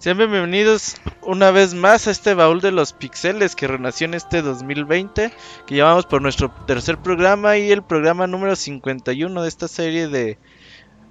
[0.00, 4.42] Sean bienvenidos una vez más a este baúl de los pixeles que renació en este
[4.42, 5.32] 2020,
[5.66, 10.38] que llamamos por nuestro tercer programa y el programa número 51 de esta serie de...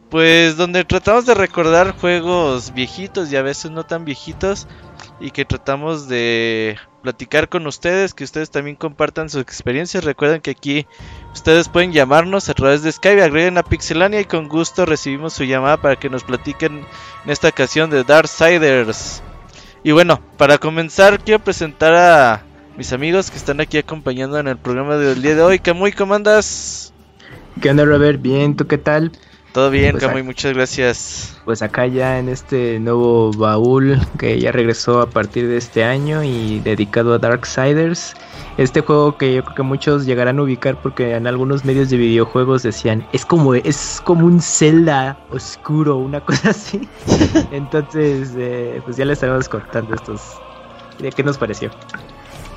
[0.10, 4.70] Pues donde tratamos de recordar juegos viejitos y a veces no tan viejitos
[5.20, 6.78] y que tratamos de
[7.08, 10.04] platicar con ustedes, que ustedes también compartan sus experiencias.
[10.04, 10.86] Recuerden que aquí
[11.34, 15.46] ustedes pueden llamarnos a través de Skype, agreguen a Pixelania y con gusto recibimos su
[15.46, 16.86] llamada para que nos platiquen
[17.24, 19.24] en esta ocasión de Darksiders.
[19.86, 22.44] Y bueno, para comenzar quiero presentar a
[22.76, 25.60] mis amigos que están aquí acompañando en el programa del día de hoy.
[25.60, 26.92] Camuy, ¿cómo andas?
[27.62, 28.22] ¿Qué onda, Robert?
[28.22, 29.14] Bien, ¿tú qué tal?
[29.54, 31.38] Todo bien, pues Camuy, muchas gracias.
[31.46, 36.24] Pues acá ya en este nuevo baúl que ya regresó a partir de este año
[36.24, 38.14] y dedicado a Darksiders.
[38.58, 41.98] Este juego que yo creo que muchos llegarán a ubicar porque en algunos medios de
[41.98, 46.88] videojuegos decían, es como es como un Zelda oscuro, una cosa así.
[47.52, 50.22] Entonces, eh, pues ya les estaremos contando estos.
[51.00, 51.72] ¿De qué nos pareció?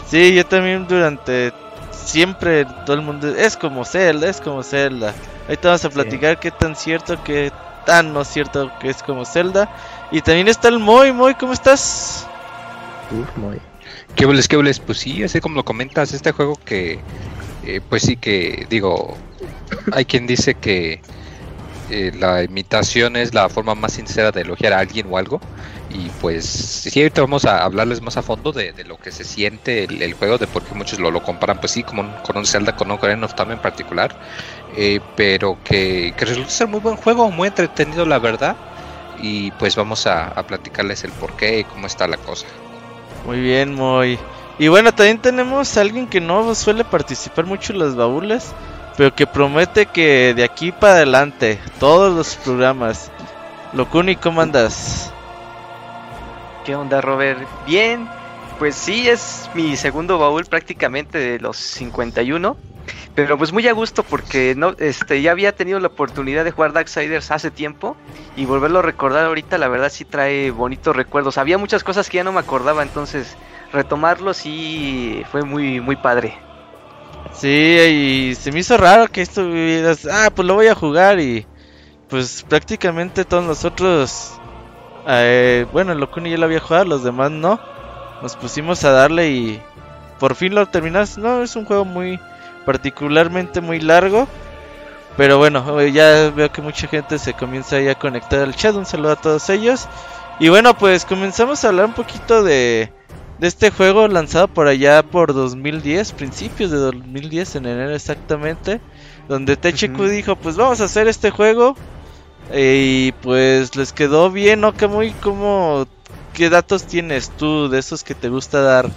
[0.07, 1.53] Sí, yo también durante
[1.93, 5.15] siempre todo el mundo es como Zelda, es como Zelda.
[5.51, 7.51] Ahorita vamos a platicar qué tan cierto, qué
[7.85, 9.69] tan no cierto que es como Zelda.
[10.13, 12.25] Y también está el Moy, Moy, ¿cómo estás?
[13.11, 13.59] Uf, Moy.
[14.15, 14.79] ¿Qué boles, qué boles?
[14.79, 17.01] Pues sí, así como lo comentas, este juego que,
[17.65, 19.17] eh, pues sí que, digo,
[19.91, 21.03] hay quien dice que
[21.91, 25.41] eh, la imitación es la forma más sincera de elogiar a alguien o algo.
[25.91, 29.85] Y pues sí, ahorita vamos a hablarles más a fondo de, lo que se siente
[29.85, 32.77] el, juego, de por qué muchos lo, lo comparan, pues sí, como con un Zelda,
[32.77, 34.15] con un Ocarina of Time en particular.
[34.77, 38.57] Eh, pero que, que, resulta ser muy buen juego, muy entretenido la verdad.
[39.21, 42.47] Y pues vamos a, a platicarles el por qué y cómo está la cosa.
[43.27, 44.19] Muy bien, muy.
[44.61, 48.53] Y bueno, también tenemos a alguien que no suele participar mucho en los baúles,
[48.97, 53.11] pero que promete que de aquí para adelante, todos los programas.
[53.73, 55.13] Locuni, ¿cómo andas?
[56.65, 57.49] ¿Qué onda, Robert?
[57.67, 58.09] Bien,
[58.59, 62.57] pues sí, es mi segundo baúl prácticamente de los 51.
[63.15, 66.73] Pero pues muy a gusto porque no, este, ya había tenido la oportunidad de jugar
[66.73, 67.97] Darksiders hace tiempo
[68.37, 71.39] y volverlo a recordar ahorita la verdad sí trae bonitos recuerdos.
[71.39, 73.37] Había muchas cosas que ya no me acordaba, entonces
[73.73, 76.39] retomarlo sí fue muy muy padre.
[77.33, 81.21] Sí, y se me hizo raro que esto vivieras, ah, pues lo voy a jugar
[81.21, 81.47] y
[82.09, 84.33] pues prácticamente todos nosotros,
[85.07, 87.61] eh, bueno, el Locuni ya lo había jugado, los demás no.
[88.21, 89.63] Nos pusimos a darle y
[90.19, 91.17] por fin lo terminas.
[91.17, 92.21] No, es un juego muy
[92.67, 94.29] particularmente muy largo.
[95.17, 98.75] Pero bueno, ya veo que mucha gente se comienza ya a conectar al chat.
[98.75, 99.89] Un saludo a todos ellos.
[100.39, 102.93] Y bueno, pues comenzamos a hablar un poquito de,
[103.41, 108.81] de este juego lanzado por allá por 2010, principios de 2010, en enero exactamente,
[109.29, 111.75] donde THQ dijo, pues vamos a hacer este juego.
[112.55, 114.75] y pues les quedó bien, ¿no?
[114.75, 115.87] Que muy como...
[116.35, 118.89] ¿Qué datos tienes tú de esos que te gusta dar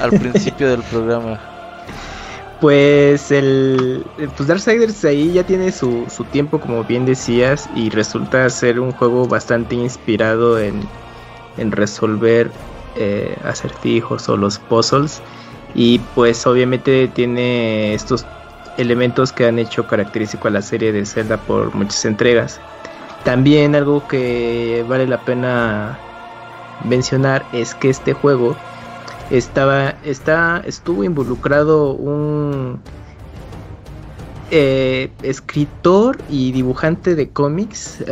[0.00, 1.40] al principio del programa?
[2.60, 4.04] Pues el
[4.36, 8.90] pues Darksiders ahí ya tiene su, su tiempo como bien decías y resulta ser un
[8.92, 10.80] juego bastante inspirado en,
[11.58, 12.50] en resolver
[12.96, 15.22] eh, acertijos o los puzzles.
[15.74, 18.24] Y pues obviamente tiene estos
[18.78, 22.60] elementos que han hecho característico a la serie de Zelda por muchas entregas.
[23.24, 25.98] También algo que vale la pena
[26.84, 28.56] mencionar es que este juego
[29.30, 32.80] estaba está estuvo involucrado un
[34.50, 38.04] eh, escritor y dibujante de cómics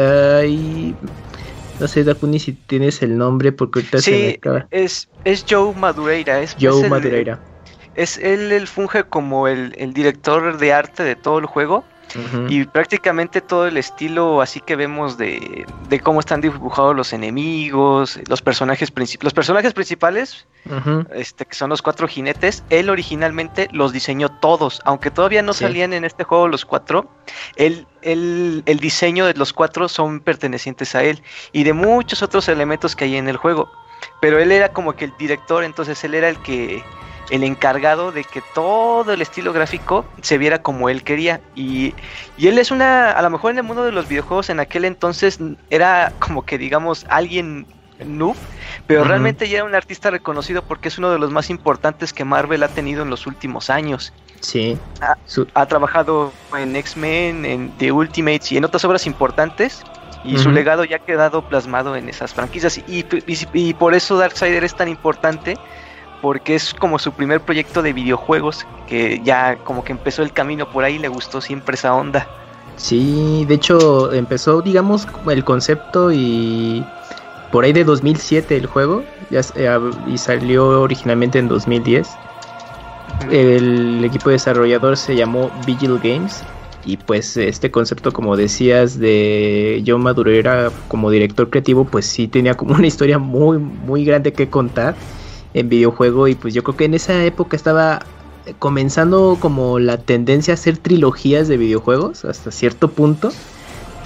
[1.80, 4.66] no sé, Dakuni, si tienes el nombre, porque ahorita se me acaba.
[4.70, 6.40] Es, es Joe Madureira.
[6.40, 7.40] Es, Joe Madureira.
[7.94, 11.84] Es él, él funge como el, el, director de arte de todo el juego.
[12.48, 18.18] Y prácticamente todo el estilo así que vemos de, de cómo están dibujados los enemigos,
[18.28, 20.46] los personajes, princip los personajes principales,
[21.14, 25.92] este, que son los cuatro jinetes, él originalmente los diseñó todos, aunque todavía no salían
[25.92, 27.10] en este juego los cuatro,
[27.56, 31.22] él, él, el diseño de los cuatro son pertenecientes a él
[31.52, 33.70] y de muchos otros elementos que hay en el juego.
[34.20, 36.82] Pero él era como que el director, entonces él era el que
[37.32, 41.40] el encargado de que todo el estilo gráfico se viera como él quería.
[41.54, 41.94] Y,
[42.36, 44.84] y, él es una, a lo mejor en el mundo de los videojuegos en aquel
[44.84, 45.38] entonces
[45.70, 47.66] era como que digamos alguien
[48.04, 48.36] noob,
[48.86, 52.26] pero realmente ya era un artista reconocido porque es uno de los más importantes que
[52.26, 54.12] Marvel ha tenido en los últimos años.
[54.40, 54.76] Sí.
[55.54, 59.82] Ha, trabajado en X-Men, en The Ultimates y en otras obras importantes.
[60.24, 62.78] Y su legado ya ha quedado plasmado en esas franquicias.
[62.86, 65.56] Y, y, y por eso Darksider es tan importante
[66.22, 70.70] porque es como su primer proyecto de videojuegos, que ya como que empezó el camino
[70.70, 72.26] por ahí, le gustó siempre esa onda.
[72.76, 76.86] Sí, de hecho empezó, digamos, el concepto y
[77.50, 79.42] por ahí de 2007 el juego ya,
[80.06, 82.08] y salió originalmente en 2010.
[83.30, 86.42] El equipo desarrollador se llamó Vigil Games
[86.84, 92.54] y pues este concepto como decías de John Madureira como director creativo pues sí tenía
[92.54, 94.96] como una historia muy muy grande que contar
[95.54, 98.00] en videojuego y pues yo creo que en esa época estaba
[98.58, 103.30] comenzando como la tendencia a hacer trilogías de videojuegos hasta cierto punto.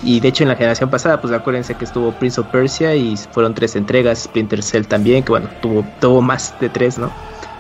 [0.03, 3.17] Y de hecho en la generación pasada pues acuérdense que estuvo Prince of Persia y
[3.17, 7.11] fueron tres entregas Splinter Cell también que bueno tuvo tuvo más de tres no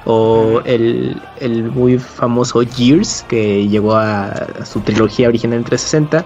[0.06, 1.20] o el,
[1.74, 6.24] muy famoso Gears, que llegó a, su trilogía original en 360.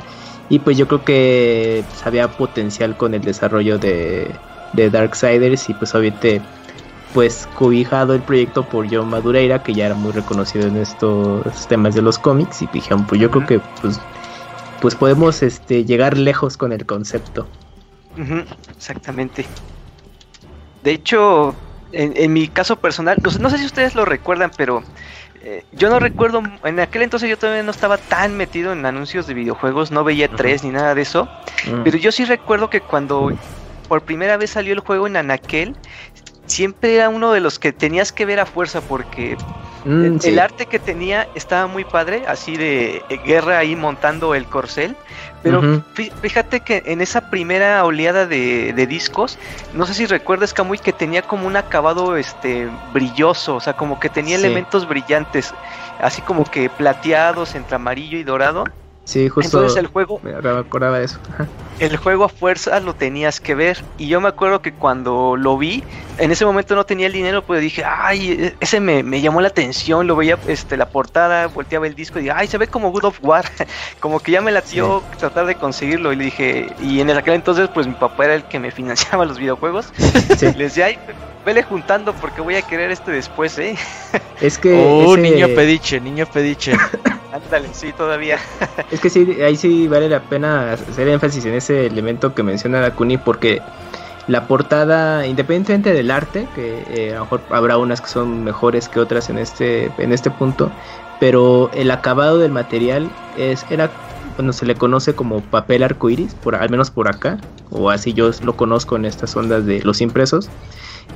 [0.50, 4.30] Y pues yo creo que pues, había potencial con el desarrollo de,
[4.74, 6.42] de Darksiders y pues obviamente
[7.14, 11.94] pues cobijado el proyecto por John Madureira, que ya era muy reconocido en estos temas
[11.94, 14.00] de los cómics, y dijeron, pues yo creo que pues,
[14.80, 17.46] pues podemos este, llegar lejos con el concepto.
[18.76, 19.46] exactamente.
[20.84, 21.54] De hecho,
[21.92, 24.82] en, mi caso personal, no, sé si ustedes lo recuerdan, pero
[25.42, 29.26] eh, yo no recuerdo, en aquel entonces yo todavía no estaba tan metido en anuncios
[29.26, 31.28] de videojuegos, no veía tres ni nada de eso,
[31.84, 33.32] pero yo sí recuerdo que cuando
[33.90, 35.74] por primera vez salió el juego en Anaquel,
[36.50, 39.36] siempre era uno de los que tenías que ver a fuerza porque
[39.84, 44.44] mm, el, arte que tenía estaba muy padre, así de eh, guerra ahí montando el
[44.46, 44.96] corcel.
[45.42, 49.38] Pero fíjate que en esa primera oleada de, discos,
[49.72, 53.98] no sé si recuerdas, Camuy, que tenía como un acabado este brilloso, o sea, como
[53.98, 55.54] que tenía elementos brillantes,
[55.98, 58.64] así como que plateados entre amarillo y dorado.
[59.04, 59.58] Sí, justo.
[59.58, 60.20] Entonces el juego.
[60.22, 61.18] Me acordaba de eso.
[61.78, 63.82] El juego a fuerza lo tenías que ver.
[63.98, 65.82] Y yo me acuerdo que cuando lo vi,
[66.18, 70.06] en ese momento no tenía el dinero, pues dije, ay, ese me, llamó la atención.
[70.06, 73.04] Lo veía este, la portada, volteaba el disco y dije, ay, se ve como Good
[73.04, 73.44] of War.
[74.00, 76.12] como que ya me latió tratar de conseguirlo.
[76.12, 79.24] Y le dije, y en aquel entonces, pues mi papá era el que me financiaba
[79.26, 79.92] los videojuegos.
[80.40, 80.98] le decía, ay,
[81.44, 83.76] vele juntando porque voy a querer este después, ¿eh?
[84.40, 84.72] Es que.
[84.72, 86.72] Oh, niño pediche, niño pediche.
[87.32, 88.38] Ándale, sí, todavía.
[88.90, 92.80] es que sí, ahí sí vale la pena hacer énfasis en ese elemento que menciona
[92.80, 93.62] Dakuni porque
[94.26, 98.88] la portada, independientemente del arte, que eh, a lo mejor habrá unas que son mejores
[98.88, 100.70] que otras en este, en este punto,
[101.18, 103.90] pero el acabado del material es, era,
[104.36, 107.38] bueno, se le conoce como papel arcoiris, por, al menos por acá,
[107.70, 110.48] o así yo lo conozco en estas ondas de los impresos.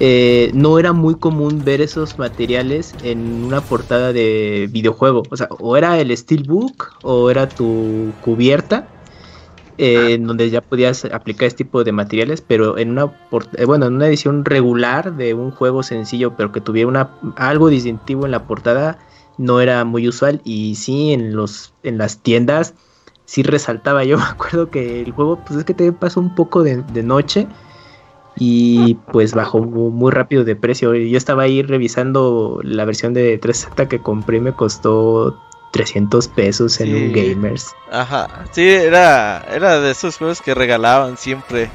[0.01, 5.23] Eh, no era muy común ver esos materiales en una portada de videojuego.
[5.31, 8.89] O sea, o era el steelbook o era tu cubierta.
[9.77, 13.13] Eh, en donde ya podías aplicar este tipo de materiales, pero en una
[13.57, 17.69] eh, bueno, en una edición regular de un juego sencillo, pero que tuviera una algo
[17.71, 19.01] distintivo en la portada,
[19.37, 20.41] no era muy usual.
[20.45, 22.75] Y sí, en los, en las tiendas
[23.25, 24.05] sí resaltaba.
[24.05, 27.03] Yo me acuerdo que el juego, pues es que te pasó un poco de, de
[27.03, 27.49] noche
[28.37, 30.95] y pues bajó muy rápido de precio.
[30.95, 35.39] Yo estaba ahí revisando la versión de 360 que compré me costó
[35.73, 37.75] 300 pesos en un Gamers.
[37.91, 41.71] Ajá, sí, era, era de esos juegos que regalaban siempre.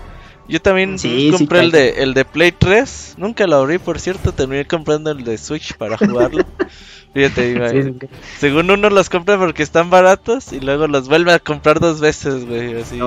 [0.48, 0.98] Yo también
[1.32, 5.24] compré el, de, el de Play 3, nunca lo abrí por cierto, terminé comprando el
[5.24, 6.44] de Switch para jugarlo.
[7.14, 7.96] Fíjate,
[8.38, 12.46] según uno los compra porque están baratos y luego los vuelve a comprar dos veces,
[12.46, 12.80] güey.
[12.80, 13.00] Así.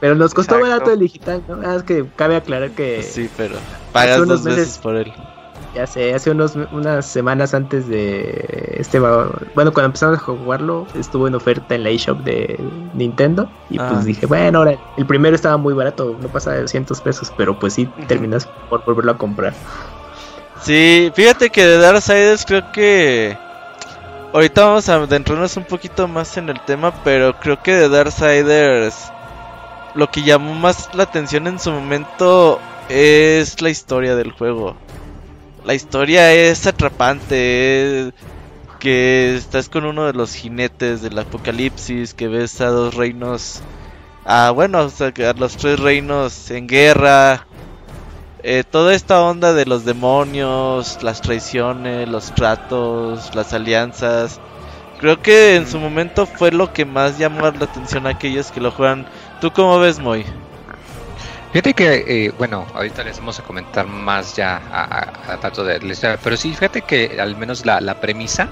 [0.00, 1.58] pero nos costó barato el digital, ¿no?
[1.64, 3.02] Ah, es que cabe aclarar que.
[3.02, 3.56] Sí, pero
[3.92, 5.12] pagas dos veces por él.
[5.74, 8.98] Ya sé, hace unos, unas semanas antes de este.
[8.98, 12.58] Bueno, cuando empezamos a jugarlo, estuvo en oferta en la eShop de
[12.94, 13.48] Nintendo.
[13.68, 14.02] Y pues ah.
[14.04, 17.74] dije, bueno, ahora el primero estaba muy barato, no pasa de 200 pesos, pero pues
[17.74, 19.54] sí terminas por volverlo a comprar.
[20.62, 23.36] Sí, fíjate que de Darksiders creo que.
[24.32, 29.10] Ahorita vamos a adentrarnos un poquito más en el tema, pero creo que de Darksiders.
[29.94, 34.76] Lo que llamó más la atención en su momento es la historia del juego.
[35.64, 38.12] La historia es atrapante.
[38.78, 43.60] que estás con uno de los jinetes del apocalipsis, que ves a dos reinos.
[44.24, 47.46] Ah, bueno, a los tres reinos en guerra
[48.42, 54.40] eh, toda esta onda de los demonios, las traiciones, los tratos, las alianzas,
[54.98, 58.60] creo que en su momento fue lo que más llamó la atención a aquellos que
[58.60, 59.06] lo juegan.
[59.40, 60.24] ¿Tú cómo ves, Moy?
[61.52, 65.92] Fíjate que, eh, bueno, ahorita les vamos a comentar más ya a, tanto de la
[65.92, 68.48] historia, pero sí, fíjate que al menos la, la premisa,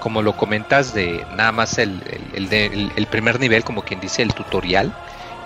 [0.00, 2.02] como lo comentas, de nada más el,
[2.34, 4.92] el, el primer nivel, como quien dice, el tutorial,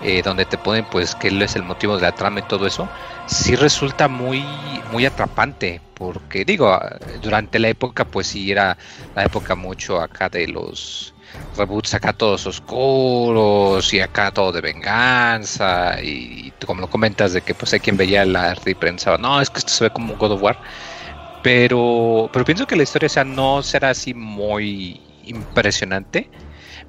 [0.00, 2.90] eh, donde te ponen pues qué es el motivo de la trama y todo eso,
[3.24, 6.78] sí resulta muy, muy atrapante, porque digo,
[7.20, 8.76] durante la época pues sí era
[9.14, 11.14] la época mucho acá de los
[11.56, 17.54] reboots acá todos oscuros y acá todo de venganza y, como lo comentas de que
[17.54, 20.16] pues hay quien veía la arte y pensaba, no, es que esto se ve como
[20.16, 20.60] God of War.
[21.42, 26.30] Pero, pero pienso que la historia sea, no será así muy impresionante,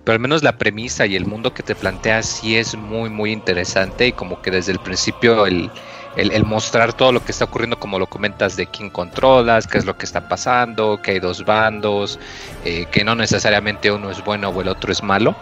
[0.07, 3.33] pero al menos la premisa y el mundo que te plantea sí es muy, muy
[3.33, 5.69] interesante y como que desde el principio el,
[6.15, 9.83] el, mostrar todo lo que está ocurriendo, como lo comentas, de quién controlas, qué es
[9.83, 12.19] lo que está pasando, que hay dos bandos,
[12.63, 15.35] eh, que no necesariamente uno es bueno o el otro es malo,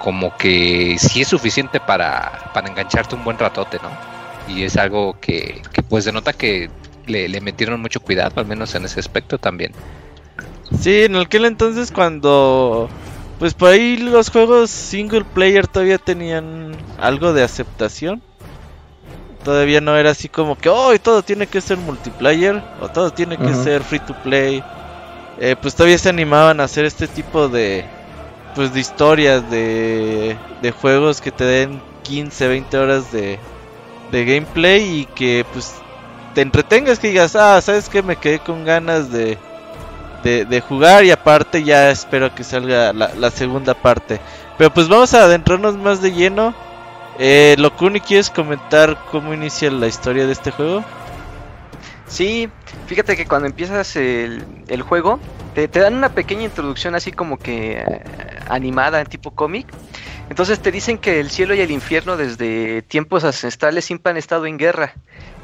[0.00, 4.52] como que sí es suficiente para, para engancharte un buen ratote, ¿no?
[4.52, 6.70] Y es algo que, que pues denota que
[7.06, 9.70] le, metieron mucho cuidado, al menos en ese aspecto también.
[10.80, 12.88] Sí, en aquel entonces cuando
[13.42, 18.22] pues por ahí los juegos single player todavía tenían algo de aceptación.
[19.42, 23.36] Todavía no era así como que, oh, todo tiene que ser multiplayer o todo tiene
[23.36, 24.62] que ser free to play.
[25.40, 27.84] Eh, pues todavía se animaban a hacer este tipo de,
[28.54, 33.40] pues de historias, de, de juegos que te den 15, 20 horas de,
[34.12, 35.74] de gameplay y que pues
[36.32, 39.36] te entretengas, que digas, ah, sabes que me quedé con ganas de,
[40.22, 44.20] de, jugar y aparte ya espero que salga la, segunda parte.
[44.58, 46.54] Pero pues vamos a adentrarnos más de lleno.
[47.18, 50.84] Eh, Locuni, ¿quieres comentar cómo inicia la historia de este juego?
[52.06, 52.48] Sí,
[52.86, 54.44] fíjate que cuando empiezas el,
[54.82, 55.18] juego,
[55.54, 58.02] te, te, dan una pequeña introducción así como que eh,
[58.48, 59.66] animada tipo cómic.
[60.28, 64.46] Entonces te dicen que el cielo y el infierno desde tiempos ancestrales siempre han estado
[64.46, 64.94] en guerra.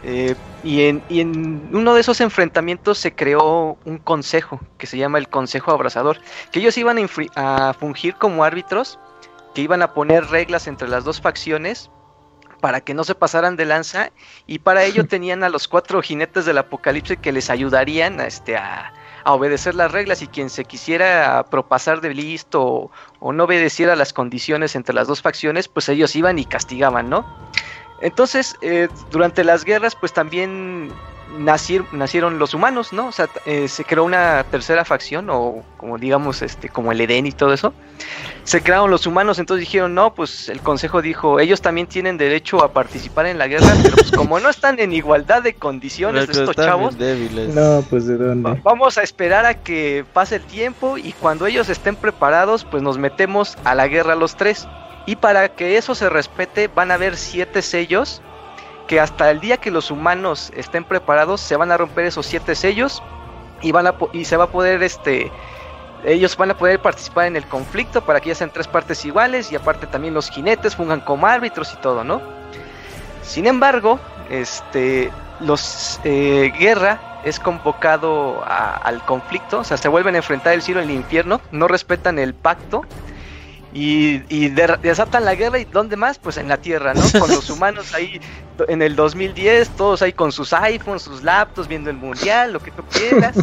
[0.05, 5.29] Eh, y, en, uno de esos enfrentamientos se creó un consejo que se llama el
[5.29, 6.19] Consejo Abrazador,
[6.53, 6.99] que ellos iban
[7.35, 8.99] a, fungir como árbitros,
[9.55, 11.91] que iban a poner reglas entre las dos facciones
[12.61, 14.11] para que no se pasaran de lanza
[14.47, 18.57] y para ello tenían a los cuatro jinetes del apocalipsis que les ayudarían a, este,
[18.57, 18.93] a,
[19.25, 22.91] obedecer las reglas y quien se quisiera propasar de listo o,
[23.21, 27.27] o, no obedeciera las condiciones entre las dos facciones, pues ellos iban y castigaban, ¿no?
[28.01, 30.93] Entonces, eh, durante las guerras, pues también
[31.37, 33.09] nacieron los humanos, ¿no?
[33.09, 37.27] O sea, eh, se creó una tercera facción, o como digamos, este, como el Edén
[37.27, 37.75] y todo eso.
[38.45, 42.65] Se crearon los humanos, entonces dijeron, no, pues el consejo dijo, ellos también tienen derecho
[42.65, 46.57] a participar en la guerra, pero pues como no están en igualdad de condiciones estos
[46.57, 48.61] chavos, no, pues de dónde.
[48.63, 52.97] Vamos a esperar a que pase el tiempo y cuando ellos estén preparados, pues nos
[52.97, 54.67] metemos a la guerra los tres.
[55.09, 58.21] Y para que eso se respete, van a haber siete sellos
[58.87, 62.55] que hasta el día que los humanos estén preparados se van a romper esos siete
[62.55, 63.03] sellos
[63.63, 65.33] y van a y se va a poder este
[66.05, 69.51] ellos van a poder participar en el conflicto para que ya sean tres partes iguales
[69.51, 72.21] y aparte también los jinetes fungan como árbitros y todo, ¿no?
[73.23, 73.99] Sin embargo,
[74.29, 75.11] este
[75.41, 80.83] los eh, guerra es convocado al conflicto, o sea, se vuelven a enfrentar el cielo
[80.83, 82.85] y el infierno, no respetan el pacto
[83.81, 86.19] y, desatan la guerra y ¿dónde más?
[86.19, 87.03] Pues en la Tierra, ¿no?
[87.19, 88.21] Con los humanos ahí
[88.67, 92.71] en el 2010, todos ahí con sus iPhones, sus laptops, viendo el mundial, lo que
[92.71, 93.37] tú quieras.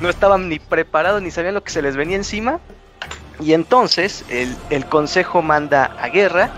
[0.00, 2.58] No estaban ni preparados ni sabían lo que se les venía encima.
[3.40, 6.50] Y entonces el, el consejo manda a guerra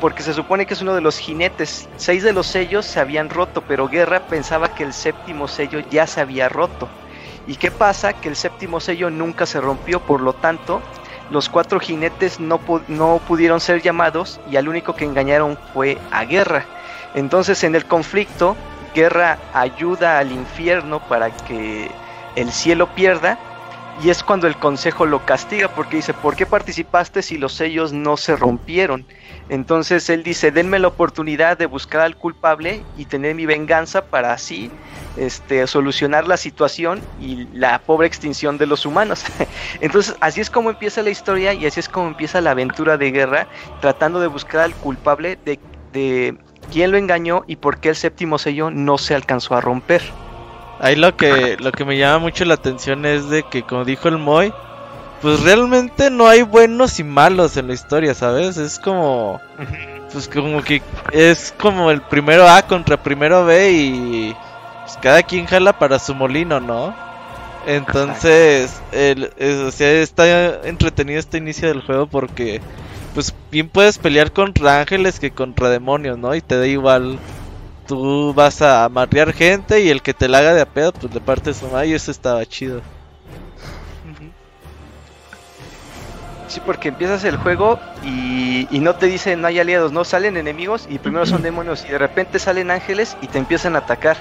[0.00, 1.88] porque se supone que es uno de los jinetes.
[1.96, 6.06] Seis de los sellos se habían roto, pero Guerra pensaba que el séptimo sello ya
[6.06, 6.88] se había roto.
[7.46, 8.14] ¿Y qué pasa?
[8.14, 10.80] Que el séptimo sello nunca se rompió, por lo tanto,
[11.30, 16.24] los cuatro jinetes no, no pudieron ser llamados y al único que engañaron fue a
[16.24, 16.64] Guerra.
[17.14, 18.56] Entonces en el conflicto,
[18.94, 21.90] Guerra ayuda al infierno para que
[22.36, 23.38] el cielo pierda
[24.02, 27.92] y es cuando el consejo lo castiga porque dice, ¿por qué participaste si los sellos
[27.92, 29.04] no se rompieron?
[29.50, 34.32] Entonces él dice, denme la oportunidad de buscar al culpable y tener mi venganza para
[34.32, 34.70] así
[35.16, 39.24] este, solucionar la situación y la pobre extinción de los humanos.
[39.80, 43.10] Entonces así es como empieza la historia y así es como empieza la aventura de
[43.10, 43.48] guerra,
[43.80, 45.58] tratando de buscar al culpable de,
[45.92, 46.38] de
[46.72, 50.02] quién lo engañó y por qué el séptimo sello no se alcanzó a romper.
[50.80, 54.08] Ahí lo que, lo que me llama mucho la atención es de que, como dijo
[54.08, 54.52] el Moy,
[55.20, 58.56] pues realmente no hay buenos y malos en la historia, ¿sabes?
[58.56, 59.40] Es como,
[60.12, 60.80] pues como que
[61.12, 64.36] es como el primero A contra primero B y
[64.84, 66.94] pues cada quien jala para su molino, ¿no?
[67.66, 69.30] Entonces, el,
[69.66, 72.62] o sea, está entretenido este inicio del juego porque,
[73.14, 76.34] pues bien puedes pelear contra ángeles que contra demonios, ¿no?
[76.34, 77.18] Y te da igual
[77.90, 81.12] tú vas a amarrear gente y el que te la haga de a pedo, pues
[81.12, 82.82] le parte su madre y eso estaba chido.
[86.46, 90.86] Sí, porque empiezas el juego y, no te dicen no hay aliados, no salen enemigos
[90.88, 94.18] y primero son demonios y de repente salen ángeles y te empiezan a atacar.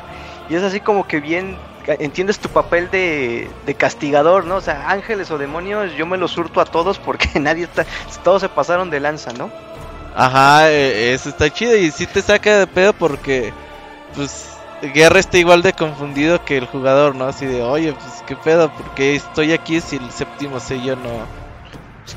[0.50, 1.56] Y es así como que bien
[1.86, 4.56] entiendes tu papel de, de, castigador, ¿no?
[4.56, 7.86] O sea, ángeles o demonios, yo me los surto a todos porque nadie está,
[8.24, 9.52] todos se pasaron de lanza, ¿no?
[10.16, 13.54] Ajá, e, eso está chido y sí te saca de pedo porque,
[14.16, 14.50] pues,
[14.82, 17.26] Guerra está igual de confundido que el jugador, ¿no?
[17.26, 18.72] Así de, oye, pues, ¿qué pedo?
[18.72, 21.40] porque estoy aquí si el séptimo sello no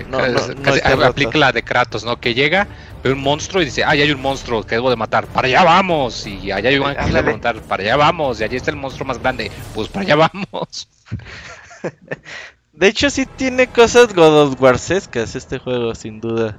[0.09, 2.19] no, no, aplica la de Kratos, ¿no?
[2.19, 2.67] Que llega,
[3.03, 5.49] ve un monstruo y dice, ah, ya hay un monstruo que debo de matar, para
[5.49, 6.27] allá vamos.
[6.27, 8.41] Y allá hay un ángel de matar, para allá vamos.
[8.41, 10.89] Y allí está el monstruo más grande, pues para allá vamos.
[12.73, 14.57] De hecho, sí tiene cosas God of
[15.15, 16.59] este juego, sin duda.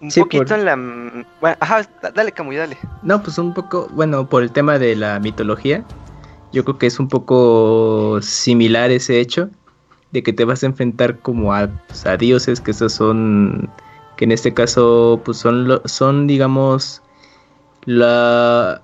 [0.00, 0.76] Un poquito en la.
[1.40, 2.78] Bueno, ajá, dale, Camuy, dale.
[3.02, 5.84] No, pues un poco, bueno, por el tema de la mitología,
[6.52, 9.50] yo creo que es un poco similar ese hecho
[10.10, 13.70] de que te vas a enfrentar como a, pues, a dioses, que esos son,
[14.16, 17.02] que en este caso, pues son, son digamos,
[17.84, 18.82] la,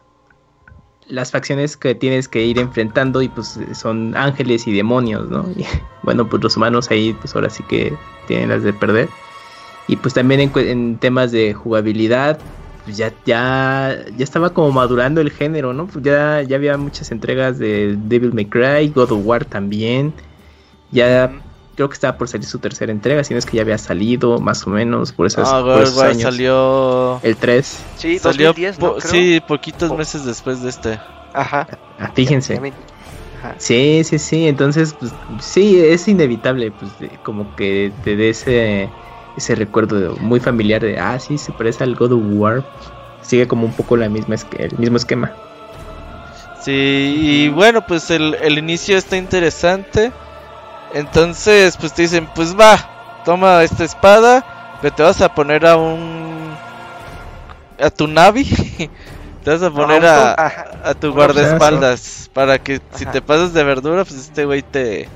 [1.08, 5.46] las facciones que tienes que ir enfrentando y pues son ángeles y demonios, ¿no?
[5.56, 5.64] Y,
[6.02, 9.08] bueno, pues los humanos ahí, pues ahora sí que tienen las de perder.
[9.88, 12.38] Y pues también en, temas de jugabilidad,
[12.84, 15.86] pues ya, ya, ya estaba como madurando el género, ¿no?
[15.86, 20.12] Pues ya, ya había muchas entregas de Devil May Cry, God of War también.
[20.90, 21.30] Ya
[21.76, 24.38] creo que estaba por salir su tercera entrega, si no es que ya había salido
[24.40, 26.22] más o menos por esas ah, por esos años.
[26.22, 27.84] salió el 3.
[27.96, 28.54] Sí, salió
[29.00, 31.00] sí, poquitos meses después de este.
[31.34, 31.68] Ajá.
[31.98, 32.60] Ah, fíjense.
[33.58, 36.90] Sí, sí, sí, entonces pues sí, es inevitable pues
[37.22, 38.90] como que te dé ese
[39.36, 42.64] ese recuerdo muy familiar de ah, sí, se parece al God of War.
[43.22, 45.32] Sigue como un poco la misma el mismo esquema.
[46.60, 50.12] Sí, y bueno, pues el, el inicio está interesante.
[50.94, 55.76] Entonces, pues te dicen, pues va, toma esta espada, pero te vas a poner a
[55.76, 56.56] un...
[57.80, 58.44] a tu Navi,
[59.44, 60.32] te vas a poner a,
[60.84, 65.08] a, tu guardaespaldas, para que si te pasas de verdura, pues este güey te...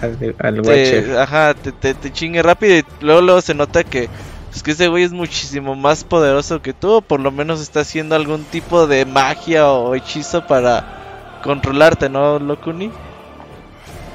[0.38, 4.08] Al, te, ajá, te, te, chingue rápido y luego, luego se nota que
[4.50, 7.80] pues que ese güey es muchísimo más poderoso que tú, o por lo menos está
[7.80, 12.90] haciendo algún tipo de magia o hechizo para controlarte, ¿no, Locuni?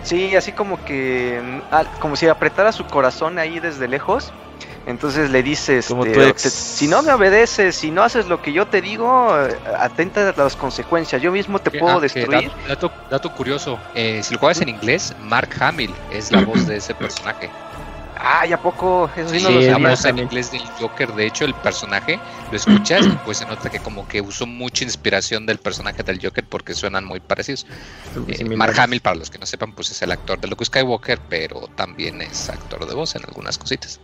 [0.04, 1.42] Sí, así como que.
[1.72, 4.32] Ah, como si apretara su corazón ahí desde lejos.
[4.86, 8.82] Entonces le dices, este, si no me obedeces, si no haces lo que yo te
[8.82, 9.34] digo,
[9.80, 11.22] atenta a las consecuencias.
[11.22, 12.52] Yo mismo te puedo ah, destruir.
[12.68, 16.78] Dato, dato, curioso, eh, si lo juegas en inglés, Mark Hamill es la voz de
[16.78, 17.50] ese personaje.
[18.18, 19.10] Ah, ¿y poco?
[19.16, 20.10] Eso sí, no lo sabía.
[20.10, 21.14] en inglés del Joker.
[21.14, 22.20] De hecho, el personaje
[22.50, 26.20] lo escuchas y pues se nota que como que usó mucha inspiración del personaje del
[26.22, 27.68] Joker porque suenan muy parecidos.
[28.28, 31.20] Eh, Mark Hamill, para los que no sepan, pues es el actor de Luke Skywalker,
[31.30, 34.00] pero también es actor de voz en algunas cositas.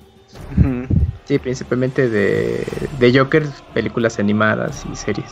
[1.25, 2.65] Sí, principalmente de,
[2.99, 5.31] de Joker, películas animadas y series.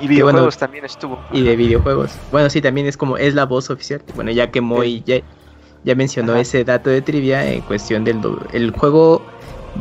[0.00, 1.20] Y videojuegos también estuvo.
[1.32, 2.12] Y de videojuegos.
[2.30, 4.02] Bueno, sí, también es como, es la voz oficial.
[4.14, 8.20] Bueno, ya que Moy, ya mencionó ese dato de trivia en cuestión del
[8.52, 9.22] el juego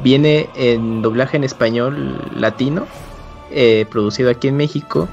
[0.04, 2.86] viene en doblaje en español latino
[3.52, 5.08] eh, producido aquí en México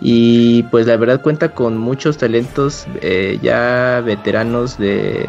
[0.00, 5.28] y pues la verdad cuenta con muchos talentos eh, ya veteranos de,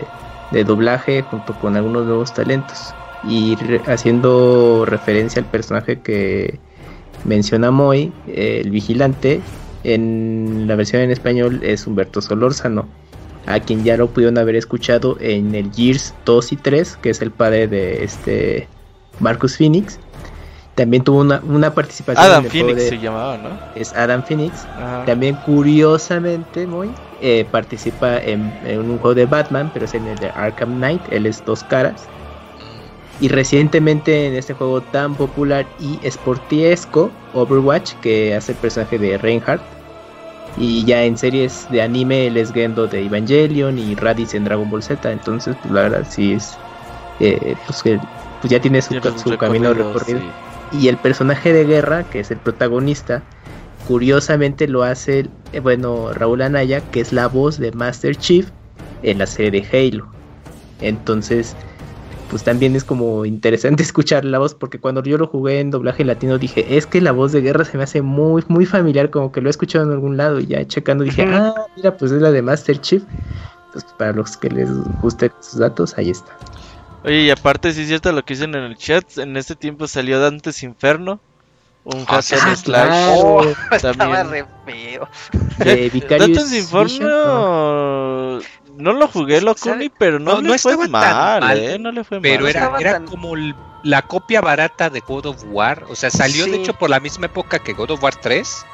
[0.65, 2.93] doblaje junto con algunos nuevos talentos
[3.27, 3.57] y
[3.88, 6.59] haciendo referencia al personaje que
[7.25, 9.41] menciona Moy el vigilante
[9.83, 12.88] en la versión en español es Humberto Solórzano
[13.45, 17.21] a quien ya lo pudieron haber escuchado en el Gears 2 y 3, que es
[17.21, 18.67] el padre de este
[19.19, 19.99] Marcus Phoenix.
[20.75, 22.25] También tuvo una, participación.
[22.25, 23.49] Adam Phoenix se llamaba, ¿no?
[23.75, 24.65] Es Adam Phoenix.
[25.05, 26.89] También, curiosamente, muy
[27.21, 31.01] eh, participa en, un juego de Batman, pero es en el de Arkham Knight.
[31.12, 32.07] Él es dos caras.
[33.19, 39.17] Y recientemente en este juego tan popular y esportiesco, Overwatch, que hace el personaje de
[39.17, 39.63] Reinhardt,
[40.58, 44.69] y ya en series de anime él es Gendo de Evangelion y Raditz en Dragon
[44.69, 45.12] Ball Z.
[45.12, 46.58] Entonces, pues la verdad sí es.
[47.19, 47.99] Eh, pues, que,
[48.41, 50.21] pues ya tiene su, su camino recorrido.
[50.71, 53.23] Y el personaje de guerra, que es el protagonista,
[53.88, 58.47] curiosamente lo hace, eh, bueno, Raúl Anaya, que es la voz de Master Chief
[59.04, 60.08] en la serie de Halo.
[60.82, 61.56] Entonces,
[62.34, 66.04] pues también es como interesante escuchar la voz, porque cuando yo lo jugué en doblaje
[66.04, 69.32] latino dije, es que la voz de guerra se me hace muy, muy familiar, como
[69.32, 72.24] que lo he escuchado en algún lado y ya checando dije, ah, mira, pues es
[72.24, 73.04] la de Master Chief.
[73.67, 74.67] Entonces, para los que les
[75.00, 76.36] gusten sus datos, ahí está.
[77.04, 79.88] Oye, y aparte, si es cierto lo que dicen en el chat, en este tiempo
[79.88, 81.19] salió Dantes Inferno.
[81.84, 82.63] Un ah, slash.
[83.22, 85.08] Oh, estaba re feo.
[86.10, 88.39] Dantes Inferno
[88.77, 91.77] no lo jugué Locuni, pero no, le fue mal, ¿eh?
[91.79, 92.53] No le fue pero mal.
[92.53, 93.33] Pero era, como
[93.83, 95.86] la copia barata de God of War.
[95.89, 98.65] O sea, salió de hecho por la misma época que God of War 3.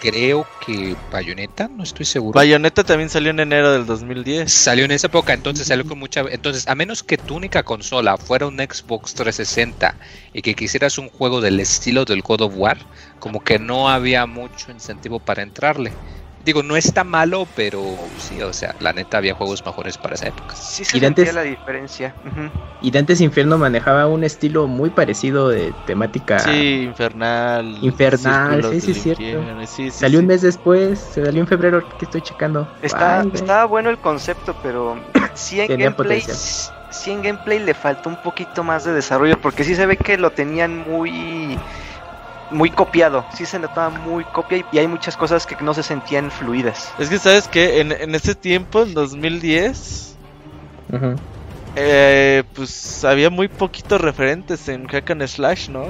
[0.00, 2.36] creo que Bayonetta, no estoy seguro.
[2.36, 4.52] Bayonetta también salió en enero del 2010.
[4.52, 6.24] Salió en esa época, entonces salió con mucha...
[6.30, 9.94] Entonces, a menos que tu única consola fuera un Xbox 360
[10.34, 12.78] y que quisieras un juego del estilo del God of War,
[13.18, 15.92] como que no había mucho incentivo para entrarle.
[16.46, 17.82] Digo, no está malo, pero
[18.18, 20.54] sí, o sea, la neta había juegos mejores para esa época.
[20.54, 22.14] Sí se sentía la diferencia.
[22.80, 26.38] Y Dantes Inferno manejaba un estilo muy parecido de temática.
[26.38, 27.76] Sí, infernal.
[27.82, 29.90] Infernal, sí, sí, es cierto.
[29.90, 32.68] salió un mes después, se salió en febrero, que estoy checando.
[32.80, 34.96] Está, estaba bueno el concepto, pero
[35.34, 36.22] sí en gameplay...
[36.88, 40.16] Sí en gameplay le faltó un poquito más de desarrollo porque sí se ve que
[40.16, 41.58] lo tenían muy
[42.50, 46.30] muy copiado, sí se notaba muy copia y hay muchas cosas que no se sentían
[46.30, 46.92] fluidas.
[46.98, 50.16] Es que sabes que en, en ese tiempo, en 2010,
[51.76, 55.86] eh, pues había muy poquitos referentes en Hack and Slash, ¿no?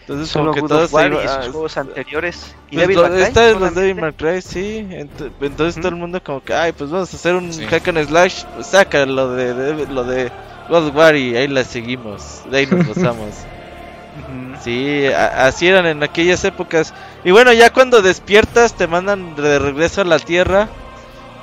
[0.00, 2.54] Entonces Solo como que todos y sus juegos anteriores.
[2.70, 4.86] ¿Y pues esta es los Devil May Cry, sí.
[4.90, 8.44] entonces todo el mundo como que, ay, pues vamos a hacer un Hack and Slash,
[8.54, 10.32] pues saca lo de, de, lo de
[10.68, 12.96] God War y ahí la seguimos, de ahí nos
[14.62, 16.92] Sí, así eran en aquellas épocas.
[17.24, 20.68] Y bueno, ya cuando despiertas, te mandan de regreso a la Tierra,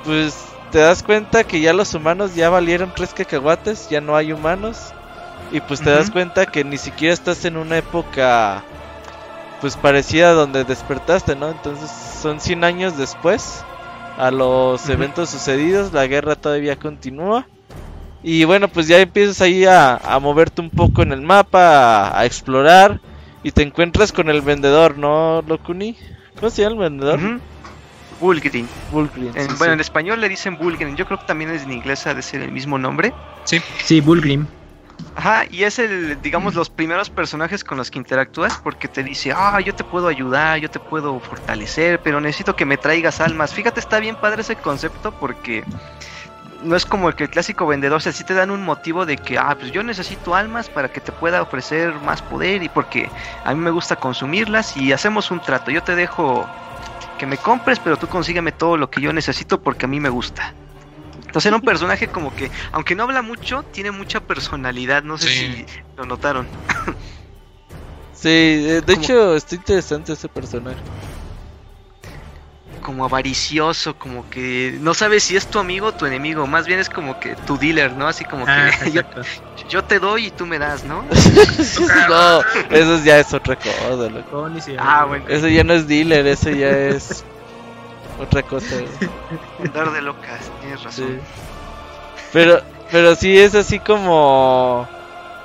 [0.04, 0.36] pues
[0.70, 4.92] te das cuenta que ya los humanos ya valieron tres cacahuates, ya no hay humanos.
[5.50, 8.62] Y pues te das cuenta que ni siquiera estás en una época
[9.60, 11.50] pues parecida a donde despertaste, ¿no?
[11.50, 13.64] Entonces son 100 años después
[14.18, 17.46] a los eventos sucedidos, la guerra todavía continúa.
[18.22, 23.00] Y bueno, pues ya empiezas ahí a, moverte un poco en el mapa, a, explorar.
[23.42, 25.96] Y te encuentras con el vendedor, ¿no, Locuni?
[26.34, 27.40] ¿Cómo se llama el vendedor?
[28.20, 28.68] Bulgrin.
[28.90, 30.96] bueno, en español le dicen Bulgrin.
[30.96, 33.12] Yo creo que también es en inglés ha de ser el mismo nombre.
[33.44, 34.46] Sí, sí, Bulgrim.
[35.14, 39.32] Ajá, y es el, digamos, los primeros personajes con los que interactúas porque te dice,
[39.34, 43.54] ah, yo te puedo ayudar, yo te puedo fortalecer, pero necesito que me traigas almas.
[43.54, 45.62] Fíjate, está bien padre ese concepto porque
[46.62, 49.06] no es como el que el clásico vendedor, o sea, sí te dan un motivo
[49.06, 52.68] de que, ah, pues yo necesito almas para que te pueda ofrecer más poder y
[52.68, 53.08] porque
[53.44, 55.70] a mí me gusta consumirlas y hacemos un trato.
[55.70, 56.46] Yo te dejo
[57.18, 60.08] que me compres, pero tú consígueme todo lo que yo necesito porque a mí me
[60.08, 60.54] gusta.
[61.26, 65.28] Entonces era un personaje como que, aunque no habla mucho, tiene mucha personalidad, no sé
[65.28, 65.66] si
[65.96, 66.46] lo notaron.
[68.14, 70.78] sí, de, hecho está interesante ese personaje
[72.80, 76.78] como avaricioso, como que no sabes si es tu amigo o tu enemigo, más bien
[76.78, 78.08] es como que tu dealer, ¿no?
[78.08, 78.70] Así como que ah,
[79.68, 81.02] yo, te doy y tú me das, ¿no?
[82.08, 84.08] no, eso ya es otra cosa.
[84.10, 84.48] Loco.
[84.78, 85.24] Ah, bueno.
[85.28, 87.24] Eso ya no es dealer, eso ya es
[88.20, 88.76] otra cosa.
[89.74, 91.20] Dar de locas, tienes razón.
[92.32, 92.60] Pero,
[92.90, 94.88] pero sí es así como...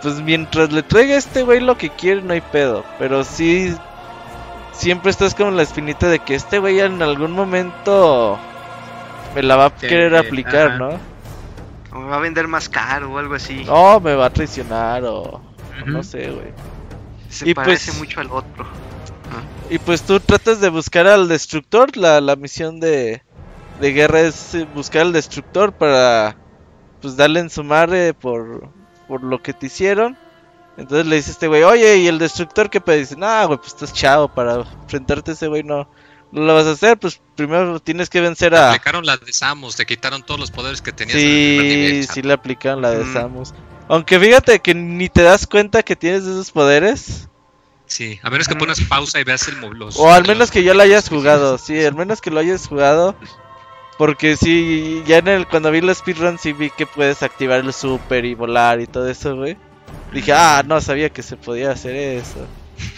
[0.01, 2.83] Pues mientras le traiga a este güey lo que quiere, no hay pedo.
[2.99, 3.73] Pero sí
[4.73, 8.37] siempre estás con la espinita de que este güey en algún momento
[9.35, 10.99] me la va a querer aplicar, ¿no?
[11.91, 13.63] O me va a vender más caro o algo así.
[13.65, 15.41] No, me va a traicionar o,
[15.85, 16.47] no sé, güey.
[17.29, 18.65] Se y parece pues, mucho al otro.
[19.69, 23.23] Y pues tú tratas de buscar al destructor, la, la misión de,
[23.79, 26.35] de guerra es buscar al destructor para
[27.01, 28.69] pues darle en su madre por,
[29.07, 30.17] por lo que te hicieron.
[30.77, 32.97] Entonces le dice este güey, oye, ¿y el destructor qué pedo?
[32.97, 35.87] Dice, no, güey, pues estás chavo para enfrentarte a ese güey, no,
[36.31, 38.61] no lo vas a hacer, pues primero tienes que vencer a...
[38.61, 42.07] Le aplicaron la de Samus, te quitaron todos los poderes que tenías sí, en el
[42.07, 43.53] Sí, le aplicaron la de Samus.
[43.87, 47.29] Aunque fíjate que ni te das cuenta que tienes esos poderes.
[47.85, 50.73] Sí, a menos que pones pausa y veas el los, O al menos que ya
[50.73, 53.15] lo hayas jugado, sí, al menos que lo hayas jugado.
[53.99, 57.71] Porque sí, ya en el cuando vi la speedrun sí vi que puedes activar el
[57.73, 59.55] super y volar y todo eso, güey.
[60.13, 62.47] Dije, ah, no sabía que se podía hacer eso.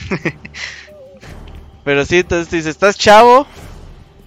[1.83, 3.47] Pero sí, entonces dices, estás chavo.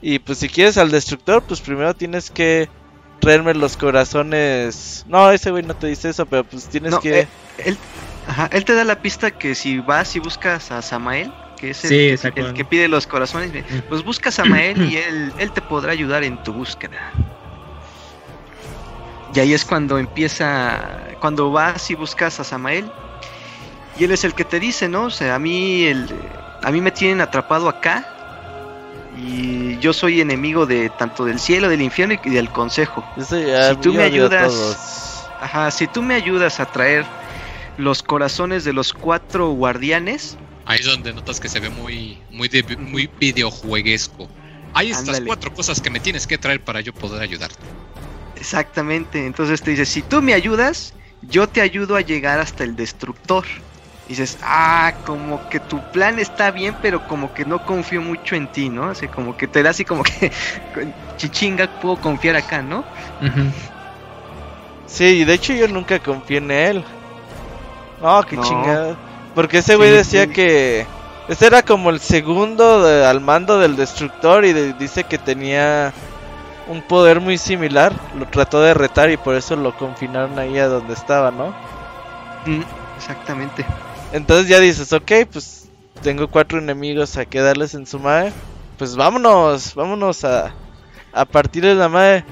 [0.01, 2.69] Y pues si quieres al destructor, pues primero tienes que
[3.21, 5.05] traerme los corazones.
[5.09, 7.21] No, ese güey no te dice eso, pero pues tienes que.
[7.21, 7.77] Eh, él,
[8.29, 11.85] ajá, él te da la pista que si vas y buscas a Samael, que es
[11.85, 13.51] el, el que pide los corazones,
[13.89, 17.13] pues busca a Samael y él, él te podrá ayudar en tu búsqueda.
[19.39, 22.91] Y ahí es cuando empieza, cuando vas y buscas a Samael.
[23.97, 25.05] Y él es el que te dice, ¿no?
[25.05, 26.09] O sea, a mí, el,
[26.61, 28.05] a mí me tienen atrapado acá.
[29.17, 33.05] Y yo soy enemigo de tanto del cielo, del infierno y del consejo.
[33.17, 37.07] si tú me ayudas, ajá, si tú me ayudas a traer
[37.77, 40.37] los corazones de los cuatro guardianes.
[40.65, 44.29] Ahí es donde notas que se ve muy, muy, muy videojueguesco.
[44.75, 47.63] Hay estas cuatro cosas que me tienes que traer para yo poder ayudarte.
[48.39, 52.77] Exactamente, entonces te dice, si tú me ayudas, yo te ayudo a llegar hasta el
[52.77, 53.45] destructor.
[54.09, 58.47] dices, ah, como que tu plan está bien, pero como que no confío mucho en
[58.47, 58.91] ti, ¿no?
[58.91, 60.31] Así como que te da así como que,
[61.17, 62.85] chichinga, puedo confiar acá, ¿no?
[64.87, 66.85] Sí, de hecho yo nunca confié en él.
[68.01, 68.97] No, qué chingada.
[69.35, 70.87] Porque ese güey decía que...
[71.29, 75.93] Este era como el segundo al mando del destructor y dice que tenía
[76.69, 77.93] un poder muy similar.
[78.17, 81.49] Lo trató de retar y por eso lo confinaron ahí a donde estaba, ¿no?
[82.47, 82.63] Mm,
[82.97, 83.65] exactamente.
[84.13, 85.69] Entonces ya dices, ok, pues
[86.03, 88.33] tengo cuatro enemigos a que darles en su madre.
[88.79, 90.55] Pues vámonos, vámonos a,
[91.13, 92.25] a partir de la madre.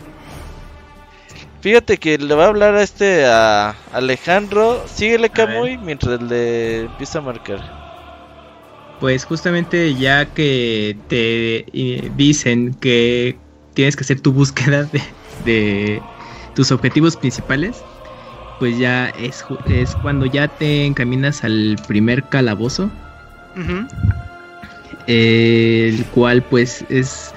[1.60, 4.84] Fíjate que le va a hablar a este a Alejandro.
[4.86, 7.60] Síguele Camuy mientras le empieza a marcar.
[9.00, 13.36] Pues justamente ya que te eh, dicen que
[13.76, 15.02] tienes que hacer tu búsqueda de,
[15.44, 16.02] de
[16.54, 17.84] tus objetivos principales,
[18.58, 22.90] pues ya es, es cuando ya te encaminas al primer calabozo.
[25.06, 27.32] el cual pues es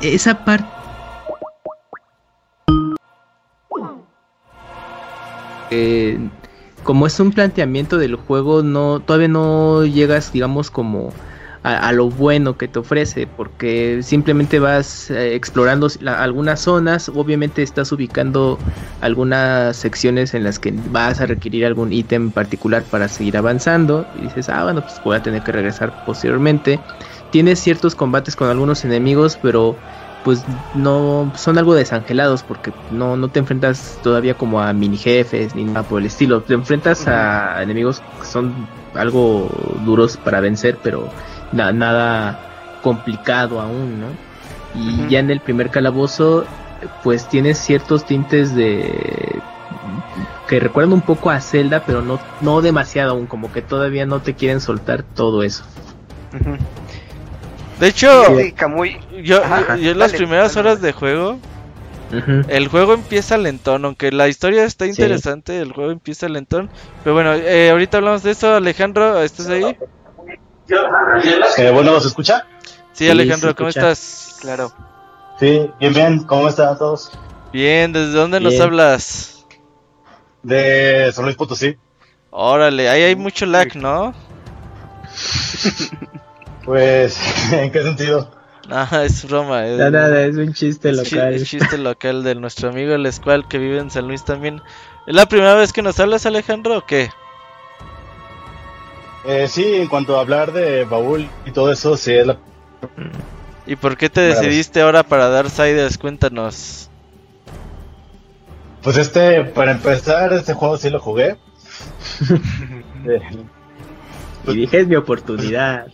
[0.00, 0.68] esa parte
[5.70, 6.18] eh,
[6.84, 11.12] como es un planteamiento del juego no todavía no llegas digamos como
[11.66, 17.90] a, lo bueno que te ofrece, porque simplemente vas eh, explorando algunas zonas, obviamente estás
[17.90, 18.56] ubicando
[19.00, 24.22] algunas secciones en las que vas a requerir algún ítem particular para seguir avanzando, y
[24.22, 26.78] dices, ah, bueno, pues voy a tener que regresar posteriormente.
[27.32, 29.76] Tienes ciertos combates con algunos enemigos, pero
[30.22, 35.54] pues no son algo desangelados porque no, no te enfrentas todavía como a mini jefes
[35.54, 36.42] ni nada por el estilo.
[36.42, 38.52] Te enfrentas a enemigos que son
[38.94, 39.48] algo
[39.84, 41.08] duros para vencer, pero
[41.52, 42.38] nada
[42.82, 44.06] complicado aún, ¿no?
[44.74, 46.44] Y ya en el primer calabozo,
[47.02, 49.40] pues tienes ciertos tintes de
[50.46, 54.20] que recuerdan un poco a Zelda, pero no, no demasiado aún, como que todavía no
[54.20, 55.64] te quieren soltar todo eso.
[57.80, 58.08] De hecho,
[59.22, 59.42] yo,
[59.74, 61.38] en las primeras horas de juego,
[62.48, 66.70] el juego empieza lentón, aunque la historia está interesante, el juego empieza lentón.
[67.02, 69.76] Pero bueno, eh, ahorita hablamos de eso, Alejandro, ¿estás ahí?
[70.68, 72.46] Eh, bueno, ¿se escucha?
[72.92, 74.38] Sí, Alejandro, ¿cómo estás?
[74.40, 74.72] Claro.
[75.38, 77.12] Sí, bien, bien, ¿cómo están todos?
[77.52, 79.46] Bien, ¿desde dónde nos hablas?
[80.42, 81.76] De San Luis Potosí.
[82.30, 84.14] Órale, ahí hay mucho lag, ¿no?
[86.64, 87.18] pues,
[87.52, 88.30] ¿en qué sentido?
[88.70, 89.66] Ah, es broma.
[89.66, 91.34] Es, nada, es un chiste local.
[91.34, 94.60] Es chiste local de nuestro amigo el Escual que vive en San Luis también.
[95.06, 97.10] ¿Es la primera vez que nos hablas, Alejandro, o qué?
[99.26, 102.38] Eh, sí, en cuanto a hablar de baúl y todo eso, sí es la...
[103.66, 105.98] ¿Y por qué te decidiste ahora para dar Siders?
[105.98, 106.88] Cuéntanos.
[108.82, 111.36] Pues este, para empezar, este juego sí lo jugué.
[114.46, 115.88] y dije, es mi oportunidad.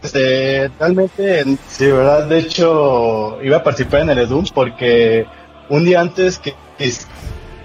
[0.00, 2.26] Este, realmente, sí, ¿verdad?
[2.26, 5.26] De hecho, iba a participar en el Edum porque
[5.68, 6.54] un día antes que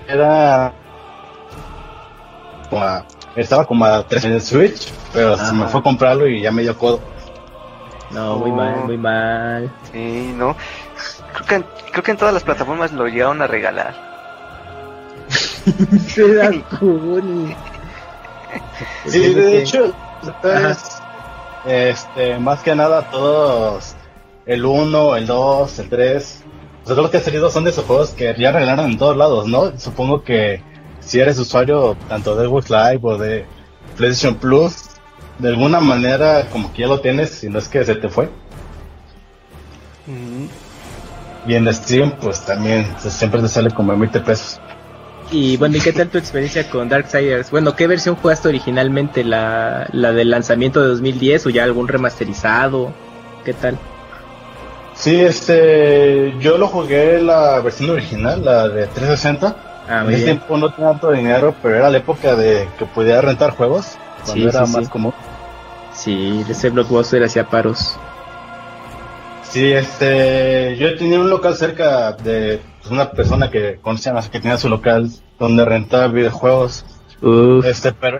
[0.08, 0.74] era
[3.42, 6.52] estaba como a 3 en el Switch, pero se me fue a comprarlo y ya
[6.52, 7.00] me dio codo.
[8.12, 9.72] No, muy mal, muy mal.
[9.92, 10.56] Sí, no.
[11.34, 13.96] Creo que, creo que en todas las plataformas lo llegaron a regalar.
[19.06, 19.94] sí, de hecho,
[21.66, 23.96] este, más que nada todos,
[24.46, 26.44] el 1, el 2, el 3,
[26.86, 29.48] todos los que han salido son de esos juegos que ya regalaron en todos lados,
[29.48, 29.78] ¿no?
[29.78, 30.64] Supongo que
[31.08, 33.46] si eres usuario tanto de Xbox Live o de
[33.96, 34.76] PlayStation Plus,
[35.40, 38.30] de alguna manera como que ya lo tienes, si no es que se te fue.
[41.48, 44.60] Y en Steam, pues también siempre te sale como 20 pesos.
[45.32, 47.52] Y bueno, ¿y qué tal tu experiencia con Darksiders?
[47.52, 49.24] Bueno, ¿qué versión jugaste originalmente?
[49.24, 52.94] ¿La, ¿La del lanzamiento de 2010 o ya algún remasterizado?
[53.46, 53.78] ¿Qué tal?
[54.94, 59.67] Sí, este, yo lo jugué la versión original, la de 360.
[59.90, 63.22] Ah, en ese tiempo no tenía tanto dinero, pero era la época de que podía
[63.22, 65.14] rentar juegos, cuando era más común.
[65.94, 67.98] Sí, ese blockbuster hacía paros.
[69.44, 74.58] Sí, este, yo tenía un local cerca de pues, una persona que conocía, que tenía
[74.58, 76.86] su local donde rentaba videojuegos.
[77.64, 78.20] Este, pero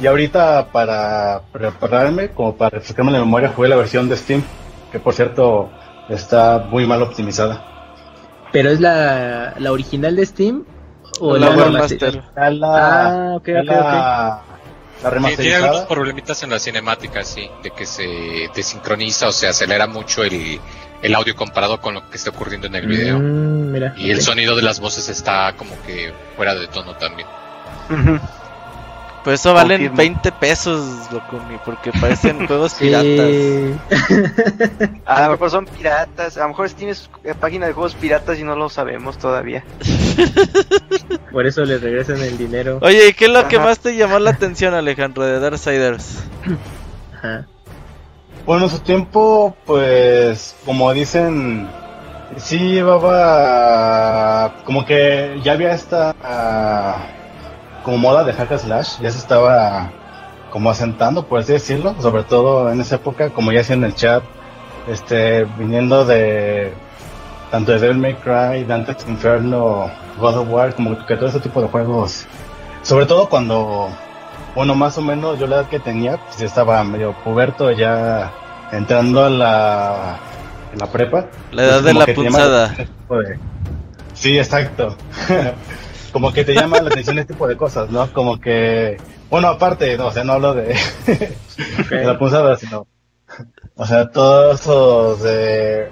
[0.00, 4.42] y, ahorita para prepararme, como para refrescarme la memoria, jugué la versión de Steam,
[4.90, 5.68] que por cierto
[6.08, 7.68] está muy mal optimizada.
[8.52, 10.64] ¿Pero es la, la original de Steam
[11.20, 12.22] o la, remaster.
[12.36, 14.42] ah, ok, ok, la,
[15.02, 19.86] la Tiene algunos problemitas en la cinemática, sí, de que se desincroniza o se acelera
[19.86, 20.60] mucho el,
[21.02, 23.18] el audio comparado con lo que está ocurriendo en el video.
[23.18, 27.26] Mm, y el sonido de las voces está como que fuera de tono también.
[29.24, 33.30] Pues eso valen 20 pesos, Locuni, porque parecen juegos piratas.
[35.06, 37.08] a lo mejor son piratas, a lo mejor tienes
[37.40, 39.64] página de juegos piratas y no lo sabemos todavía.
[41.32, 42.78] Por eso le regresan el dinero.
[42.82, 46.24] Oye, ¿y qué es lo que más te llamó la atención, Alejandro, de Darksiders?
[47.16, 47.46] Ajá.
[48.44, 51.68] Bueno, su tiempo, pues, como dicen,
[52.38, 56.12] sí llevaba, como que ya había esta
[57.82, 59.90] como moda de hack slash, ya se estaba
[60.50, 63.94] como asentando, por así decirlo, sobre todo en esa época, como ya decía en el
[63.94, 64.22] chat,
[64.86, 66.72] este, viniendo de
[67.50, 71.60] tanto de Devil May Cry, Dante's Inferno, God of War, como que todo ese tipo
[71.60, 72.26] de juegos,
[72.82, 73.88] sobre todo cuando,
[74.54, 78.32] bueno, más o menos yo la edad que tenía, pues ya estaba medio puberto, ya
[78.72, 80.16] entrando a la,
[80.76, 81.26] la prepa.
[81.50, 82.74] La edad de la punzada.
[84.14, 84.96] Sí, exacto.
[86.12, 88.12] como que te llama la atención este tipo de cosas, ¿no?
[88.12, 88.98] Como que,
[89.30, 90.74] bueno, aparte, no, o sea, no hablo de,
[91.90, 92.86] la punzada, sino,
[93.74, 95.90] o sea, todo eso de,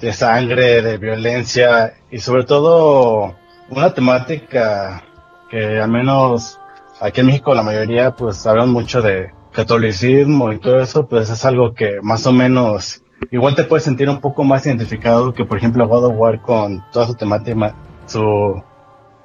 [0.00, 3.36] de sangre, de violencia y sobre todo
[3.68, 5.02] una temática
[5.50, 6.58] que al menos
[7.00, 11.44] aquí en México la mayoría pues hablan mucho de catolicismo y todo eso, pues es
[11.44, 15.58] algo que más o menos igual te puedes sentir un poco más identificado que por
[15.58, 17.74] ejemplo God of War con toda su temática,
[18.06, 18.62] su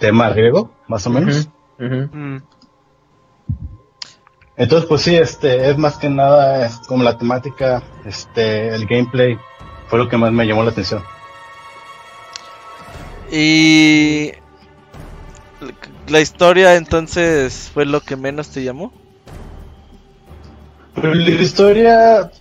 [0.02, 1.48] tema griego, más o menos.
[1.78, 2.38] Mm.
[4.58, 9.38] Entonces, pues sí, este, es más que nada es como la temática, este, el gameplay
[9.88, 11.02] fue lo que más me llamó la atención.
[13.32, 14.32] Y
[16.08, 18.92] la historia entonces fue lo que menos te llamó.
[20.96, 22.32] Pero la historia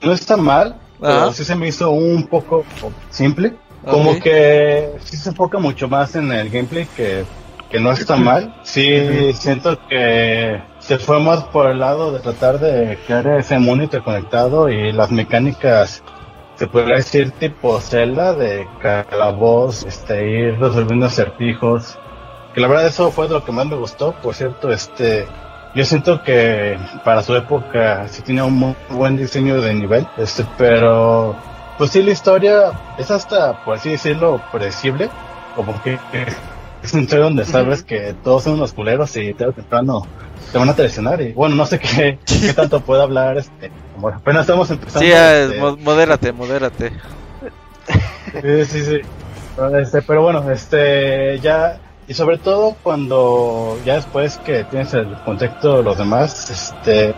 [0.00, 2.64] no está mal, pero sí se me hizo un poco
[3.10, 3.54] simple.
[3.84, 7.24] Como que sí se enfoca mucho más en el gameplay que,
[7.70, 8.54] que no está mal.
[8.62, 13.84] Sí, siento que se fue más por el lado de tratar de crear ese mundo
[13.84, 16.02] interconectado y las mecánicas,
[16.56, 18.66] se podría decir tipo Zelda, de
[19.36, 21.98] voz este, ir resolviendo acertijos.
[22.54, 24.12] Que la verdad eso fue lo que más me gustó.
[24.22, 25.26] Por cierto, este,
[25.74, 30.44] yo siento que para su época sí tenía un muy buen diseño de nivel, este,
[30.56, 31.36] pero
[31.78, 35.08] pues sí, la historia es hasta, por así decirlo, predecible.
[35.54, 35.98] Como que
[36.82, 40.06] es un historia donde sabes que todos son unos culeros y tarde o temprano
[40.52, 41.20] te van a traicionar.
[41.20, 43.38] Y bueno, no sé qué, qué tanto puedo hablar.
[43.38, 45.00] Este, como apenas estamos empezando.
[45.00, 46.92] Sí, este, modérate, modérate.
[48.42, 49.00] Sí, sí, sí.
[49.80, 51.80] Este, pero bueno, este, ya.
[52.06, 57.14] Y sobre todo cuando ya después que tienes el contexto de los demás, este,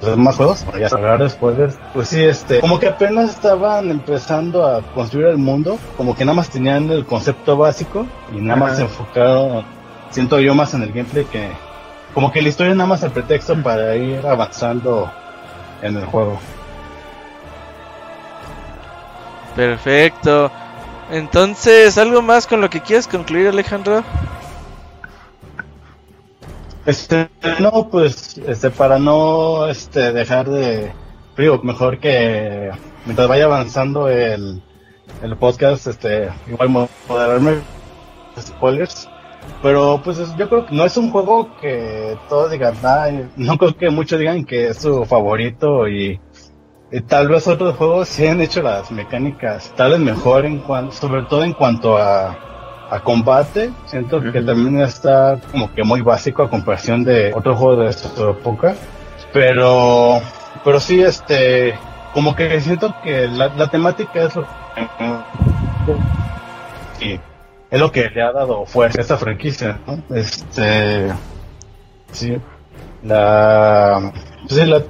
[0.00, 1.56] los demás juegos, para ya hablar después,
[1.94, 6.36] pues sí, este, como que apenas estaban empezando a construir el mundo, como que nada
[6.36, 9.64] más tenían el concepto básico y nada más se enfocaron,
[10.10, 11.48] siento yo más en el gameplay que,
[12.12, 15.10] como que la historia es nada más el pretexto para ir avanzando
[15.82, 16.38] en el juego.
[19.54, 20.50] Perfecto.
[21.10, 24.04] Entonces, ¿algo más con lo que quieres concluir, Alejandro?
[26.86, 27.28] Este,
[27.60, 30.92] no, pues, este, para no, este, dejar de,
[31.36, 32.70] digo, mejor que
[33.04, 34.62] mientras vaya avanzando el,
[35.20, 37.60] el podcast, este, igual moderarme
[38.40, 39.08] spoilers.
[39.62, 42.74] Pero pues yo creo que no es un juego que todos digan,
[43.36, 46.20] no creo que muchos digan que es su favorito y,
[47.08, 51.22] tal vez otros juegos sí han hecho las mecánicas tal vez mejor en cuanto, sobre
[51.22, 52.38] todo en cuanto a
[52.90, 57.82] a combate, siento que también está como que muy básico a comparación de otro juego
[57.82, 58.74] de esta época,
[59.32, 60.20] pero,
[60.64, 61.74] pero sí, este,
[62.14, 64.46] como que siento que la, temática es lo
[66.98, 67.20] que,
[67.70, 70.02] es lo que le ha dado fuerza a esta franquicia, ¿no?
[70.14, 71.12] Este,
[72.12, 72.38] sí,
[73.02, 74.12] la,
[74.48, 74.82] pues la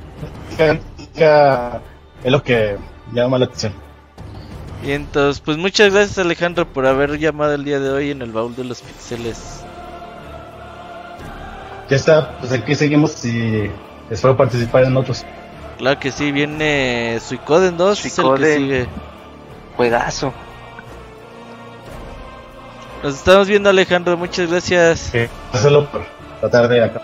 [2.24, 2.76] es lo que
[3.12, 3.85] llama la atención.
[4.84, 8.32] Y entonces, pues muchas gracias Alejandro por haber llamado el día de hoy en el
[8.32, 9.62] baúl de los pixeles.
[11.88, 13.70] Ya está, pues aquí seguimos y
[14.10, 15.24] espero participar en otros.
[15.78, 18.42] Claro que sí, viene Suicoden 2, Suicoden.
[18.44, 18.88] Es el que sigue.
[19.76, 20.32] Juegazo.
[23.02, 25.12] Nos estamos viendo Alejandro, muchas gracias.
[25.52, 26.04] Hacerlo por
[26.42, 27.02] la tarde acá.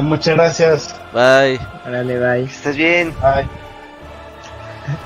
[0.00, 0.96] Muchas gracias.
[1.12, 1.60] Bye.
[1.84, 2.44] Dale, bye.
[2.44, 3.14] Estés bien.
[3.20, 3.63] Bye.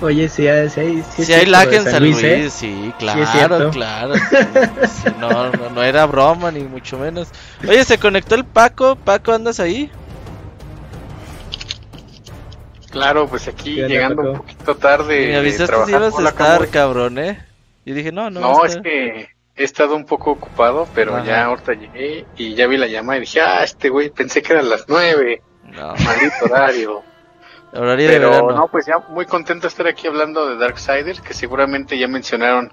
[0.00, 2.50] Oye, si hay, si hay, si hay lag en San Luis, ¿eh?
[2.50, 4.14] sí, claro, claro.
[5.20, 7.28] no, no, era broma, ni mucho menos.
[7.66, 8.96] Oye, se conectó el Paco.
[8.96, 9.90] Paco, ¿andas ahí?
[12.90, 15.28] Claro, pues aquí llegando un poquito tarde.
[15.28, 17.46] me avisaste si ibas a estar, cabrón, ¿eh?
[17.84, 18.40] Y dije, no, no.
[18.40, 22.76] No, es que he estado un poco ocupado, pero ya ahorita llegué y ya vi
[22.76, 25.42] la llamada y dije, ah, este güey, pensé que eran las nueve.
[25.64, 25.94] No.
[25.96, 27.02] Maldito horario.
[27.72, 31.98] Horario pero no, pues ya muy contento de estar aquí hablando de Darksiders, que seguramente
[31.98, 32.72] ya mencionaron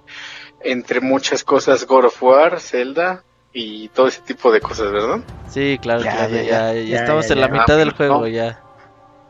[0.62, 3.24] entre muchas cosas God of War, Zelda
[3.54, 5.20] y todo ese tipo de cosas, ¿verdad?
[5.50, 8.62] Sí, claro, ya, ya, ya, estamos en la mitad del juego ya.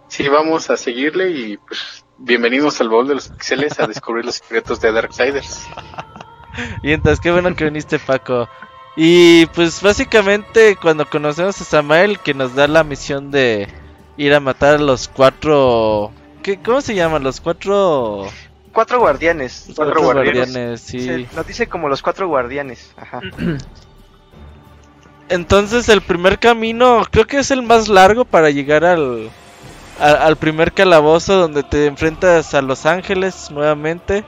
[0.08, 4.36] Sí, vamos a seguirle y pues bienvenidos al baúl de los pixeles a descubrir los
[4.36, 5.68] secretos de Darksiders.
[6.84, 8.48] y entonces, qué bueno que viniste, Paco.
[8.96, 13.68] Y pues básicamente cuando conocemos a Samael que nos da la misión de
[14.18, 16.12] ir a matar a los cuatro...
[16.44, 17.24] ¿Qué, ¿Cómo se llaman?
[17.24, 18.28] Los cuatro...
[18.72, 19.70] Cuatro guardianes.
[19.74, 21.26] cuatro, guardianes, sí.
[21.34, 22.92] nos dice como los cuatro guardianes.
[22.98, 23.22] Ajá.
[25.30, 29.30] Entonces el primer camino creo que es el más largo para llegar al,
[29.98, 34.24] al, primer calabozo donde te enfrentas a Los Ángeles nuevamente.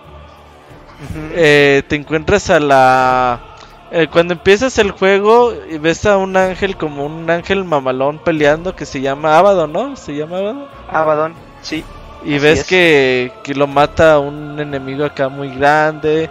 [1.33, 3.46] Eh, te encuentras a la...
[3.91, 8.75] Eh, cuando empiezas el juego y ves a un ángel como un ángel mamalón peleando
[8.75, 9.95] que se llama Abaddon, ¿no?
[9.95, 10.67] ¿Se llama Abaddon?
[10.89, 11.83] Abaddon, sí.
[12.25, 16.29] Y ves que, que, lo mata un enemigo acá muy grande.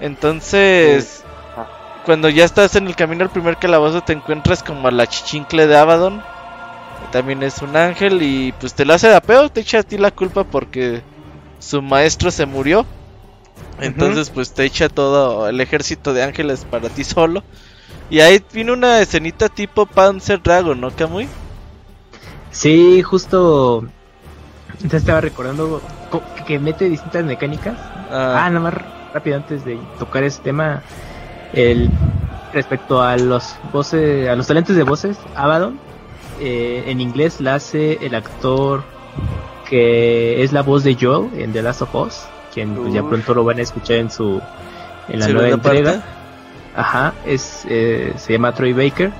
[0.00, 1.24] Entonces,
[2.04, 5.66] cuando ya estás en el camino al primer calabozo te encuentras como a la chichincle
[5.66, 6.22] de Abaddon
[7.10, 9.98] también es un ángel y pues te lo hace de apeo, te echa a ti
[9.98, 11.02] la culpa porque
[11.58, 12.84] su maestro se murió.
[13.80, 17.42] Entonces pues te echa todo el ejército de ángeles para ti solo.
[18.08, 21.28] Y ahí viene una escenita tipo Panzer Dragon, ¿no, Kamui?
[22.50, 23.86] Sí, justo...
[24.68, 25.80] Entonces estaba recordando
[26.46, 27.78] que mete distintas mecánicas.
[28.10, 28.74] Ah, ah nada más
[29.12, 30.82] rápido antes de tocar ese tema.
[31.52, 31.90] El
[32.52, 35.78] respecto a los voces, a los talentos de voces, Abaddon
[36.40, 38.84] eh, en inglés la hace el actor
[39.68, 42.26] que es la voz de Joel en The Last of Us,
[42.56, 44.40] quien pues, ya pronto lo van a escuchar en su
[45.08, 46.02] en la nueva entrega.
[46.74, 49.12] Ajá, es eh, se llama Troy Baker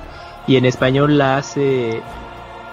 [0.47, 2.01] y en español la hace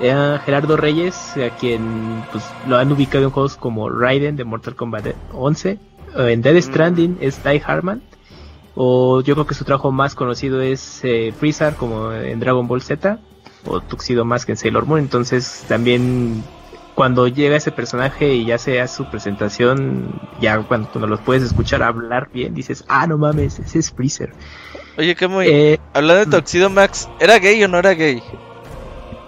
[0.00, 4.74] eh, Gerardo Reyes, a quien pues lo han ubicado en juegos como Raiden de Mortal
[4.74, 5.78] Kombat 11,
[6.16, 6.62] en Dead mm.
[6.62, 8.00] Stranding es Ty Harman
[8.74, 11.02] o yo creo que su trabajo más conocido es
[11.38, 13.18] Freezer como en Dragon Ball Z
[13.66, 15.00] o Tuxedo más que en Sailor Moon.
[15.00, 16.42] Entonces también
[16.94, 21.82] cuando llega ese personaje y ya sea su presentación, ya cuando, cuando los puedes escuchar
[21.82, 24.32] hablar bien, dices, ah, no mames, ese es Freezer.
[24.96, 25.48] Oye, ¿qué muy?
[25.48, 28.22] Eh, hablando de Tuxedo Max, ¿era gay o no era gay?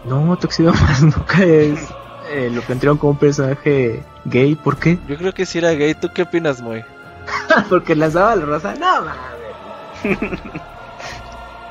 [0.04, 1.88] No, Tuxedo Max nunca es.
[2.30, 4.98] Eh, lo plantearon como un personaje gay, ¿por qué?
[5.08, 6.84] Yo creo que sí era gay, ¿tú qué opinas, Moy?
[7.68, 10.28] Porque lanzaba la rosa, no mames.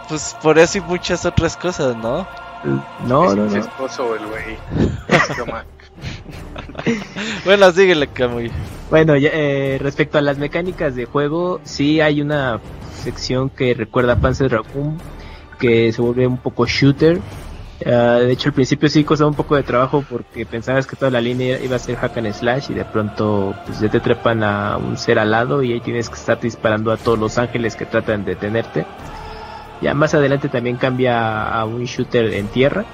[0.09, 2.27] pues por eso y muchas otras cosas, ¿no?
[3.05, 3.55] No, no, no.
[3.55, 4.57] esposo el güey.
[7.45, 8.51] bueno, síguele, Camuy.
[8.89, 12.59] Bueno, eh, respecto a las mecánicas de juego, sí hay una
[13.03, 14.97] sección que recuerda a Panzer Raccoon,
[15.59, 17.19] que se vuelve un poco shooter.
[17.85, 21.11] Ah, de hecho, al principio sí costaba un poco de trabajo porque pensabas que toda
[21.11, 24.43] la línea iba a ser hack and slash y de pronto pues ya te trepan
[24.43, 27.75] a un ser al lado y ahí tienes que estar disparando a todos los ángeles
[27.75, 28.85] que tratan de detenerte.
[29.81, 32.85] Ya más adelante también cambia a un shooter en tierra.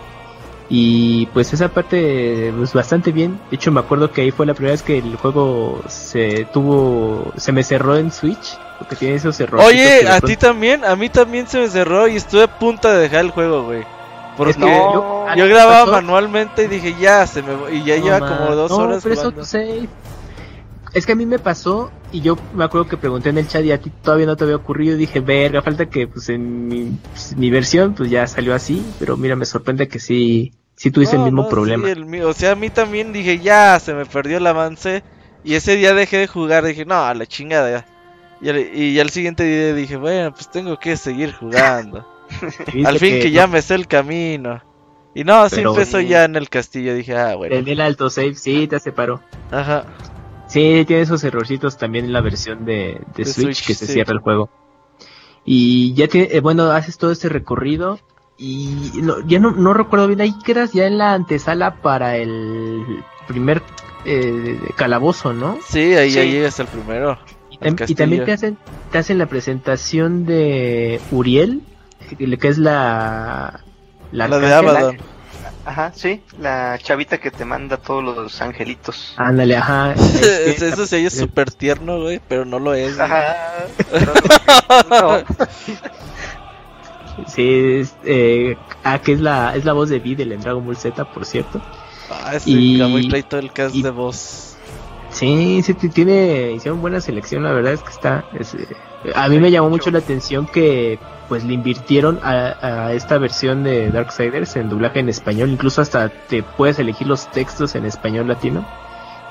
[0.74, 3.38] Y pues esa parte pues bastante bien.
[3.50, 7.34] De hecho me acuerdo que ahí fue la primera vez que el juego se tuvo,
[7.36, 8.58] se me cerró en Switch.
[8.80, 9.68] Porque tiene esos errores.
[9.68, 13.00] Oye, a ti también, a mí también se me cerró y estuve a punto de
[13.00, 13.84] dejar el juego, güey.
[14.38, 19.04] Porque yo, grababa manualmente y dije ya, se me y ya lleva como dos horas.
[19.04, 19.34] Pero eso,
[20.94, 23.64] es que a mí me pasó y yo me acuerdo que pregunté en el chat
[23.64, 24.96] y a ti todavía no te había ocurrido.
[24.96, 28.86] Dije, verga, falta que pues en mi, pues, mi versión pues ya salió así.
[29.00, 31.88] Pero mira, me sorprende que sí, sí tuviste el mismo problema.
[32.26, 35.04] o sea, a mí también dije, ya, se me perdió el avance.
[35.44, 36.64] Y ese día dejé de jugar.
[36.66, 37.86] Dije, no, a la chingada.
[38.42, 42.08] Y, y al siguiente día dije, bueno, pues tengo que seguir jugando.
[42.86, 44.62] al fin que, ya me sé el camino.
[45.14, 46.94] Y no, sí empezó ya en el castillo.
[46.94, 47.56] Dije, ah, bueno.
[47.56, 49.22] En el alto save, sí, te separó.
[49.52, 49.86] Ajá.
[50.48, 54.50] Sí, tiene esos errorcitos también en la versión de, Switch, que se cierra el juego.
[55.46, 58.00] Y ya tiene, eh, bueno, haces todo este recorrido
[58.44, 58.92] y
[59.28, 63.62] ya no, no recuerdo bien, ahí quedas ya en la antesala para el primer
[64.04, 65.60] eh, calabozo, ¿no?
[65.70, 67.20] Sí, ahí, ahí llegas al primero.
[67.52, 68.58] Y, también te hacen,
[68.92, 71.62] te hacen la presentación de Uriel,
[72.18, 73.62] que es la...
[74.12, 74.98] La, de Abaddon.
[75.64, 79.14] Ajá, sí, la chavita que te manda todos los angelitos.
[79.18, 79.94] Ándale, ajá.
[80.48, 83.00] Eso sí es súper tierno, güey, pero no lo es.
[83.00, 83.68] Ajá.
[87.28, 91.06] sí, eh, ah, que es la, es la voz de Videl en Dragon Ball Z,
[91.14, 91.62] por cierto.
[92.10, 92.78] Ah, ese y...
[93.24, 94.58] todo el cast de voz.
[95.12, 99.52] Sí, sí, tiene, hicieron buena selección, la verdad es que está, eh, a mí me
[99.52, 105.00] llamó mucho la atención que pues le invirtieron a, esta versión de Darksiders en doblaje
[105.00, 108.66] en español, incluso hasta te puedes elegir los textos en español latino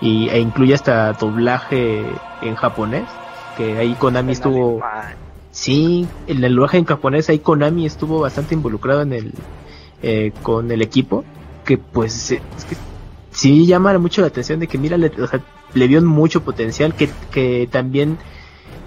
[0.01, 2.05] y, e incluye hasta doblaje
[2.43, 3.05] en japonés,
[3.57, 4.81] que ahí Konami estuvo...
[5.53, 9.33] Sí, en el doblaje en japonés ahí Konami estuvo bastante involucrado en el
[10.03, 11.25] eh, con el equipo,
[11.65, 12.77] que pues es que
[13.33, 15.41] sí llama mucho la atención de que mira, le, o sea,
[15.75, 18.19] le vio mucho potencial, que, que también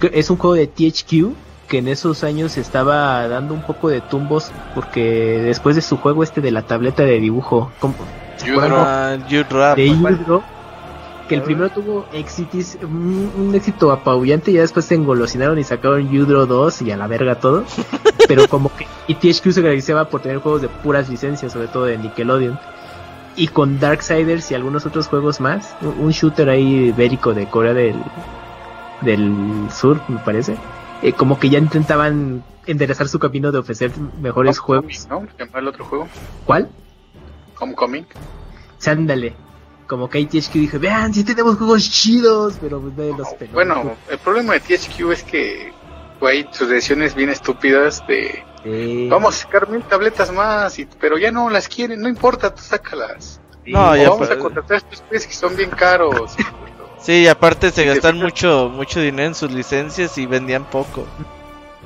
[0.01, 1.33] es un juego de THQ
[1.67, 6.23] que en esos años estaba dando un poco de tumbos porque después de su juego
[6.23, 7.95] este de la tableta de dibujo, como,
[8.69, 9.17] ah,
[9.75, 9.85] de
[11.27, 16.09] que el primero tuvo éxitos, un, éxito apabullante y ya después se engolosinaron y sacaron
[16.09, 17.63] Yudro 2 y a la verga todo.
[18.27, 21.85] pero como que y THQ se caracterizaba por tener juegos de puras licencias, sobre todo
[21.85, 22.59] de Nickelodeon.
[23.35, 27.95] Y con Darksiders y algunos otros juegos más, un shooter ahí ibérico de Corea del,
[29.01, 29.33] del
[29.71, 30.55] Sur, me parece
[31.03, 35.05] eh, como que ya intentaban enderezar su camino de ofrecer mejores juegos.
[35.09, 35.27] ¿no?
[35.37, 36.07] el otro juego?
[36.45, 36.69] ¿Cuál?
[37.59, 38.05] Homecoming.
[38.77, 39.35] Sándale.
[39.93, 44.53] Como que THQ dijo, vean, si tenemos juegos chidos, pero pues los Bueno, el problema
[44.53, 45.71] de THQ es que,
[46.19, 48.43] güey, sus decisiones bien estúpidas de...
[49.07, 52.63] Vamos a sacar mil tabletas más, y, pero ya no las quieren, no importa, tú
[52.63, 53.39] sácalas.
[53.67, 56.35] No, ya vamos a contratar estos peces que son bien caros.
[56.99, 61.05] Sí, y aparte se gastan mucho mucho dinero en sus licencias y vendían poco.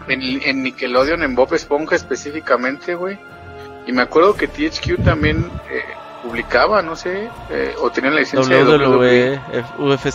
[0.08, 3.18] En, Nickelodeon, en Bob Esponja específicamente, güey.
[3.88, 5.82] Y me acuerdo que THQ también eh,
[6.28, 9.42] publicaba, no sé, eh, o tenía la licencia WWE, de
[9.80, 9.94] WWE.
[9.94, 10.10] UFC,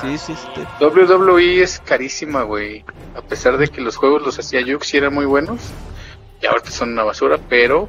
[0.00, 0.62] sí, sí, sí.
[0.80, 2.84] WWE es carísima, güey.
[3.14, 5.60] A pesar de que los juegos los hacía Jux y eran muy buenos.
[6.40, 7.88] Y ahorita son una basura, pero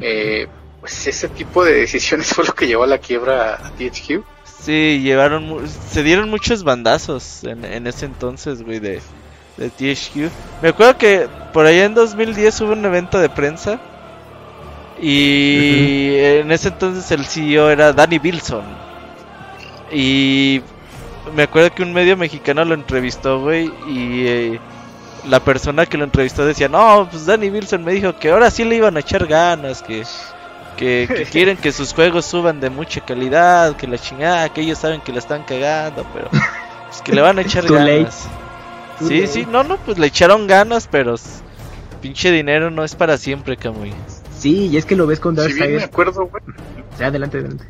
[0.00, 0.48] eh,
[0.80, 4.24] pues ese tipo de decisiones fue lo que llevó a la quiebra a THQ.
[4.44, 9.00] Sí, llevaron, se dieron muchos bandazos en, en ese entonces, güey, de,
[9.56, 10.30] de THQ.
[10.62, 13.80] Me acuerdo que por allá en 2010 hubo un evento de prensa
[15.00, 18.64] y en ese entonces el CEO era Danny Wilson.
[19.92, 20.62] Y
[21.34, 24.60] me acuerdo que un medio mexicano lo entrevistó, güey, y eh,
[25.28, 28.64] la persona que lo entrevistó decía, no, pues Danny Wilson me dijo que ahora sí
[28.64, 30.04] le iban a echar ganas, que
[30.80, 35.00] que, quieren que sus juegos suban de mucha calidad, que la chingada, que ellos saben
[35.00, 38.26] que la están cagando, pero pues que le van a echar ganas.
[39.06, 41.14] Sí, sí, no, no, pues le echaron ganas, pero
[42.00, 43.94] pinche dinero no es para siempre, Camuy.
[44.40, 45.68] Sí, y es que lo ves con Darksiders.
[45.68, 46.42] Sí, me acuerdo, güey.
[46.98, 47.64] Adelante, adelante.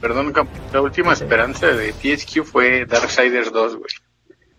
[0.00, 0.32] Perdón,
[0.72, 3.86] la última esperanza de THQ fue Darksiders 2, güey.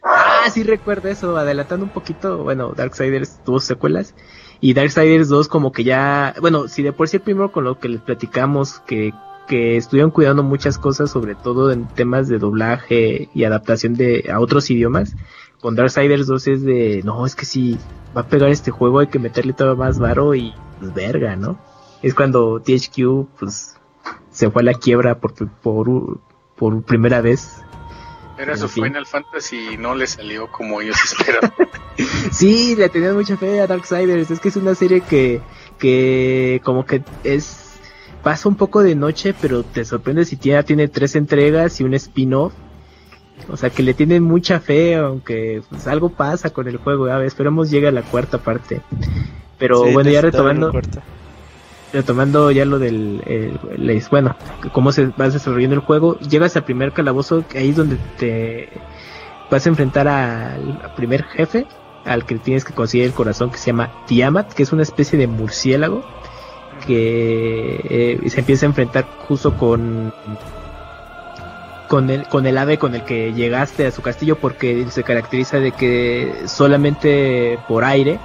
[0.04, 4.16] Ah, sí recuerdo eso, adelantando un poquito, bueno, Darksiders tuvo secuelas
[4.62, 7.78] y Darksiders 2 como que ya, bueno, si de por sí el primero con lo
[7.78, 9.14] que les platicamos que,
[9.50, 14.40] que estuvieron cuidando muchas cosas, sobre todo en temas de doblaje y adaptación de a
[14.40, 15.14] otros idiomas,
[15.60, 17.78] con Darksiders 2 es de, no, es que si
[18.16, 21.60] va a pegar este juego hay que meterle todo más varo y pues verga, ¿no?
[22.02, 23.76] Es cuando THQ pues
[24.30, 26.20] se fue a la quiebra por, por,
[26.56, 27.64] por primera vez
[28.38, 31.52] era su Final Fantasy y no le salió como ellos esperaban.
[32.32, 34.30] sí, le tenían mucha fe a Darksiders.
[34.30, 35.42] Es que es una serie que,
[35.80, 37.64] que como que es
[38.24, 41.94] pasa un poco de noche, pero te sorprende si tiene, tiene tres entregas y un
[41.94, 42.54] spin-off.
[43.50, 47.06] O sea que le tienen mucha fe, aunque pues, algo pasa con el juego.
[47.06, 48.82] A ver, esperemos llegue a la cuarta parte.
[49.58, 50.72] Pero bueno, ya retomando
[51.94, 54.36] retomando ya lo del eh, bueno
[54.74, 58.70] cómo se va desarrollando el juego llegas al primer calabozo ahí es donde te
[59.50, 61.66] vas a enfrentar al primer jefe
[62.06, 65.18] al que tienes que conseguir el corazón que se llama Tiamat que es una especie
[65.18, 66.04] de murciélago
[66.86, 70.14] que eh, se empieza a enfrentar justo con
[71.88, 75.60] con el, con el ave con el que llegaste a su castillo porque se caracteriza
[75.60, 78.20] de que solamente por aire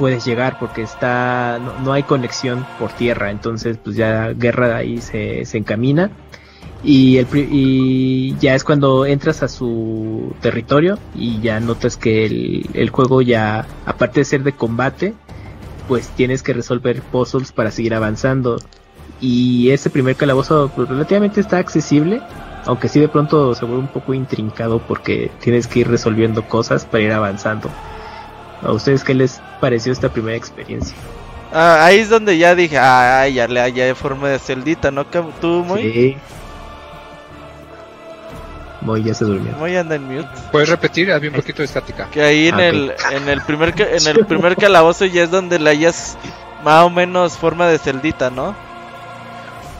[0.00, 5.44] puedes llegar porque está no, hay conexión por tierra entonces pues ya guerra ahí se,
[5.44, 6.10] se encamina.
[6.82, 12.70] Y, el, y ya es cuando entras a su territorio y ya notas que el,
[12.72, 15.12] el juego ya aparte de ser de combate
[15.86, 18.56] pues tienes que resolver puzzles para seguir avanzando.
[19.20, 22.22] Y ese primer calabozo pues, relativamente está accesible
[22.64, 26.86] aunque sí de pronto se vuelve un poco intrincado porque tienes que ir resolviendo cosas
[26.86, 27.68] para ir avanzando.
[28.62, 30.96] ¿A ustedes qué les pareció esta primera experiencia?
[31.52, 35.04] Ah, ahí es donde ya dije, ah, ya le ya de forma de celdita, ¿no?
[35.04, 35.82] ¿Tú, muy?
[35.82, 36.16] Sí.
[38.80, 39.52] Muy ya se durmió.
[39.56, 40.28] Muy anda en mute.
[40.52, 41.12] ¿Puedes repetir?
[41.12, 42.08] Había un poquito de estática.
[42.10, 45.58] Que ahí en, ah, el, en el primer en el primer calabozo ya es donde
[45.58, 46.16] le hayas
[46.64, 48.54] más o menos forma de celdita, ¿no?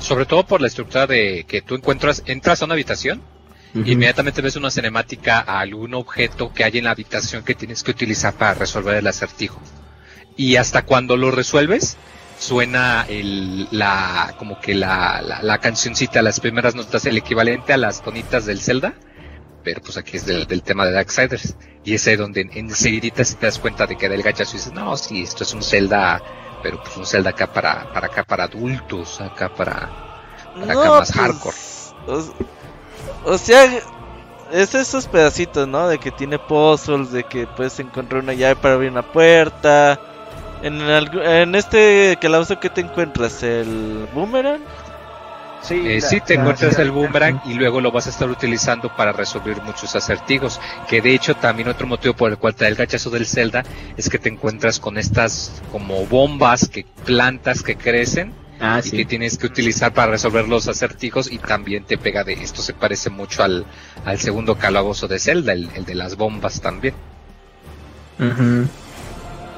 [0.01, 3.23] Sobre todo por la estructura de que tú encuentras, entras a una habitación
[3.75, 7.93] Inmediatamente ves una cinemática a algún objeto que hay en la habitación que tienes que
[7.93, 9.61] utilizar para resolver el acertijo.
[10.37, 11.97] Y hasta cuando lo resuelves,
[12.39, 18.03] suena el, la, como que la, la, cancioncita, las primeras notas, el equivalente a las
[18.03, 18.95] tonitas del Zelda,
[19.63, 21.55] pero pues aquí es del, tema de Darksiders.
[21.85, 24.73] Y es ahí donde enseguida si te das cuenta de que del gachazo y dices,
[24.73, 26.21] no, sí, esto es un Zelda,
[26.63, 29.89] pero pues un Zelda acá para, para acá para adultos, acá para,
[30.59, 31.57] para acá más pues, hardcore.
[33.25, 33.65] O, sea,
[34.53, 35.89] es esos pedacitos, ¿no?
[35.89, 39.99] De que tiene puzzles, de que puedes encontrar una llave para abrir una puerta
[40.63, 43.43] en, en este calabozo, ¿qué te encuentras?
[43.43, 44.61] ¿El boomerang?
[45.63, 49.13] Sí, eh, sí, te encuentras el boomerang y luego lo vas a estar utilizando para
[49.13, 50.61] resolver muchos acertijos.
[50.89, 53.65] Que de hecho también otro motivo por el cual te da el gachazo del Zelda
[53.97, 59.05] es que te encuentras con estas como bombas que plantas que crecen ah, y que
[59.05, 63.11] tienes que utilizar para resolver los acertijos y también te pega de esto se parece
[63.11, 63.67] mucho al,
[64.05, 66.95] al segundo calabozo de Zelda, el, de las bombas también.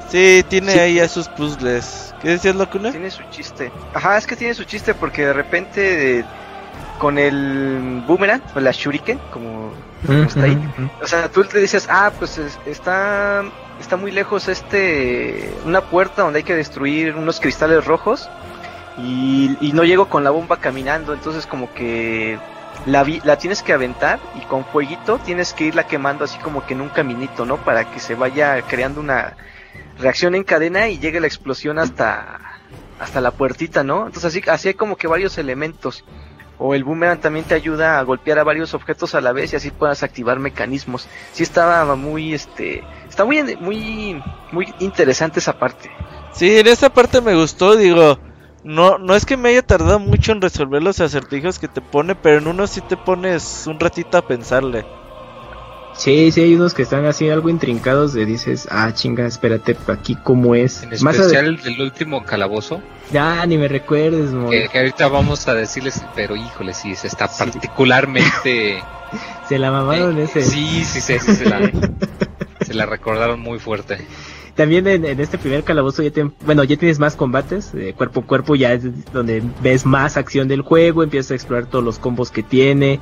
[0.09, 2.13] Sí, tiene ahí a sus puzzles.
[2.21, 2.91] ¿Qué decías, Locuna?
[2.91, 3.71] Tiene su chiste.
[3.93, 6.25] Ajá, es que tiene su chiste porque de repente
[6.99, 9.73] con el boomerang o la shuriken, como,
[10.07, 10.57] está ahí.
[11.01, 13.43] O sea, tú te dices, ah, pues está,
[13.79, 18.29] está muy lejos este, una puerta donde hay que destruir unos cristales rojos
[18.97, 22.37] y, no llego con la bomba caminando, entonces como que
[22.85, 26.73] la, la tienes que aventar y con fueguito tienes que irla quemando así como que
[26.73, 27.57] en un caminito, ¿no?
[27.57, 29.35] Para que se vaya creando una
[29.97, 32.39] reacción en cadena y llega la explosión hasta,
[32.99, 34.05] hasta la puertita, ¿no?
[34.05, 36.03] Entonces así, así hay como que varios elementos.
[36.59, 39.55] O el boomerang también te ayuda a golpear a varios objetos a la vez y
[39.55, 41.07] así puedas activar mecanismos.
[41.33, 44.21] Sí estaba muy, este, está muy, muy,
[44.51, 45.91] muy interesante esa parte.
[46.31, 48.17] Sí, en esa parte me gustó, digo,
[48.63, 52.15] no, no es que me haya tardado mucho en resolver los acertijos que te pone,
[52.15, 54.85] pero en uno sí te pones un ratito a pensarle.
[55.95, 60.15] Sí, sí, hay unos que están así algo intrincados de dices, ah, chinga, espérate, aquí
[60.15, 60.81] cómo es.
[60.83, 62.81] En especial el último calabozo.
[63.11, 67.27] Ya, ni me recuerdes, que, que, ahorita vamos a decirles, pero híjole, sí, se está
[67.27, 68.83] particularmente...
[69.47, 70.41] se la mamaron eh, ese.
[70.43, 71.71] Sí, sí, sí, se, la,
[72.61, 74.07] se la recordaron muy fuerte.
[74.55, 76.11] También en, este primer calabozo ya,
[76.45, 80.61] bueno, ya tienes más combates, cuerpo a cuerpo, ya es donde ves más acción del
[80.61, 82.99] juego, empiezas a explorar todos los combos que tiene.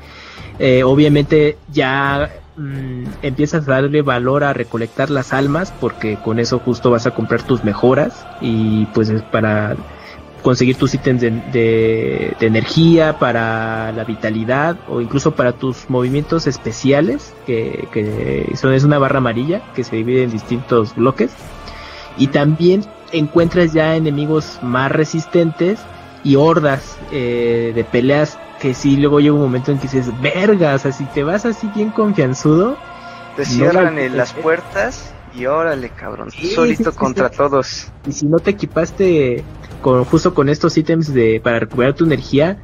[0.59, 6.59] Eh, obviamente ya Mm, empiezas a darle valor a recolectar las almas porque con eso
[6.59, 9.77] justo vas a comprar tus mejoras y pues para
[10.41, 17.87] conseguir tus ítems de, energía para la vitalidad o incluso para tus movimientos especiales que,
[17.91, 21.31] que son es una barra amarilla que se divide en distintos bloques
[22.17, 25.79] y también encuentras ya enemigos más resistentes
[26.23, 30.75] y hordas eh, de peleas que sí, luego llega un momento en que dices, verga,
[30.75, 32.77] o sea, si te vas así bien confianzudo.
[33.35, 37.87] Te cierran las puertas y órale, cabrón, solito contra todos.
[38.07, 39.43] Y si no te equipaste
[39.81, 42.57] con justo con estos ítems de para recuperar tu energía,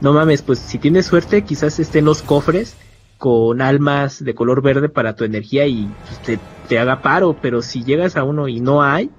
[0.00, 2.76] no mames, pues si tienes suerte, quizás estén los cofres
[3.18, 6.38] con almas de color verde para tu energía y pues, te,
[6.68, 9.10] te haga paro, pero si llegas a uno y no hay,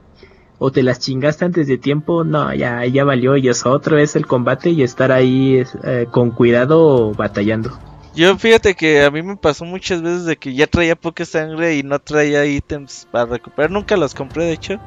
[0.59, 4.15] o te las chingaste antes de tiempo, no, ya, ya valió y es otra vez
[4.15, 7.77] el combate y estar ahí eh, con cuidado batallando.
[8.17, 11.75] Yo fíjate que a mí me pasó muchas veces de que ya traía poca sangre
[11.75, 14.79] y no traía ítems para recuperar, nunca los compré de hecho.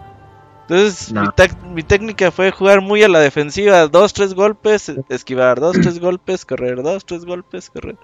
[0.63, 1.15] Entonces
[1.73, 6.45] mi, técnica fue jugar muy a la defensiva, dos, tres golpes, esquivar, dos, tres golpes,
[6.45, 7.97] correr, dos, tres golpes, correr.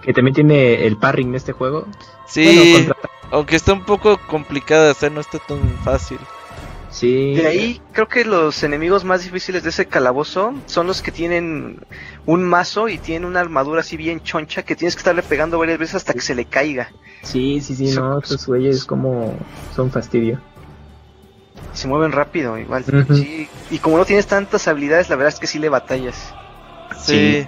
[0.00, 1.86] Que también tiene el parring en este juego.
[2.26, 2.88] Sí,
[3.30, 6.18] aunque está un poco complicado de hacer, no está tan fácil.
[6.96, 7.34] Sí.
[7.34, 11.84] De ahí creo que los enemigos más difíciles de ese calabozo son los que tienen
[12.24, 15.78] un mazo y tienen una armadura así bien choncha que tienes que estarle pegando varias
[15.78, 16.90] veces hasta que se le caiga.
[17.22, 19.38] Sí, sí, sí, no, estos güeyes como
[19.74, 20.40] son fastidio.
[21.74, 22.82] Se mueven rápido, igual.
[23.14, 23.46] sí.
[23.70, 26.34] Y como no tienes tantas habilidades, la verdad es que sí le batallas.
[26.98, 27.46] sí.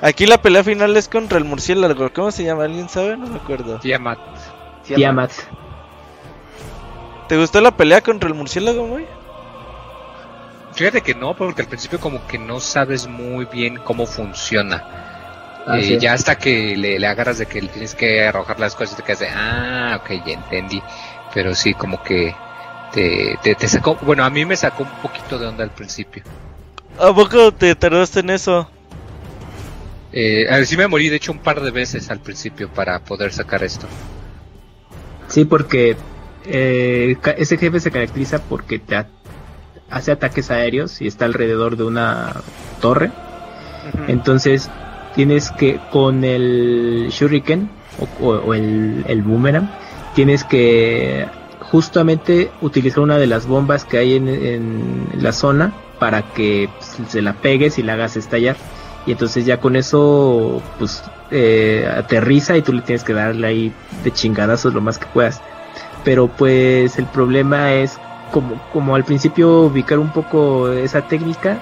[0.00, 2.12] Aquí la pelea final es contra el murciélago.
[2.12, 2.64] ¿Cómo se llama?
[2.64, 3.16] ¿Alguien sabe?
[3.16, 3.78] No me acuerdo.
[3.78, 4.18] Tiamat.
[4.84, 5.32] Tiamat.
[7.28, 9.06] ¿Te gustó la pelea contra el murciélago, güey?
[10.72, 14.82] Fíjate que no, porque al principio como que no sabes muy bien cómo funciona.
[15.66, 18.96] Ah, eh, ya hasta que le, agarras de que le tienes que arrojar las cosas,
[18.96, 20.82] te quedas de, ah, ok, ya entendí.
[21.34, 22.34] Pero sí, como que
[22.92, 26.22] te, te, sacó, bueno, a mí me sacó un poquito de onda al principio.
[26.98, 28.70] ¿A poco te tardaste en eso?
[30.12, 33.00] Eh, a ver, sí me morí, de hecho, un par de veces al principio para
[33.00, 33.86] poder sacar esto.
[35.28, 35.96] Sí, porque
[36.48, 38.96] eh, ese jefe se caracteriza porque te
[39.90, 42.34] hace ataques aéreos y está alrededor de una
[42.80, 43.10] torre.
[44.06, 44.70] Entonces,
[45.14, 47.70] tienes que, con el Shuriken
[48.20, 49.70] o, el, el Boomerang,
[50.14, 51.26] tienes que
[51.60, 57.22] justamente utilizar una de las bombas que hay en, la zona para que pues, se
[57.22, 58.56] la pegues y la hagas estallar.
[59.06, 63.72] Y entonces ya con eso, pues eh, aterriza y tú le tienes que darle ahí
[64.04, 65.40] de chingadazos lo más que puedas.
[66.08, 67.98] Pero pues el problema es
[68.32, 71.58] como, como al principio ubicar un poco esa técnica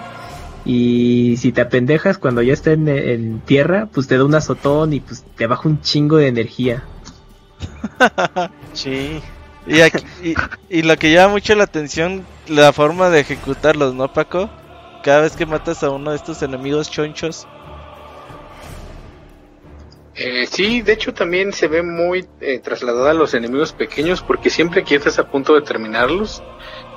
[0.64, 5.00] y si te apendejas cuando ya está en, tierra, pues te da un azotón y
[5.00, 6.84] pues te baja un chingo de energía.
[8.72, 9.20] sí.
[9.66, 10.36] Y,
[10.70, 14.48] y, lo que llama mucho la atención, la forma de ejecutarlos, ¿no, Paco?
[15.02, 17.48] Cada vez que matas a uno de estos enemigos chonchos,
[20.16, 24.48] eh, sí, de hecho también se ve muy eh, trasladada a los enemigos pequeños porque
[24.48, 26.42] siempre que estás a punto de terminarlos,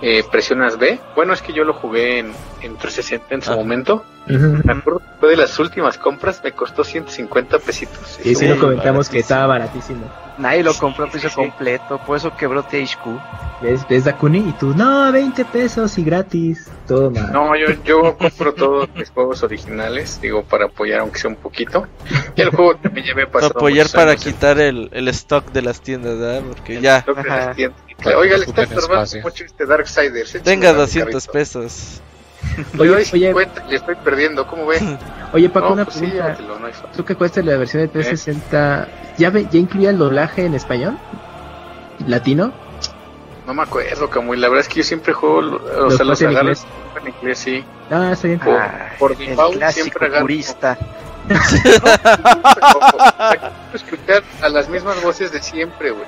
[0.01, 0.99] eh, presionas B.
[1.15, 4.03] Bueno, es que yo lo jugué en, en 360 en su momento.
[4.27, 8.19] Me acuerdo que fue de las últimas compras, me costó 150 pesitos.
[8.23, 10.05] Y sí, lo comentamos que estaba baratísimo.
[10.37, 13.61] Nadie lo compró a precio completo, por eso quebró THQ.
[13.61, 14.37] ¿Ves, ves Dakuni?
[14.37, 16.69] Y tú, no, 20 pesos y gratis.
[16.87, 17.31] Todo mal.
[17.33, 21.87] No, yo, yo compro todos mis juegos originales, digo, para apoyar aunque sea un poquito.
[22.35, 23.53] Y el juego que me llevé pasado.
[23.57, 26.43] Apoyar para quitar el, el, stock de las tiendas, ¿verdad?
[26.47, 27.03] Porque ya.
[28.05, 30.41] Oiga, le está estorbando mucho este Darksiders.
[30.43, 32.01] Tenga 200 pesos.
[32.77, 33.33] Oye, oye,
[33.67, 34.79] le estoy perdiendo, ¿cómo ve?
[35.33, 36.37] Oye, Paco, una pues pregunta.
[36.95, 38.87] ¿Tú qué cuesta la versión de 360?
[39.17, 40.97] ¿Ya, ¿Ya incluía el doblaje en español?
[42.07, 42.53] ¿Latino?
[43.45, 44.37] No me acuerdo, Camuy.
[44.37, 46.65] La verdad es que yo siempre juego, o sea, los en inglés.
[47.01, 47.65] en inglés, sí.
[47.89, 48.39] Ah, está bien.
[48.39, 50.21] Por, ah, por default siempre agarro.
[50.21, 50.77] purista.
[53.73, 56.05] escuchar a las mismas voces de siempre, güey.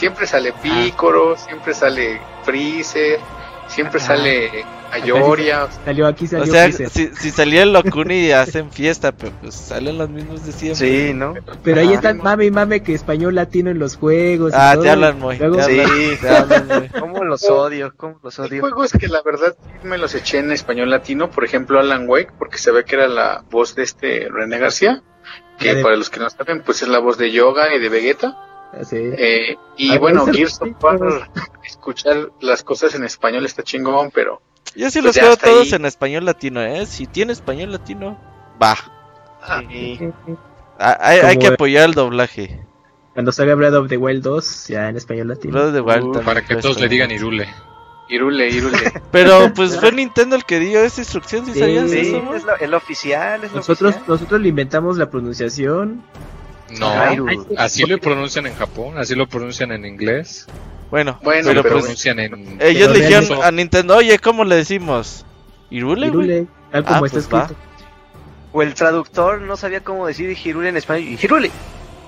[0.00, 3.20] Siempre sale Pícoro, siempre sale Freezer,
[3.68, 5.68] siempre sale Ayoria.
[5.84, 9.98] Salió aquí, salió O sea, si, si salía el Locuni hacen fiesta, pero pues salen
[9.98, 11.08] los mismos de siempre.
[11.08, 11.34] Sí, ¿no?
[11.62, 14.54] Pero ahí están mame y mame que español latino en los juegos.
[14.54, 15.36] Ah, te hablan muy.
[15.36, 17.92] sí, te hablan ¿Cómo los odio?
[17.94, 18.54] ¿Cómo los odio?
[18.54, 22.32] Hay juegos que la verdad me los eché en español latino, por ejemplo Alan Wake,
[22.38, 25.02] porque se ve que era la voz de este René García,
[25.58, 28.46] que para los que no saben, pues es la voz de Yoga y de Vegeta.
[28.72, 31.30] Eh, y bueno, Gears of War,
[31.64, 34.40] escuchar las cosas en español está chingón, pero.
[34.76, 36.86] Yo sí pues los veo todos en español latino, ¿eh?
[36.86, 38.18] Si tiene español latino,
[38.62, 38.76] va.
[39.42, 39.62] Ah,
[40.78, 42.64] ah, hay, que apoyar el doblaje.
[43.14, 45.68] Cuando salga Breath of the Wild 2, ya en español latino.
[45.68, 47.48] Uh, para que todos le digan Irule.
[48.08, 48.78] Irule, Irule.
[49.10, 52.34] Pero pues fue Nintendo el que dio esa instrucción, si sabías eso?
[52.34, 53.42] Es el oficial.
[53.44, 56.02] Es nosotros, nosotros le inventamos la pronunciación
[56.78, 56.92] no,
[57.56, 60.46] así lo pronuncian en Japón, así lo pronuncian en inglés.
[60.90, 62.58] Bueno, bueno pero, pues, pronuncian en.
[62.60, 65.24] Ellos le dijeron a Nintendo, oye, ¿cómo le decimos?
[65.70, 66.08] Hirule.
[66.08, 67.54] Hirule, tal como ah, está pues escrito.
[68.52, 71.08] O el traductor no sabía cómo decir Hirule en español.
[71.08, 71.50] Y Hirule.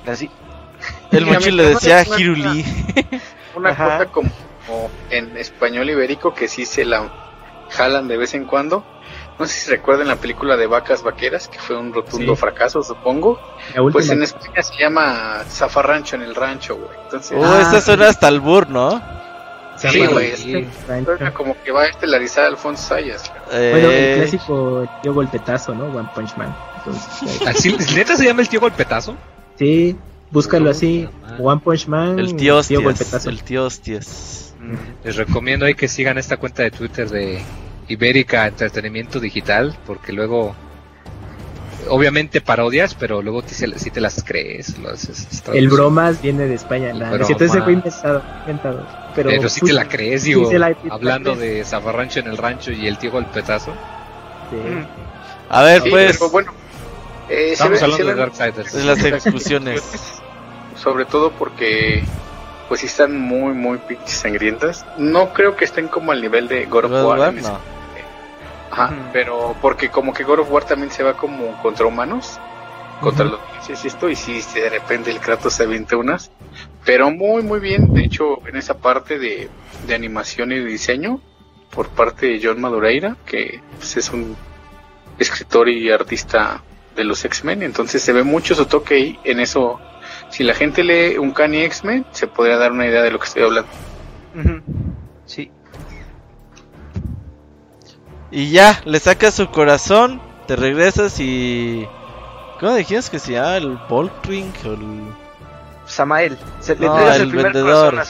[0.06, 0.28] Así.
[1.12, 2.64] El mochil le decía Hiruli.
[3.54, 4.30] Una cosa como
[5.10, 7.12] en español ibérico que sí se la
[7.70, 8.84] jalan de vez en cuando
[9.38, 13.40] no sé si recuerdan la película de Vacas Vaqueras, que fue un rotundo fracaso, supongo.
[13.92, 16.90] Pues en España se llama Zafarrancho en el rancho, güey.
[17.04, 19.02] Entonces, uh, esta suena hasta el bur, ¿no?
[19.76, 20.36] Sí, güey.
[20.36, 20.66] Sí,
[21.34, 23.32] como que va a estelarizar a Alfonso Sayas.
[23.50, 23.70] Eh...
[23.72, 25.86] Bueno, el clásico tío golpetazo, ¿no?
[25.86, 26.54] One Punch Man.
[27.46, 29.16] ¿Así, ¿Neta se llama el tío golpetazo?
[29.58, 29.96] Sí,
[30.30, 31.08] búscalo así.
[31.38, 32.18] One Punch Man.
[32.18, 33.26] El tío hostias.
[33.26, 34.54] El tío hostias.
[35.02, 37.42] Les recomiendo ahí que sigan esta cuenta de Twitter de
[37.88, 40.54] Ibérica Entretenimiento Digital, porque luego,
[41.88, 44.74] obviamente parodias, pero luego si te las crees.
[45.52, 48.22] el bromas viene de España, la entonces fue inventado,
[49.14, 50.50] Pero, si te la crees, digo,
[50.90, 53.72] hablando de Zafarrancho en el rancho y el tío golpetazo.
[55.48, 56.18] A ver, pues.
[56.30, 56.52] bueno,
[57.28, 58.72] eh, estamos hablando de Darksiders.
[58.72, 59.82] De las exclusiones.
[60.76, 62.02] Sobre todo porque
[62.72, 64.86] pues sí están muy, muy sangrientas.
[64.96, 67.34] No creo que estén como al nivel de God of War.
[68.70, 72.40] Ajá, pero porque como que God of War también se va como contra humanos,
[72.98, 76.30] contra los dioses y esto, y si de repente el Kratos se avienta unas,
[76.82, 79.50] pero muy muy bien, de hecho en esa parte de,
[79.86, 81.20] de animación y de diseño,
[81.68, 84.34] por parte de John Madureira, que pues, es un
[85.18, 86.62] escritor y artista
[86.96, 89.78] de los X-Men, entonces se ve mucho su toque ahí, en eso,
[90.32, 93.26] si la gente lee un Kanye X-Men, se podría dar una idea de lo que
[93.26, 93.70] estoy hablando.
[95.26, 95.52] Sí,
[98.32, 101.86] y ya, le sacas su corazón, te regresas y...
[102.58, 103.58] ¿Cómo dijiste que se llama?
[103.58, 105.02] ¿El Volkring o el...?
[105.84, 106.38] Samael.
[106.60, 108.02] Se, no, el, vendedor.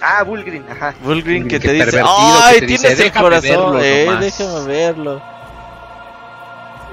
[0.00, 0.94] Ah, Bulgrin, ajá.
[1.02, 3.78] Bulgrin que, te dice, ¡ay, tienes el corazón!
[3.82, 5.22] eh, déjame verlo.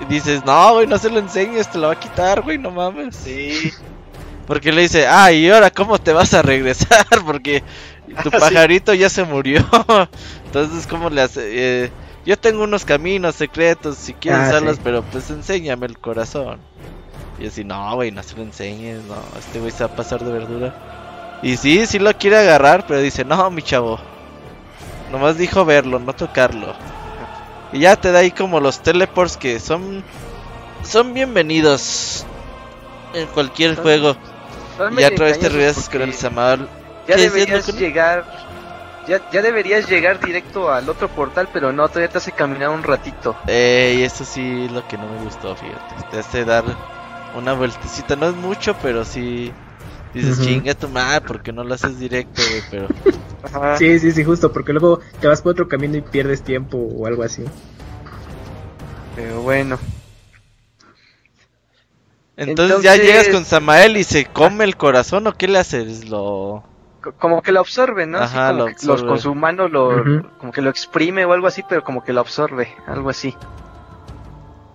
[0.01, 2.71] Y dices, no, güey, no se lo enseñes, te lo va a quitar, güey, no
[2.71, 3.15] mames.
[3.15, 3.71] Sí.
[4.47, 7.63] Porque le dice, ah, y ahora cómo te vas a regresar, porque
[8.23, 9.65] tu ah, pajarito ya se murió.
[10.45, 11.41] Entonces, ¿cómo le hace?
[11.85, 11.91] Eh,
[12.25, 16.59] yo tengo unos caminos secretos, si quieres ah, usarlos, pero pues enséñame el corazón.
[17.39, 20.23] Y así, no, güey, no se lo enseñes, no, este güey se va a pasar
[20.23, 21.39] de verdura.
[21.41, 23.99] Y sí, sí lo quiere agarrar, pero dice, no, mi chavo.
[25.11, 26.73] Nomás dijo verlo, no tocarlo.
[27.71, 30.03] Y ya te da ahí como los teleports que son
[30.83, 32.25] son bienvenidos
[33.13, 34.15] en cualquier juego.
[34.97, 36.67] Y a través de regresas con el Samal.
[37.07, 38.25] Ya deberías llegar
[39.07, 42.83] ya, ya deberías llegar directo al otro portal, pero no, todavía te hace caminar un
[42.83, 43.35] ratito.
[43.47, 45.95] Eh, y eso sí es lo que no me gustó, fíjate.
[46.09, 46.63] Te hace dar
[47.35, 49.51] una vueltecita, no es mucho, pero sí
[50.13, 53.77] dices, chinga tu madre, porque no lo haces directo, güey, pero...
[53.77, 57.05] Sí, sí, sí, justo, porque luego te vas por otro camino y pierdes tiempo o
[57.07, 57.43] algo así.
[59.15, 59.77] Pero bueno.
[62.35, 66.09] Entonces, ya llegas con Samael y se come el corazón o qué le haces?
[66.09, 66.63] Lo
[67.11, 68.19] como que lo absorbe, ¿no?
[68.19, 71.83] Ajá, lo Los, con su mano lo, como que lo exprime o algo así, pero
[71.83, 73.35] como que lo absorbe, algo así.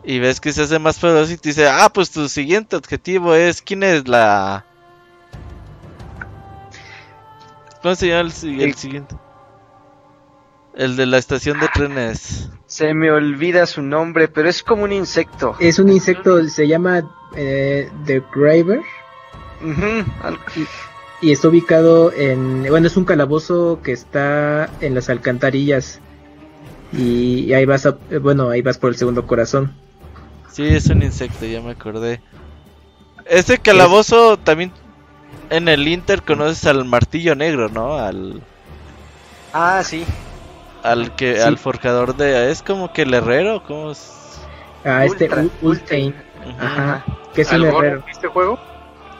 [0.05, 3.35] Y ves que se hace más poderoso y te dice, ah, pues tu siguiente objetivo
[3.35, 4.65] es, ¿quién es la...
[7.83, 9.17] ¿Cómo se llama el, siguiente?
[10.75, 12.51] El de la estación de trenes.
[12.79, 15.57] Se me olvida su nombre, pero es como un insecto.
[15.59, 18.83] Es un insecto, se llama eh, The Graver
[21.20, 25.99] y está ubicado en, bueno, es un calabozo que está en las alcantarillas
[26.93, 29.74] y, ahí vas, a, bueno, ahí vas por el segundo corazón.
[30.49, 32.20] Sí, es un insecto, ya me acordé.
[33.26, 34.70] Ese calabozo también
[35.51, 37.99] en el Inter conoces al martillo negro, ¿no?
[37.99, 38.41] Al
[39.53, 40.05] Ah, sí.
[40.83, 44.41] Al que al forjador de es como que el herrero, ¿cómo es?
[44.85, 45.29] Ah, este
[45.61, 46.14] Ultain.
[46.61, 47.05] Ajá.
[47.35, 48.05] ¿Qué es un herrero?
[48.11, 48.59] ¿Este juego?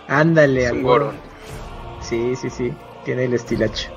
[0.07, 1.13] Ándale, al
[2.01, 2.73] Sí, sí, sí.
[3.05, 3.91] Tiene el estilacho.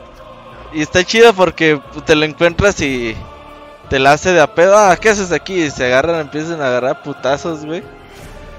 [0.73, 3.15] Y está chido porque te lo encuentras y
[3.89, 4.77] te la hace de a pedo.
[4.77, 5.63] Ah, ¿qué haces aquí?
[5.63, 7.83] Y se agarran, empiezan a agarrar putazos, güey.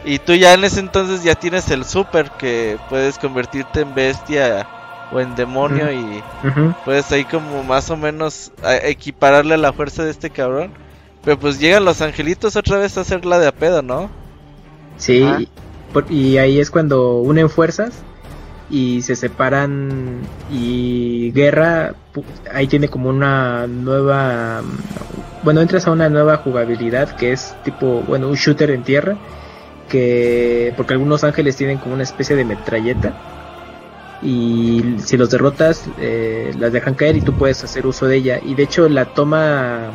[0.04, 4.66] Y tú ya en ese entonces ya tienes el super que puedes convertirte en bestia
[5.12, 6.22] o en demonio y
[6.84, 8.52] puedes ahí como más o menos
[8.82, 10.70] equipararle a la fuerza de este cabrón.
[11.24, 14.10] Pero pues llegan los angelitos otra vez a hacerla de a pedo, ¿no?
[14.96, 15.24] Sí,
[16.08, 17.92] y ahí es cuando unen fuerzas
[18.70, 21.94] y se separan y Guerra
[22.52, 24.62] ahí tiene como una nueva
[25.42, 29.18] bueno entras a una nueva jugabilidad que es tipo bueno un shooter en tierra
[29.90, 33.12] que porque algunos ángeles tienen como una especie de metralleta
[34.22, 38.40] y si los derrotas eh, las dejan caer y tú puedes hacer uso de ella
[38.42, 39.90] y de hecho la toma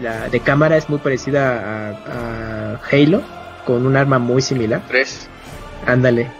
[0.00, 3.22] la de cámara es muy parecida a, a Halo
[3.64, 4.82] con un arma muy similar.
[4.88, 5.28] Tres.
[5.86, 6.30] Ándale.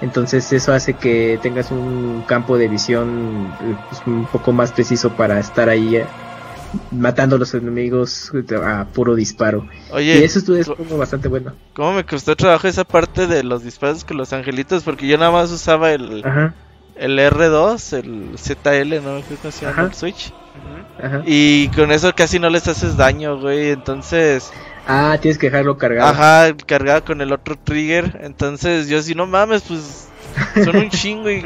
[0.00, 3.52] Entonces eso hace que tengas un campo de visión
[3.88, 6.06] pues, un poco más preciso para estar ahí eh,
[6.90, 8.32] matando a los enemigos
[8.64, 9.66] a puro disparo.
[9.90, 11.52] Oye, y eso es como bastante bueno.
[11.74, 14.82] ¿Cómo me costó trabajo esa parte de los disparos con los angelitos?
[14.82, 16.24] Porque yo nada más usaba el,
[16.96, 19.22] el R2, el ZL, ¿no?
[19.22, 19.82] ¿Cómo se llama?
[19.84, 20.32] El Switch.
[21.26, 23.70] Y con eso casi no les haces daño, güey.
[23.70, 24.52] Entonces...
[24.86, 26.10] Ah, tienes que dejarlo cargado.
[26.10, 28.20] Ajá, cargado con el otro trigger.
[28.22, 30.08] Entonces yo así, no mames, pues
[30.64, 31.44] son un chingo y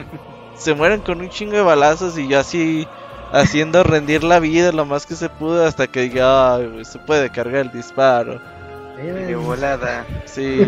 [0.56, 2.86] se mueren con un chingo de balazos y yo así
[3.32, 7.66] haciendo rendir la vida lo más que se pudo hasta que ya se puede cargar
[7.66, 8.40] el disparo.
[8.96, 10.04] De volada.
[10.24, 10.58] Sí,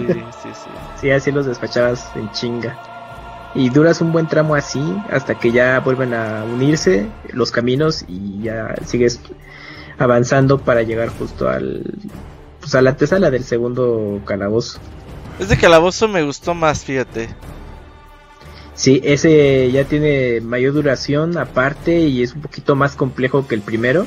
[0.42, 0.70] sí, sí.
[1.00, 2.78] Sí, así los despachabas en chinga.
[3.54, 4.80] Y duras un buen tramo así
[5.10, 9.20] hasta que ya vuelven a unirse los caminos y ya sigues
[9.98, 11.82] avanzando para llegar justo al
[12.60, 14.78] pues a la antesala del segundo calabozo.
[15.40, 17.30] Ese calabozo me gustó más, fíjate.
[18.80, 23.60] Sí, ese ya tiene mayor duración aparte y es un poquito más complejo que el
[23.60, 24.06] primero.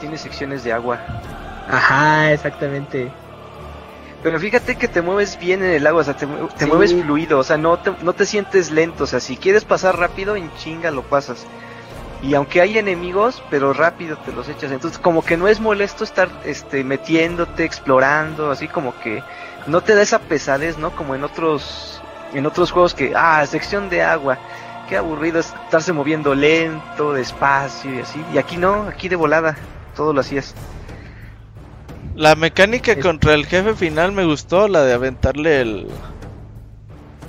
[0.00, 0.98] Tiene secciones de agua.
[1.68, 3.12] Ajá, exactamente.
[4.20, 6.26] Pero fíjate que te mueves bien en el agua, o sea, te,
[6.66, 9.96] mueves fluido, o sea, no te, no te sientes lento, o sea, si quieres pasar
[9.96, 11.46] rápido, en chinga lo pasas.
[12.20, 14.72] Y aunque hay enemigos, pero rápido te los echas.
[14.72, 19.22] Entonces, como que no es molesto estar este, metiéndote, explorando, así como que
[19.68, 20.90] no te da esa pesadez, ¿no?
[20.96, 22.02] Como en otros,
[22.38, 24.38] en otros juegos que, ah, sección de agua.
[24.88, 28.22] Qué aburrido estarse moviendo lento, despacio y así.
[28.34, 29.56] Y aquí no, aquí de volada,
[29.96, 30.54] todo lo hacías.
[32.14, 35.88] La mecánica contra el jefe final me gustó, la de aventarle el.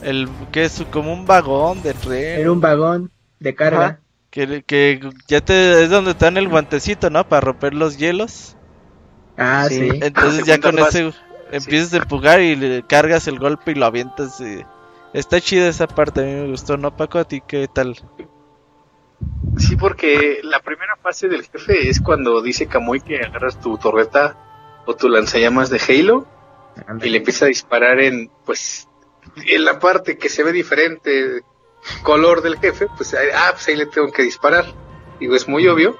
[0.03, 2.41] El que es como un vagón de tren.
[2.41, 3.99] Era un vagón de carga.
[4.29, 7.27] Que, ya te es donde está en el guantecito, ¿no?
[7.27, 8.57] Para romper los hielos.
[9.37, 9.89] Ah, sí.
[10.01, 11.13] Entonces ya con ese
[11.51, 14.41] empiezas a empujar y le cargas el golpe y lo avientas.
[15.15, 17.19] Está chida esa parte, a mí me gustó, ¿no, Paco?
[17.19, 17.95] ¿A ti qué tal?
[19.57, 24.83] Sí, porque la primera fase del jefe es cuando dice Kamui que agarras tu torreta
[24.85, 26.27] o tu lanzallamas de Halo
[27.01, 28.89] y le empieza a disparar en, pues,
[29.37, 31.43] en la parte que se ve diferente
[32.03, 34.65] color del jefe, pues, ah, pues ahí le tengo que disparar.
[35.21, 35.97] Digo, es muy obvio.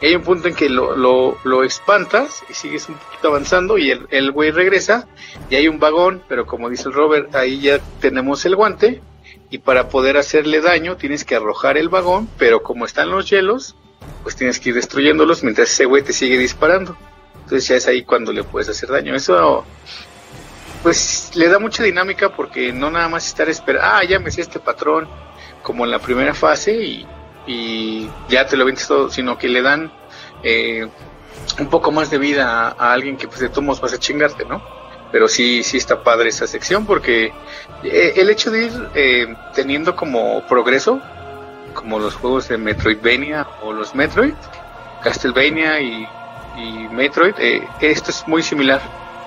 [0.00, 3.76] Y hay un punto en que lo, lo, lo espantas y sigues un poquito avanzando
[3.76, 5.06] y el, el güey regresa
[5.50, 9.02] y hay un vagón, pero como dice el Robert, ahí ya tenemos el guante
[9.50, 13.76] y para poder hacerle daño tienes que arrojar el vagón, pero como están los hielos,
[14.22, 16.96] pues tienes que ir destruyéndolos mientras ese güey te sigue disparando.
[17.34, 19.14] Entonces ya es ahí cuando le puedes hacer daño.
[19.14, 19.64] Eso
[20.82, 24.40] pues le da mucha dinámica porque no nada más estar esperando, ah, ya me sé
[24.40, 25.08] este patrón,
[25.62, 27.06] como en la primera fase y,
[27.50, 29.90] y ya te lo vendes todo, sino que le dan
[30.44, 30.86] eh,
[31.58, 34.62] un poco más de vida a, alguien que pues de todos vas a chingarte, ¿no?
[35.10, 37.32] Pero sí, sí está padre esa sección porque
[37.82, 41.00] eh, el hecho de ir eh, teniendo como progreso,
[41.74, 44.34] como los juegos de Metroidvania o los Metroid,
[45.02, 46.06] Castlevania y,
[46.56, 47.34] y Metroid,
[47.80, 48.80] esto es muy similar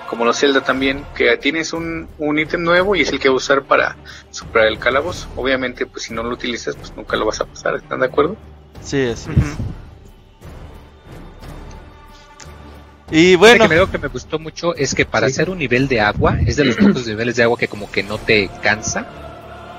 [0.08, 3.64] como los Zelda también, que tienes un, un ítem nuevo y es el que usar
[3.64, 3.96] para
[4.30, 5.28] superar el calabozo.
[5.36, 8.36] Obviamente, pues si no lo utilizas, pues nunca lo vas a pasar, ¿están de acuerdo?
[8.80, 9.30] Sí, así
[13.10, 13.66] Y bueno.
[13.68, 16.64] Lo que me gustó mucho es que para hacer un nivel de agua, es de
[16.64, 19.06] los pocos niveles de agua que como que no te cansa,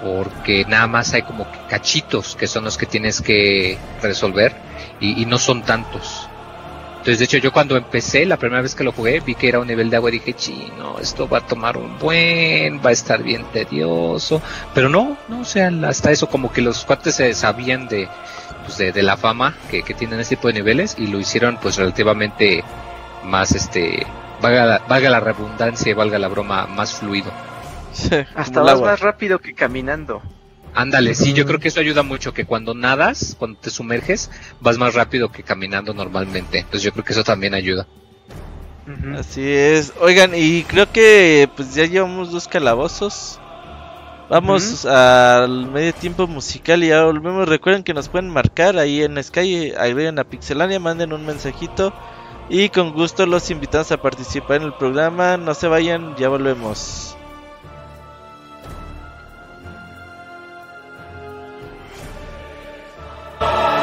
[0.04, 4.56] porque nada más hay como cachitos que son los que tienes que resolver
[5.00, 6.25] y no son tantos.
[7.06, 9.60] Entonces, de hecho, yo cuando empecé, la primera vez que lo jugué, vi que era
[9.60, 12.94] un nivel de agua y dije, chino, esto va a tomar un buen, va a
[12.94, 14.42] estar bien tedioso.
[14.74, 18.10] Pero no, no, o sea, hasta eso, como que los cuates se sabían de,
[18.66, 22.64] pues de, la fama que, tienen este tipo de niveles y lo hicieron, pues relativamente
[23.24, 24.04] más, este,
[24.42, 27.32] valga la, valga la redundancia y valga la broma, más fluido.
[28.34, 30.24] hasta vas más rápido que caminando.
[30.76, 34.78] Ándale, sí, yo creo que eso ayuda mucho, que cuando nadas, cuando te sumerges, vas
[34.78, 36.60] más rápido que caminando normalmente.
[36.60, 37.88] Entonces yo creo que eso también ayuda.
[39.18, 39.94] Así es.
[40.02, 43.40] Oigan, y creo que pues ya llevamos dos calabozos.
[44.30, 47.48] Vamos al medio tiempo musical y ya volvemos.
[47.48, 51.94] Recuerden que nos pueden marcar ahí en Sky, ahí ven a Pixelania, manden un mensajito.
[52.50, 55.38] Y con gusto los invitamos a participar en el programa.
[55.38, 57.15] No se vayan, ya volvemos.
[63.46, 63.75] Bye.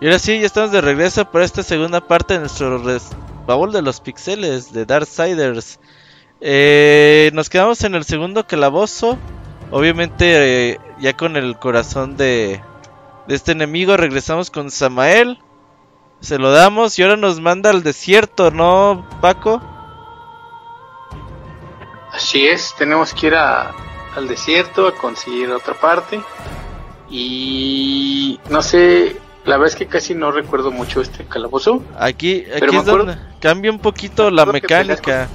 [0.00, 2.82] Y ahora sí, ya estamos de regreso para esta segunda parte de nuestro
[3.46, 5.80] baúl de los pixeles de Darksiders.
[6.42, 9.16] Eh, nos quedamos en el segundo calabozo.
[9.70, 12.60] Obviamente, eh, ya con el corazón de,
[13.26, 15.38] de este enemigo, regresamos con Samael.
[16.20, 19.62] Se lo damos y ahora nos manda al desierto, ¿no, Paco?
[22.12, 23.74] Así es, tenemos que ir a,
[24.14, 26.20] al desierto a conseguir otra parte.
[27.08, 31.82] Y no sé, la verdad es que casi no recuerdo mucho este calabozo.
[31.98, 35.28] Aquí, aquí es donde cambia un poquito la mecánica.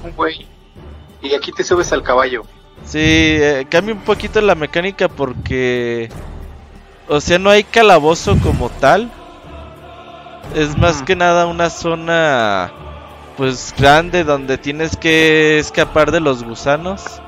[1.21, 2.43] y aquí te subes al caballo.
[2.85, 6.09] Sí, eh, cambia un poquito la mecánica porque...
[7.07, 9.09] O sea, no hay calabozo como tal.
[10.55, 12.71] Es más que nada una zona
[13.37, 17.21] pues grande donde tienes que escapar de los gusanos.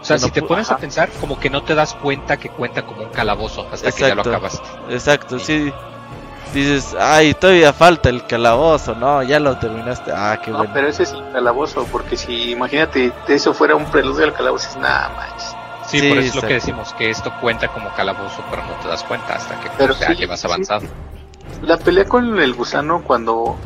[0.00, 2.82] O sea, si te pones a pensar, como que no te das cuenta que cuenta
[2.82, 4.68] como un calabozo hasta que ya lo acabaste.
[4.90, 5.72] Exacto, sí
[6.60, 11.02] dices, ay, todavía falta el calabozo, no, ya lo terminaste, ah, qué no, pero ese
[11.02, 15.56] es el calabozo, porque si, imagínate, eso fuera un preludio al calabozo, es nada más.
[15.86, 18.88] Sí, por eso es lo que decimos, que esto cuenta como calabozo, pero no te
[18.88, 20.86] das cuenta hasta que pero ya llevas avanzado.
[21.62, 23.56] La pelea con el gusano cuando,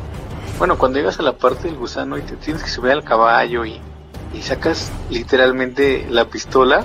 [0.57, 3.65] bueno, cuando llegas a la parte del gusano y te tienes que subir al caballo
[3.65, 3.79] y,
[4.33, 6.83] y sacas literalmente la pistola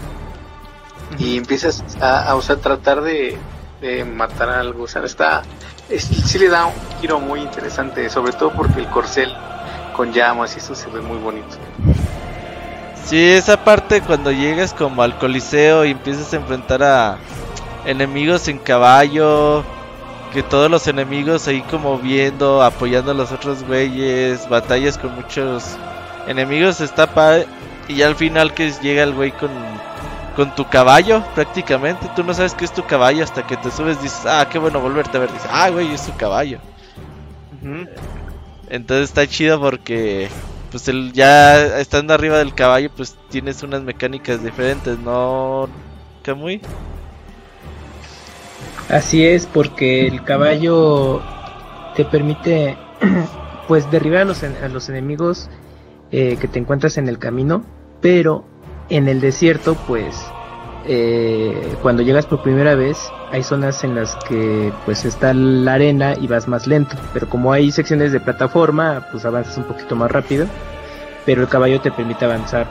[1.18, 3.36] y empiezas a, a, o tratar de,
[3.80, 5.42] de matar al gusano, está
[5.88, 9.32] es, sí le da un giro muy interesante, sobre todo porque el corcel
[9.94, 11.56] con llamas y eso se ve muy bonito.
[13.04, 17.18] Sí, esa parte cuando llegas como al coliseo y empiezas a enfrentar a
[17.84, 19.62] enemigos en caballo,
[20.32, 25.76] que todos los enemigos ahí como viendo, apoyando a los otros güeyes, batallas con muchos
[26.26, 27.46] enemigos, está padre.
[27.86, 29.50] Y al final que llega el güey con
[30.36, 32.08] con tu caballo prácticamente.
[32.14, 34.80] Tú no sabes qué es tu caballo hasta que te subes dices, ah, qué bueno
[34.80, 35.32] volverte a ver.
[35.32, 36.58] Dices, ah, güey, es tu caballo.
[38.68, 40.28] Entonces está chido porque
[40.70, 45.68] pues el, ya estando arriba del caballo pues tienes unas mecánicas diferentes, ¿no,
[46.22, 46.60] Camuy?
[48.88, 51.22] Así es, porque el caballo
[51.96, 52.76] te permite
[53.68, 55.48] pues derribar a los, a los enemigos
[56.10, 57.64] eh, que te encuentras en el camino,
[58.00, 58.44] pero
[58.88, 60.14] en el desierto, pues,
[60.86, 62.98] eh, cuando llegas por primera vez,
[63.32, 67.52] hay zonas en las que pues está la arena y vas más lento, pero como
[67.52, 70.46] hay secciones de plataforma, pues avanzas un poquito más rápido,
[71.24, 72.66] pero el caballo te permite avanzar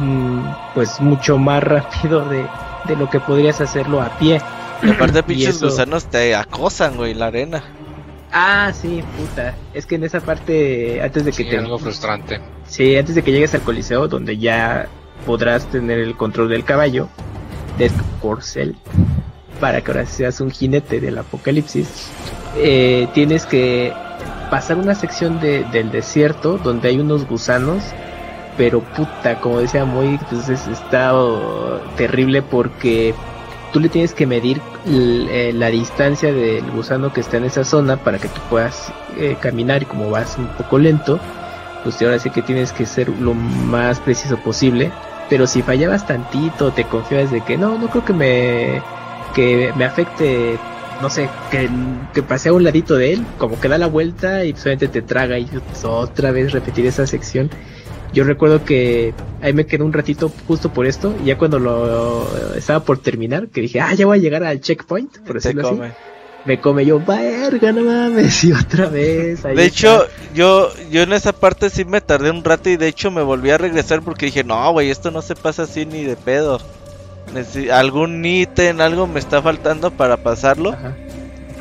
[0.00, 0.40] mm,
[0.74, 2.46] pues mucho más rápido de,
[2.84, 4.40] de, lo que podrías hacerlo a pie.
[4.82, 7.62] Y aparte pinches gusanos te acosan, güey, la arena.
[8.32, 9.56] Ah, sí, puta.
[9.74, 11.58] Es que en esa parte, antes de que te...
[11.58, 12.40] algo frustrante.
[12.66, 14.88] Sí, antes de que llegues al coliseo, donde ya
[15.26, 17.08] podrás tener el control del caballo,
[17.78, 17.90] de
[18.20, 18.76] corcel,
[19.60, 22.10] para que ahora seas un jinete del apocalipsis.
[22.56, 23.92] Eh, tienes que
[24.50, 27.84] pasar una sección de, del desierto donde hay unos gusanos,
[28.56, 31.14] pero puta, como decía muy, entonces está
[31.96, 33.14] terrible porque
[33.72, 37.96] tú le tienes que medir eh, la distancia del gusano que está en esa zona
[37.96, 41.20] para que tú puedas eh, caminar y como vas un poco lento,
[41.84, 44.90] pues ahora sí que tienes que ser lo más preciso posible
[45.30, 48.82] pero si fallabas tantito, te confías de que no, no creo que me,
[49.34, 50.58] que me afecte,
[51.00, 51.70] no sé, que,
[52.12, 55.02] que pase a un ladito de él, como que da la vuelta y solamente te
[55.02, 55.48] traga y
[55.84, 57.48] otra vez repetir esa sección.
[58.12, 62.26] Yo recuerdo que ahí me quedé un ratito justo por esto, y ya cuando lo
[62.56, 65.80] estaba por terminar, que dije, ah, ya voy a llegar al checkpoint, por decirlo así
[66.44, 69.42] me come yo, verga, no mames, y otra vez.
[69.42, 73.10] de hecho, yo yo en esa parte sí me tardé un rato y de hecho
[73.10, 76.16] me volví a regresar porque dije, no, güey, esto no se pasa así ni de
[76.16, 76.60] pedo.
[77.72, 80.76] algún ítem, algo me está faltando para pasarlo.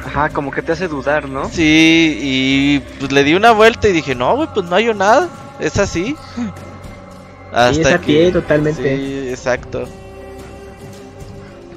[0.06, 0.30] Ajá.
[0.30, 1.50] como que te hace dudar, ¿no?
[1.50, 5.28] Sí, y pues le di una vuelta y dije, no, güey, pues no hay nada,
[5.60, 6.16] es así.
[7.52, 8.98] Hasta a pie totalmente.
[8.98, 9.88] Sí, exacto.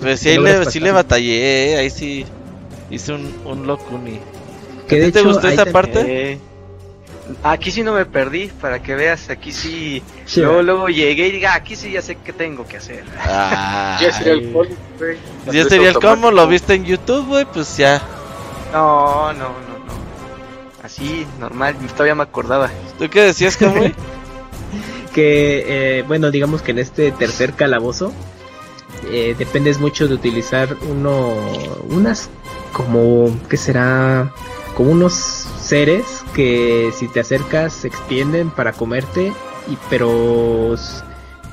[0.01, 2.27] Pues sí, ahí le, sí le batallé, ahí sí.
[2.93, 4.21] Hice un, un Locuni.
[4.87, 6.39] ¿Qué te gustó esta parte?
[7.43, 10.03] Aquí sí no me perdí, para que veas, aquí sí.
[10.37, 13.05] Luego, luego llegué y diga, aquí sí ya sé qué tengo que hacer.
[13.25, 15.17] ya sería el combo, güey.
[15.51, 18.03] Ya sería el combo, lo viste en YouTube, güey, pues ya.
[18.73, 20.83] No, no, no, no.
[20.83, 22.71] Así, normal, todavía me acordaba.
[22.99, 23.95] ¿Tú qué decías, güey?
[25.15, 25.65] que,
[25.99, 28.13] eh, bueno, digamos que en este tercer calabozo,
[29.11, 31.35] eh, dependes mucho de utilizar uno,
[31.89, 32.29] unas
[32.73, 34.33] como, ¿qué será?
[34.75, 35.13] Como unos
[35.61, 36.05] seres
[36.35, 39.33] que si te acercas se extienden para comerte,
[39.69, 40.75] y, pero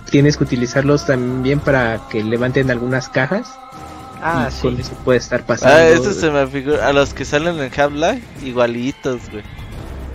[0.10, 3.58] tienes que utilizarlos también para que levanten algunas cajas.
[4.22, 4.62] Ah, sí.
[4.64, 5.76] Con eso puede estar pasando.
[5.76, 6.88] Ah, eso se me figura.
[6.88, 9.44] A los que salen en Half-Life, igualitos, güey.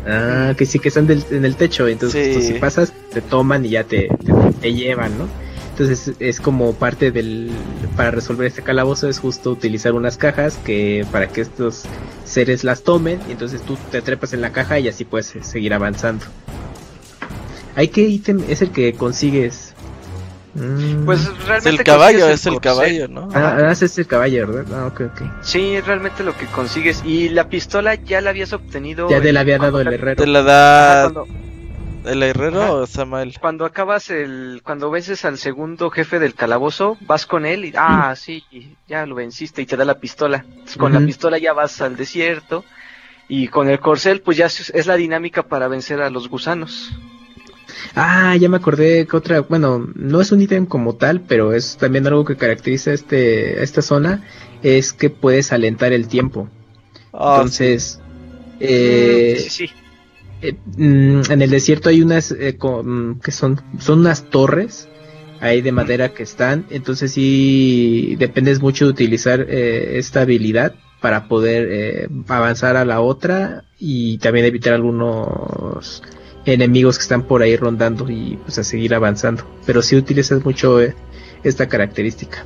[0.06, 1.88] Ah, que sí, que están en el techo.
[1.88, 4.08] Entonces, pues, si pasas, te toman y ya te,
[4.60, 5.28] te, llevan, ¿no?
[5.76, 7.50] Entonces, es como parte del.
[7.96, 11.82] Para resolver este calabozo, es justo utilizar unas cajas que para que estos
[12.24, 13.18] seres las tomen.
[13.28, 16.26] Y entonces tú te trepas en la caja y así puedes seguir avanzando.
[17.74, 19.74] ¿Hay qué ítem es el que consigues
[20.54, 21.04] Mm.
[21.04, 21.56] Pues realmente.
[21.56, 23.28] Es el caballo, es el, caballo, ¿no?
[23.34, 24.82] Ah, ah es el caballo, ¿verdad?
[24.82, 25.22] Ah, ok, ok.
[25.42, 27.02] Sí, realmente lo que consigues.
[27.04, 29.08] Y la pistola ya la habías obtenido.
[29.10, 30.22] Ya te la había dado el herrero.
[30.22, 31.12] Te la da.
[32.04, 33.34] ¿El herrero o Samuel?
[33.40, 34.60] Cuando acabas el.
[34.62, 37.72] Cuando vences al segundo jefe del calabozo, vas con él y.
[37.76, 38.44] Ah, sí,
[38.86, 40.44] ya lo venciste y te da la pistola.
[40.78, 42.64] con la pistola ya vas al desierto.
[43.26, 46.92] Y con el corcel, pues ya es la dinámica para vencer a los gusanos.
[47.94, 51.76] Ah, ya me acordé que otra, bueno, no es un ítem como tal, pero es
[51.76, 54.24] también algo que caracteriza este, esta zona,
[54.62, 56.48] es que puedes alentar el tiempo.
[57.12, 58.00] Ah, Entonces,
[58.60, 59.70] eh, sí,
[60.48, 64.88] eh, mm, en el desierto hay unas eh, mm, que son, son unas torres
[65.40, 72.08] ahí de madera que están, entonces sí dependes mucho de utilizar esta habilidad para poder
[72.28, 76.02] avanzar a la otra y también evitar algunos
[76.46, 79.44] enemigos que están por ahí rondando y pues a seguir avanzando.
[79.66, 80.94] Pero si utilizas mucho eh,
[81.42, 82.44] esta característica.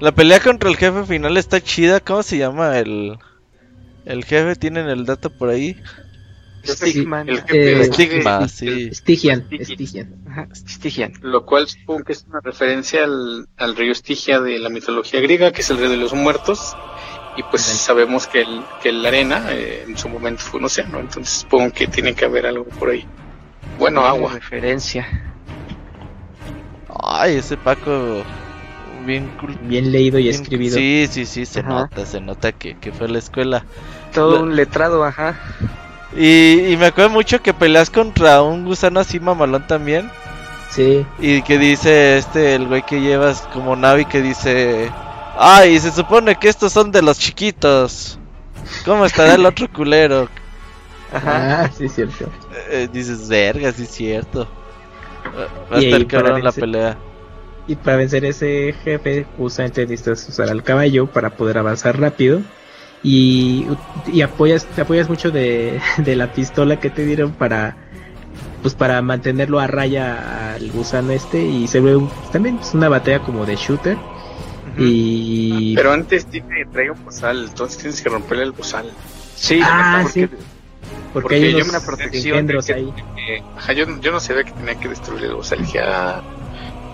[0.00, 2.00] La pelea contra el jefe final está chida.
[2.00, 3.18] ¿Cómo se llama el,
[4.06, 4.56] el jefe?
[4.56, 5.76] ¿Tienen el dato por ahí?
[6.64, 7.28] Stigman.
[7.28, 8.90] Eh, Stigma, sí.
[8.94, 9.48] Stygian.
[10.54, 11.12] Stygian.
[11.22, 15.52] Lo cual supongo que es una referencia al, al río Estigia de la mitología griega,
[15.52, 16.76] que es el rey de los muertos
[17.36, 21.00] y pues sabemos que el, que la arena eh, en su momento fue un océano,
[21.00, 23.06] entonces supongo que tiene que haber algo por ahí.
[23.78, 24.34] Bueno, agua.
[24.34, 25.06] Referencia.
[27.02, 28.24] Ay, ese Paco
[29.06, 29.30] bien
[29.62, 30.76] bien leído y escribido.
[30.76, 33.64] Sí, sí, sí, se nota, se nota que, que fue a la escuela.
[34.12, 35.40] Todo un letrado, ajá.
[36.16, 40.10] Y, y me acuerdo mucho que peleas contra un gusano así mamalón también.
[40.70, 41.04] Sí.
[41.18, 44.90] Y que dice este, el güey que llevas como Navi, que dice
[45.42, 48.18] Ay, se supone que estos son de los chiquitos.
[48.84, 50.28] ¿Cómo estará el otro culero?
[51.12, 52.30] Ajá, ah, sí, es cierto.
[52.70, 54.46] Eh, dices, verga, sí, es cierto.
[55.72, 56.98] Va a estar cabrón la pelea.
[57.66, 62.42] Y para vencer ese jefe, justamente necesitas usar al caballo para poder avanzar rápido.
[63.02, 63.66] Y,
[64.12, 67.76] y apoyas, te apoyas mucho de, de la pistola que te dieron para
[68.62, 71.98] pues para mantenerlo a raya al gusano este y se ve
[72.30, 73.96] también es una batalla como de shooter
[74.78, 75.74] y...
[75.74, 78.90] Pero antes tiene, trae un bozal, entonces tienes que romperle el bozal.
[79.34, 80.28] Sí, ah, porque, sí.
[81.12, 82.92] Porque, hay unos una protección ahí.
[83.56, 85.60] ajá, yo, yo, no sabía que tenía que destruir el bozal.
[85.60, 86.22] Dije, ah,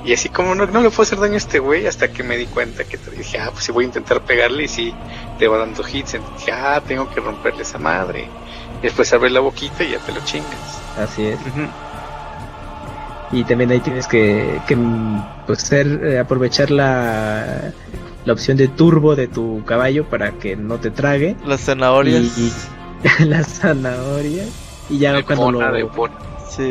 [0.04, 2.36] y así como no, no le puedo hacer daño a este güey hasta que me
[2.36, 4.94] di cuenta que te dije, ah, pues si voy a intentar pegarle y si
[5.38, 6.14] te va dando hits.
[6.14, 8.28] Entonces dije, ah, tengo que romperle esa madre.
[8.80, 10.80] Y después abres la boquita y ya te lo chingas.
[10.96, 11.38] Así es.
[13.32, 14.78] Y también ahí tienes que, que
[15.46, 17.72] pues ser, eh, aprovechar la,
[18.24, 21.36] la opción de turbo de tu caballo para que no te trague.
[21.44, 22.38] Las zanahorias.
[22.38, 22.52] Y,
[23.24, 24.48] las zanahorias.
[24.88, 25.90] Y ya cuando lo,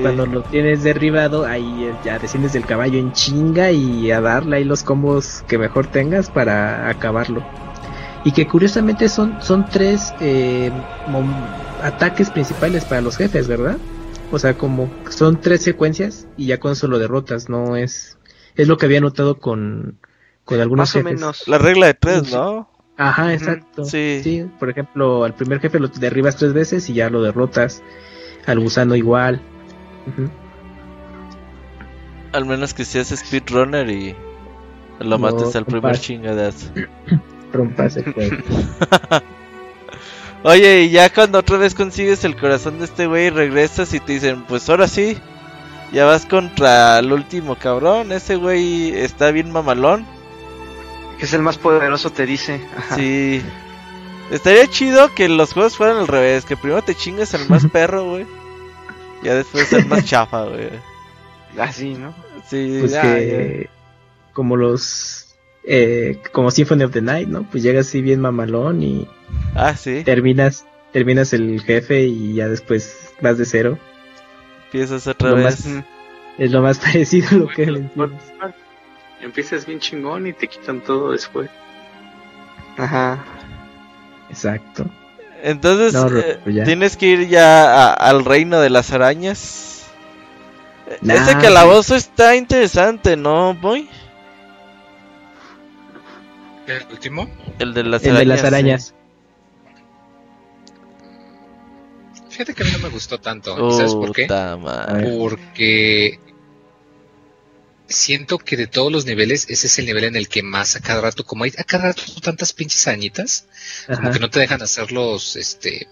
[0.01, 4.63] cuando lo tienes derribado, ahí ya desciendes del caballo en chinga y a darle ahí
[4.63, 7.43] los combos que mejor tengas para acabarlo.
[8.23, 10.71] Y que curiosamente son, son tres eh,
[11.83, 13.77] ataques principales para los jefes, ¿verdad?
[14.31, 18.17] O sea, como son tres secuencias y ya con eso lo derrotas, no es...
[18.55, 19.99] Es lo que había notado con,
[20.45, 21.47] con algunos Más o menos.
[21.47, 22.69] La regla de tres, ¿no?
[22.97, 23.83] Ajá, exacto.
[23.83, 24.21] Sí.
[24.23, 24.45] sí.
[24.57, 27.83] Por ejemplo, al primer jefe lo derribas tres veces y ya lo derrotas.
[28.45, 29.41] Al gusano igual.
[32.31, 34.15] Al menos que seas speedrunner y
[34.99, 36.67] lo mates al primer chingadazo.
[37.53, 38.37] Rompas el juego.
[40.43, 44.13] Oye, y ya cuando otra vez consigues el corazón de este güey, regresas y te
[44.13, 45.17] dicen, pues ahora sí,
[45.91, 50.05] ya vas contra el último cabrón, ese güey está bien mamalón.
[51.17, 52.61] Que es el más poderoso, te dice.
[52.95, 53.41] Sí.
[54.29, 58.03] Estaría chido que los juegos fueran al revés, que primero te chingues al más perro,
[58.03, 58.25] güey.
[59.25, 60.69] Ya después el más chafa, güey.
[61.57, 62.13] Así, ¿no?
[62.47, 63.69] Sí, pues que...
[64.33, 67.43] como los eh, como Symphony of the Night, ¿no?
[67.49, 69.07] Pues llegas así bien mamalón y
[69.55, 70.03] ah, sí.
[70.03, 73.79] terminas, terminas el jefe y ya después vas de cero.
[74.65, 75.65] Empiezas otra vez.
[76.37, 77.89] es lo más parecido a lo que le
[79.21, 81.49] Empiezas bien chingón y te quitan todo después.
[82.77, 83.25] Ajá.
[84.29, 84.85] Exacto.
[85.45, 89.85] Entonces eh, tienes que ir ya al reino de las arañas.
[91.07, 93.87] Ese calabozo está interesante, ¿no, boy?
[96.65, 97.29] ¿El último?
[97.59, 98.19] El de las el arañas.
[98.19, 98.95] De las arañas.
[102.29, 103.71] Fíjate que a mí no me gustó tanto.
[103.71, 104.27] ¿Sabes por qué?
[105.19, 106.19] Porque
[107.87, 110.81] siento que de todos los niveles, ese es el nivel en el que más a
[110.81, 113.47] cada rato, como hay a cada rato tantas pinches arañitas,
[113.87, 115.87] como que no te dejan hacer los, este...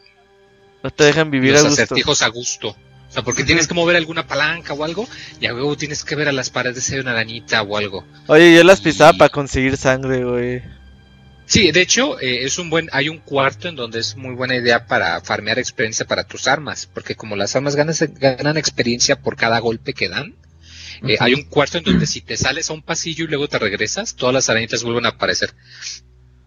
[0.84, 1.84] No te dejan vivir los a gusto.
[1.84, 2.70] acertijos a gusto.
[2.70, 5.08] O sea, porque tienes que mover alguna palanca o algo,
[5.40, 8.06] y luego tienes que ver a las paredes si hay una arañita o algo.
[8.28, 10.62] Oye, yo las pisaba para conseguir sangre, güey.
[11.46, 14.56] Sí, de hecho, eh, es un buen, hay un cuarto en donde es muy buena
[14.56, 19.36] idea para farmear experiencia para tus armas, porque como las armas ganan, ganan experiencia por
[19.36, 20.36] cada golpe que dan,
[21.08, 23.60] eh, hay un cuarto en donde si te sales a un pasillo y luego te
[23.60, 25.54] regresas, todas las arañitas vuelven a aparecer.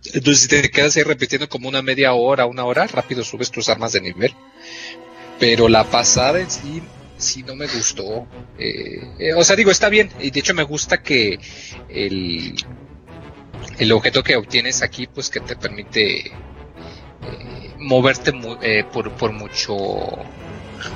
[0.05, 3.69] Entonces si te quedas ahí repitiendo como una media hora, una hora, rápido subes tus
[3.69, 4.35] armas de nivel.
[5.39, 6.83] Pero la pasada en sí,
[7.19, 8.27] sí no me gustó.
[8.59, 10.11] Eh, o sea, digo, está bien.
[10.21, 11.39] Y de hecho me gusta que
[11.89, 12.55] el,
[13.79, 19.77] el objeto que obtienes aquí, pues que te permite eh, moverte eh, por, por, mucho,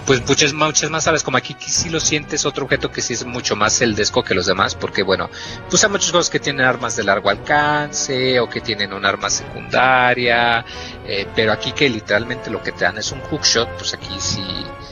[0.06, 3.24] pues muchas, muchas más sabes, como aquí, si lo sientes otro objeto que sí es
[3.24, 5.30] mucho más el desco que los demás, porque bueno,
[5.68, 9.30] pues hay muchos juegos que tienen armas de largo alcance o que tienen un arma
[9.30, 10.64] secundaria,
[11.06, 14.44] eh, pero aquí que literalmente lo que te dan es un hookshot, pues aquí sí,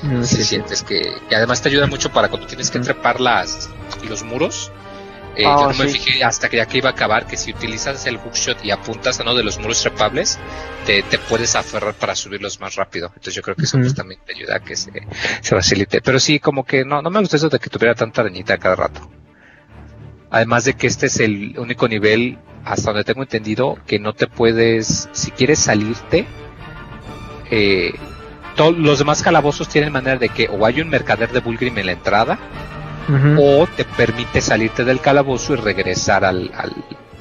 [0.03, 3.71] mm, sí, sientes que, que, además te ayuda mucho para cuando tienes que trepar las,
[4.09, 4.71] los muros
[5.37, 7.53] eh, yo ah, no me fijé hasta que ya que iba a acabar que si
[7.53, 10.39] utilizas el hookshot y apuntas a uno de los muros trepables,
[10.85, 13.09] te, puedes aferrar para subirlos más rápido.
[13.09, 14.91] Entonces yo creo que eso pues, también te ayuda a que se,
[15.43, 16.01] facilite.
[16.01, 18.77] Pero sí, como que no, no me gusta eso de que tuviera tanta arañita cada
[18.77, 19.09] rato.
[20.31, 24.27] Además de que este es el único nivel, hasta donde tengo entendido, que no te
[24.27, 26.27] puedes, si quieres salirte,
[27.51, 27.95] eh,
[28.57, 31.87] todos los demás calabozos tienen manera de que o hay un mercader de Bulgrim en
[31.87, 32.39] la entrada,
[33.39, 36.51] o te permite salirte del calabozo y regresar al,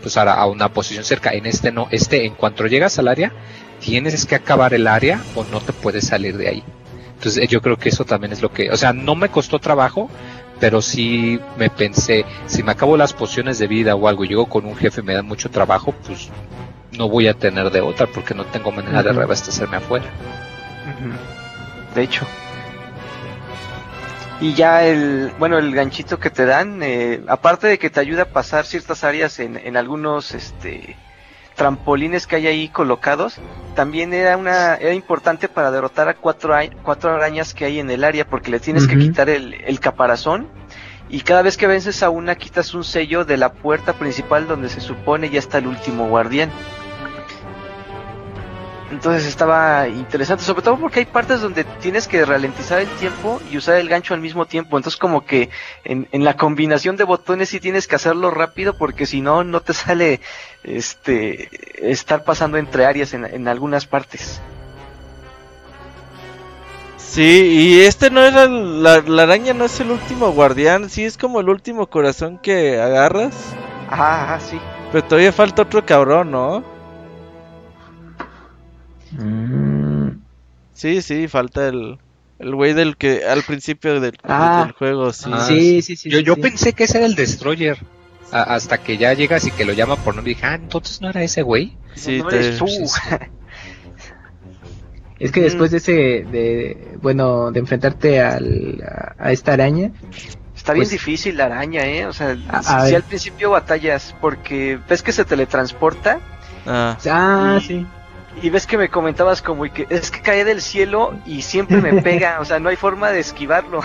[0.02, 1.32] pues a, una posición cerca.
[1.32, 3.32] En este no, este en cuanto llegas al área,
[3.80, 6.64] tienes que acabar el área o no te puedes salir de ahí.
[7.16, 10.10] Entonces yo creo que eso también es lo que, o sea, no me costó trabajo,
[10.60, 14.66] pero sí me pensé, si me acabo las pociones de vida o algo, llego con
[14.66, 16.30] un jefe y me da mucho trabajo, pues
[16.98, 20.06] no voy a tener de otra porque no tengo manera de reabastecerme afuera.
[21.96, 22.26] De hecho.
[24.40, 28.24] Y ya el, bueno, el ganchito que te dan, eh, aparte de que te ayuda
[28.24, 30.96] a pasar ciertas áreas en, en algunos, este,
[31.58, 33.40] trampolines que hay ahí colocados,
[33.76, 38.04] también era una, era importante para derrotar a cuatro, cuatro arañas que hay en el
[38.04, 40.48] área, porque le tienes que quitar el, el caparazón,
[41.10, 44.70] y cada vez que vences a una quitas un sello de la puerta principal donde
[44.70, 46.52] se supone ya está el último guardián.
[48.90, 53.58] Entonces estaba interesante, sobre todo porque hay partes donde tienes que ralentizar el tiempo y
[53.58, 54.78] usar el gancho al mismo tiempo.
[54.78, 55.50] Entonces como que
[55.84, 59.60] en, en la combinación de botones sí tienes que hacerlo rápido porque si no, no
[59.60, 60.22] te sale
[60.64, 61.50] este
[61.92, 64.42] estar pasando entre áreas en, en algunas partes.
[66.98, 71.18] Sí, y este no era, la, la, araña no es el último guardián, sí es
[71.18, 73.34] como el último corazón que agarras.
[73.90, 74.60] Ajá, ajá, sí.
[74.92, 76.77] Pero todavía falta otro cabrón, ¿no?
[79.12, 80.10] Mm.
[80.74, 81.98] Sí, sí, falta el,
[82.40, 84.72] el güey del que al principio del, ah.
[84.78, 85.30] juego, sí.
[85.34, 86.10] Ah, sí, sí, sí.
[86.10, 87.80] Yo, yo pensé que ese era el Destroyer.
[88.32, 91.10] hasta que ya llegas y que lo llama por nombre y dije, ah, entonces no
[91.10, 91.76] era ese güey.
[91.96, 92.22] Sí,
[95.20, 95.94] Es que después de ese,
[96.32, 98.84] de, bueno, de enfrentarte al,
[99.18, 99.92] a, esta araña,
[100.56, 102.06] Está bien pues difícil la araña, ¿eh?
[102.06, 102.36] O sea,
[102.86, 106.20] si, al principio batallas porque ves que se teletransporta.
[106.68, 107.84] Ah, ah sí
[108.42, 112.02] y ves que me comentabas como que es que cae del cielo y siempre me
[112.02, 113.82] pega, o sea, no hay forma de esquivarlo.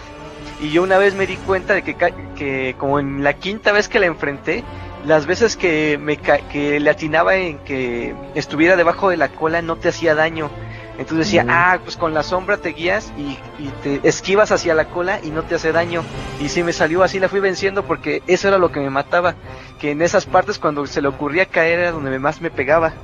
[0.60, 1.96] y yo una vez me di cuenta de que,
[2.36, 4.64] que como en la quinta vez que la enfrenté,
[5.06, 9.76] las veces que me que le atinaba en que estuviera debajo de la cola no
[9.76, 10.50] te hacía daño.
[10.96, 14.84] Entonces decía, ah, pues con la sombra te guías y, y, te esquivas hacia la
[14.84, 16.04] cola y no te hace daño.
[16.40, 19.34] Y si me salió así, la fui venciendo porque eso era lo que me mataba.
[19.80, 22.94] Que en esas partes cuando se le ocurría caer era donde más me pegaba.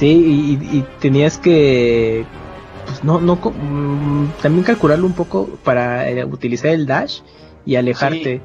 [0.00, 2.24] Sí, y, tenías que
[2.86, 7.20] pues no, no, mm, también calcularlo un poco para eh, utilizar el dash
[7.66, 8.40] y alejarte.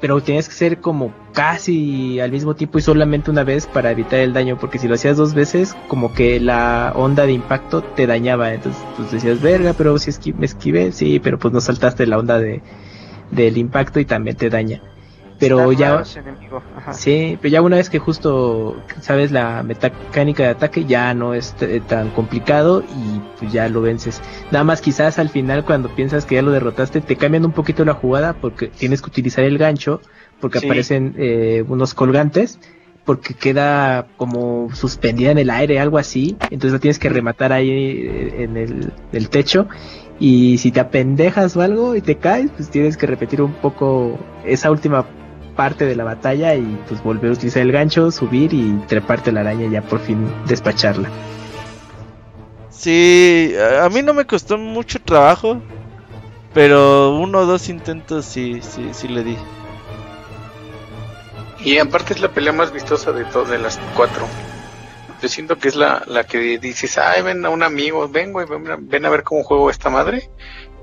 [0.00, 4.20] Pero tenías que ser como casi al mismo tiempo y solamente una vez para evitar
[4.20, 8.06] el daño, porque si lo hacías dos veces, como que la onda de impacto te
[8.06, 8.54] dañaba.
[8.54, 12.38] Entonces, pues decías, verga, pero si me esquivé, sí, pero pues no saltaste la onda
[12.38, 12.62] de,
[13.32, 14.80] del impacto y también te daña
[15.40, 16.04] pero ya
[16.92, 21.54] sí pero ya una vez que justo sabes la mecánica de ataque ya no es
[21.88, 24.20] tan complicado y pues ya lo vences
[24.52, 27.84] nada más quizás al final cuando piensas que ya lo derrotaste te cambian un poquito
[27.84, 30.00] la jugada porque tienes que utilizar el gancho
[30.40, 32.60] porque aparecen eh, unos colgantes
[33.04, 36.36] porque queda como suspendida en el aire, algo así.
[36.42, 39.66] Entonces la tienes que rematar ahí eh, en el, el techo.
[40.20, 44.18] Y si te apendejas o algo y te caes, pues tienes que repetir un poco
[44.44, 45.06] esa última
[45.60, 49.40] parte de la batalla y pues volver a utilizar el gancho, subir y treparte la
[49.40, 51.10] araña y ya por fin despacharla.
[52.70, 55.60] Sí, a mí no me costó mucho trabajo,
[56.54, 59.36] pero uno o dos intentos sí, sí, sí le di.
[61.62, 64.26] Y aparte es la pelea más vistosa de todas de las cuatro.
[65.20, 68.46] Yo siento que es la, la que dices, ay, ven a un amigo, ven, güey,
[68.78, 70.30] ven, a ver cómo juego esta madre.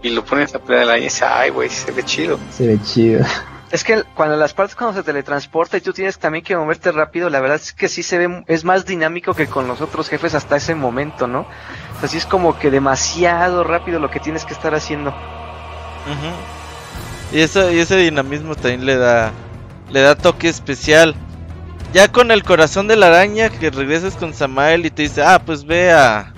[0.03, 2.37] Y lo pones a pelear de la y dices, ay, güey, se ve chido.
[2.51, 3.25] Se ve chido.
[3.69, 7.29] Es que cuando las partes cuando se teletransporta y tú tienes también que moverte rápido,
[7.29, 10.35] la verdad es que sí se ve, es más dinámico que con los otros jefes
[10.35, 11.45] hasta ese momento, ¿no?
[12.01, 15.13] Así es como que demasiado rápido lo que tienes que estar haciendo.
[17.33, 19.33] Y eso, y ese dinamismo también le da,
[19.91, 21.13] le da toque especial.
[21.91, 25.41] Ya con el corazón de la araña que regresas con Samael y te dice, ah,
[25.45, 26.33] pues ve a...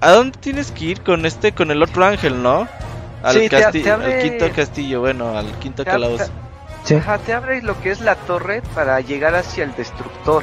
[0.00, 2.68] ¿A dónde tienes que ir con este, con el otro ángel, no?
[3.22, 6.30] Al, quinto castillo, bueno, al quinto calabozo.
[6.96, 10.42] Ajá, te abre lo que es la torre para llegar hacia el destructor.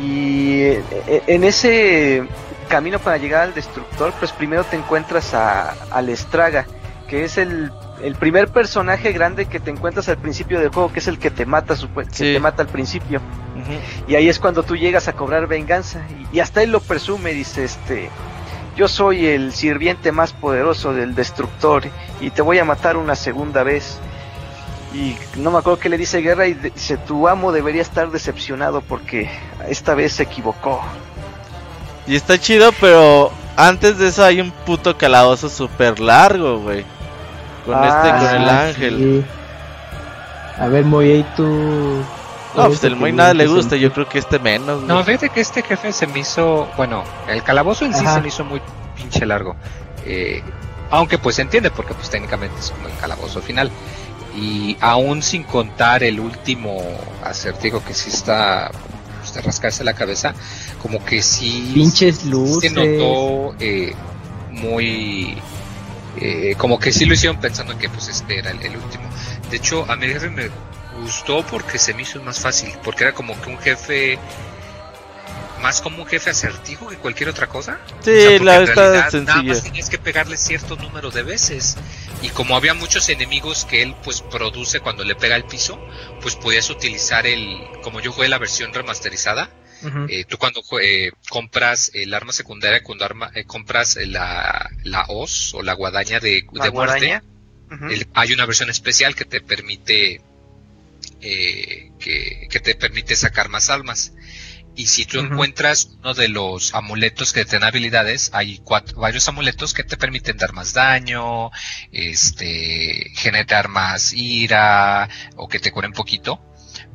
[0.00, 2.24] Y eh, eh, en ese
[2.68, 6.66] camino para llegar al destructor, pues primero te encuentras a, al Estraga,
[7.08, 7.70] que es el,
[8.02, 11.30] el, primer personaje grande que te encuentras al principio del juego, que es el que
[11.30, 11.74] te mata,
[12.16, 13.20] que te mata al principio.
[14.08, 16.00] Y ahí es cuando tú llegas a cobrar venganza.
[16.32, 18.08] Y, y hasta él lo presume, dice este
[18.76, 21.84] yo soy el sirviente más poderoso del destructor
[22.20, 23.98] y te voy a matar una segunda vez.
[24.92, 28.80] Y no me acuerdo que le dice Guerra y dice, tu amo debería estar decepcionado
[28.80, 29.30] porque
[29.68, 30.80] esta vez se equivocó.
[32.06, 36.84] Y está chido, pero antes de eso hay un puto calabozo súper largo, güey.
[37.64, 39.24] Con este, con el ah, ángel.
[40.58, 42.02] A ver, ahí tú
[42.56, 44.82] no, pues el muy nada le gusta, yo creo que este menos.
[44.82, 48.28] No, fíjate que este jefe se me hizo, bueno, el calabozo en sí se me
[48.28, 48.60] hizo muy
[48.96, 49.56] pinche largo.
[50.04, 50.42] Eh,
[50.90, 53.70] aunque pues se entiende porque pues técnicamente es como el calabozo final.
[54.36, 56.80] Y aún sin contar el último
[57.24, 58.70] acertijo que sí está
[59.20, 60.34] pues, de rascarse la cabeza,
[60.80, 62.72] como que sí pinches luces.
[62.72, 63.94] se notó eh,
[64.50, 65.36] muy
[66.20, 69.04] eh, como que sí lo hicieron pensando que pues este era el, el último.
[69.50, 70.50] De hecho, a mi jefe me
[71.00, 74.18] gustó porque se me hizo más fácil, porque era como que un jefe
[75.60, 77.78] más como un jefe asertivo que cualquier otra cosa.
[78.00, 81.76] Sí, la verdad Nada más tenías que pegarle cierto número de veces.
[82.22, 85.78] Y como había muchos enemigos que él pues produce cuando le pega el piso,
[86.20, 89.50] pues podías utilizar el, como yo jugué la versión remasterizada,
[90.08, 95.54] eh, tú cuando eh, compras el arma secundaria, cuando arma, eh, compras la, la hoz
[95.54, 97.22] o la guadaña de, de muerte,
[98.12, 100.20] hay una versión especial que te permite
[101.20, 104.12] eh, que, te permite sacar más almas.
[104.76, 109.28] Y si tú encuentras uno de los amuletos que te dan habilidades, hay cuatro, varios
[109.28, 111.50] amuletos que te permiten dar más daño,
[111.92, 116.40] este, generar más ira o que te curen poquito.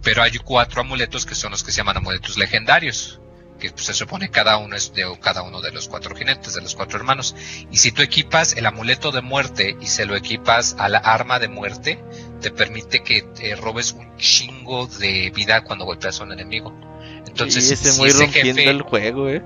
[0.02, 3.20] Pero hay cuatro amuletos que son los que se llaman amuletos legendarios
[3.60, 6.76] que se supone cada uno es de cada uno de los cuatro jinetes, de los
[6.76, 7.36] cuatro hermanos.
[7.72, 11.40] Y si tú equipas el amuleto de muerte y se lo equipas a la arma
[11.40, 12.04] de muerte,
[12.42, 16.74] te permite que te robes un chingo de vida cuando golpeas a un enemigo.
[17.28, 19.44] Entonces, ese muy rompiendo el juego, eh.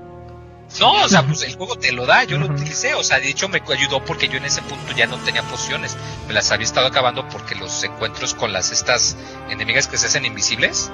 [0.78, 3.28] No, o sea, pues el juego te lo da, yo lo utilicé, o sea, de
[3.28, 5.96] hecho me ayudó porque yo en ese punto ya no tenía pociones,
[6.28, 9.16] me las había estado acabando porque los encuentros con las estas
[9.48, 10.92] enemigas que se hacen invisibles,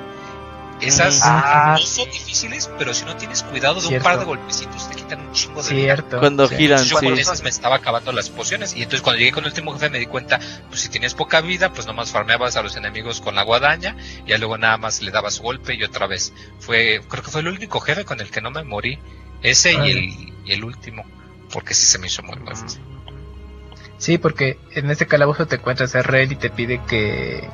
[0.81, 4.89] esas ah, no son difíciles, pero si no tienes cuidado de un par de golpecitos,
[4.91, 6.19] te quitan un chingo de Cierto.
[6.19, 8.75] Cuando giran, Yo con esas me estaba acabando las pociones.
[8.75, 10.39] Y entonces cuando llegué con el último jefe me di cuenta,
[10.69, 13.97] pues si tenías poca vida, pues nomás farmeabas a los enemigos con la guadaña.
[14.27, 16.33] Y luego nada más le dabas golpe y otra vez.
[16.59, 18.99] Fue, creo que fue el único jefe con el que no me morí.
[19.43, 21.05] Ese y el, y el último.
[21.53, 22.81] Porque sí se me hizo muy fácil.
[23.99, 27.49] Sí, porque en este calabozo te encuentras a Red y te pide que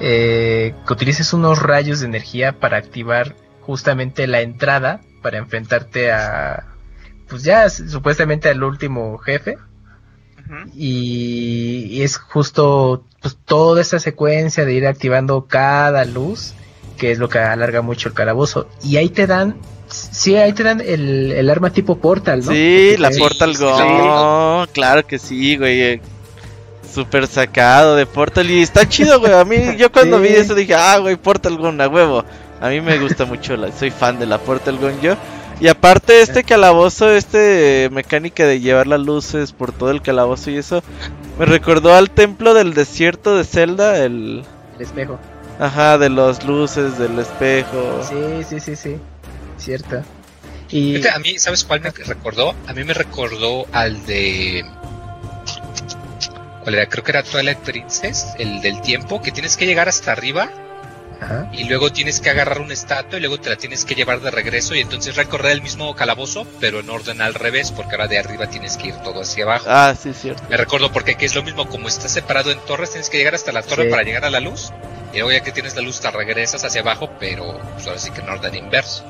[0.00, 6.64] eh, que utilices unos rayos de energía para activar justamente la entrada para enfrentarte a
[7.28, 9.58] pues ya supuestamente al último jefe.
[10.74, 16.54] Y, es justo pues, toda esa secuencia de ir activando cada luz
[16.96, 18.66] que es lo que alarga mucho el calabozo.
[18.82, 19.56] Y ahí te dan
[19.88, 22.52] Sí, ahí te dan el, el arma tipo Portal, ¿no?
[22.52, 24.66] Sí, la Portal Go.
[24.72, 26.00] Claro que sí, güey
[26.92, 29.32] super sacado de Portal y está chido, güey.
[29.32, 32.24] A mí, yo cuando vi eso dije, ah, güey, Portal Gun, a huevo.
[32.60, 35.16] A mí me gusta mucho, la, soy fan de la Portal Gun yo.
[35.60, 40.56] Y aparte este calabozo, este mecánica de llevar las luces por todo el calabozo y
[40.56, 40.84] eso,
[41.38, 44.44] me recordó al templo del desierto de Zelda, el...
[44.76, 45.18] El espejo.
[45.58, 48.00] Ajá, de las luces, del espejo.
[48.08, 48.96] Sí, sí, sí, sí.
[49.56, 50.02] Cierto.
[50.70, 51.04] Y...
[51.08, 52.54] a mí, ¿sabes cuál me recordó?
[52.68, 54.64] A mí me recordó al de...
[56.68, 56.86] ¿Cuál era?
[56.86, 60.50] Creo que era Twilight Princess, el del tiempo, que tienes que llegar hasta arriba
[61.50, 64.30] y luego tienes que agarrar una estatua y luego te la tienes que llevar de
[64.30, 68.18] regreso y entonces recorrer el mismo calabozo, pero en orden al revés, porque ahora de
[68.18, 69.64] arriba tienes que ir todo hacia abajo.
[69.66, 70.42] Ah, sí, cierto.
[70.50, 73.34] Me recuerdo porque aquí es lo mismo, como está separado en torres, tienes que llegar
[73.34, 74.70] hasta la torre para llegar a la luz.
[75.14, 78.10] Y luego ya que tienes la luz te regresas hacia abajo, pero pues ahora sí
[78.10, 79.06] que en orden inverso.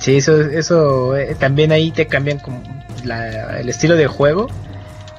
[0.00, 2.60] Sí, eso, eso eh, también ahí te cambian como
[3.04, 4.48] el estilo de juego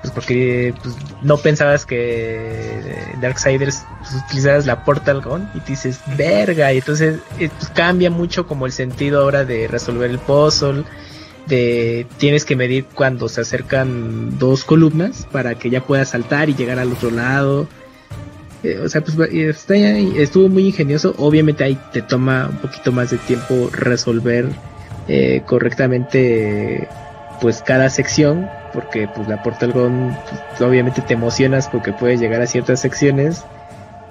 [0.06, 6.00] pues porque pues, no pensabas que Darksiders pues, utilizaras la Portal Gun y te dices,
[6.16, 10.84] verga, y entonces eh, pues, cambia mucho como el sentido ahora de resolver el puzzle,
[11.48, 16.56] de tienes que medir cuando se acercan dos columnas para que ya puedas saltar y
[16.56, 17.68] llegar al otro lado.
[18.62, 21.16] Eh, o sea, pues está, estuvo muy ingenioso.
[21.18, 24.50] Obviamente ahí te toma un poquito más de tiempo resolver
[25.08, 26.88] eh, correctamente
[27.42, 30.16] pues cada sección porque pues la Portal Gun
[30.50, 33.44] pues, obviamente te emocionas porque puedes llegar a ciertas secciones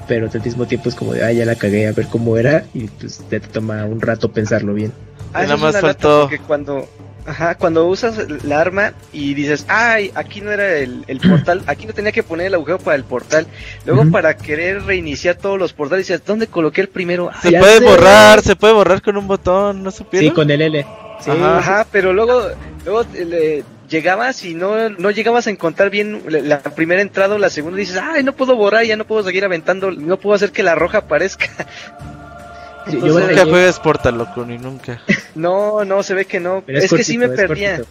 [0.07, 2.65] pero al mismo tiempo es como de ah ya la cagué a ver cómo era
[2.75, 4.93] y pues te toma un rato pensarlo bien
[5.33, 6.87] ah, nada más faltó que cuando
[7.27, 11.95] Ajá, cuando usas la arma y dices, ay, aquí no era el, portal, aquí no
[11.95, 13.47] tenía que poner el agujero para el portal.
[13.87, 17.31] Luego para querer reiniciar todos los portales, dices, ¿dónde coloqué el primero?
[17.41, 20.29] Se puede borrar, se puede borrar con un botón, ¿no supieron?
[20.29, 20.87] Sí, con el L.
[21.27, 22.49] ajá, pero luego,
[22.85, 27.51] luego le, llegabas y no, no llegabas a encontrar bien la, primera entrada o la
[27.51, 30.63] segunda, dices, ay, no puedo borrar, ya no puedo seguir aventando, no puedo hacer que
[30.63, 31.47] la roja aparezca.
[32.93, 35.01] yo nunca juegas Portal, loco, ni nunca.
[35.35, 36.65] no, no, se ve que no.
[36.67, 37.83] es, que sí me perdía.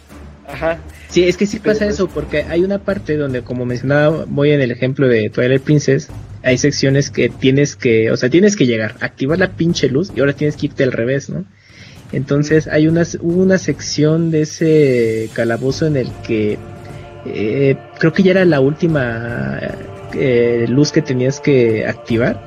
[0.46, 0.78] Ajá.
[1.08, 4.60] Sí, es que sí pasa eso, porque hay una parte donde, como mencionaba, voy en
[4.60, 6.08] el ejemplo de Twilight Princess,
[6.42, 10.20] hay secciones que tienes que, o sea, tienes que llegar, activar la pinche luz y
[10.20, 11.44] ahora tienes que irte al revés, ¿no?
[12.14, 16.58] Entonces hay una, una sección de ese calabozo en el que
[17.26, 19.58] eh, creo que ya era la última
[20.12, 22.40] eh, luz que tenías que activar.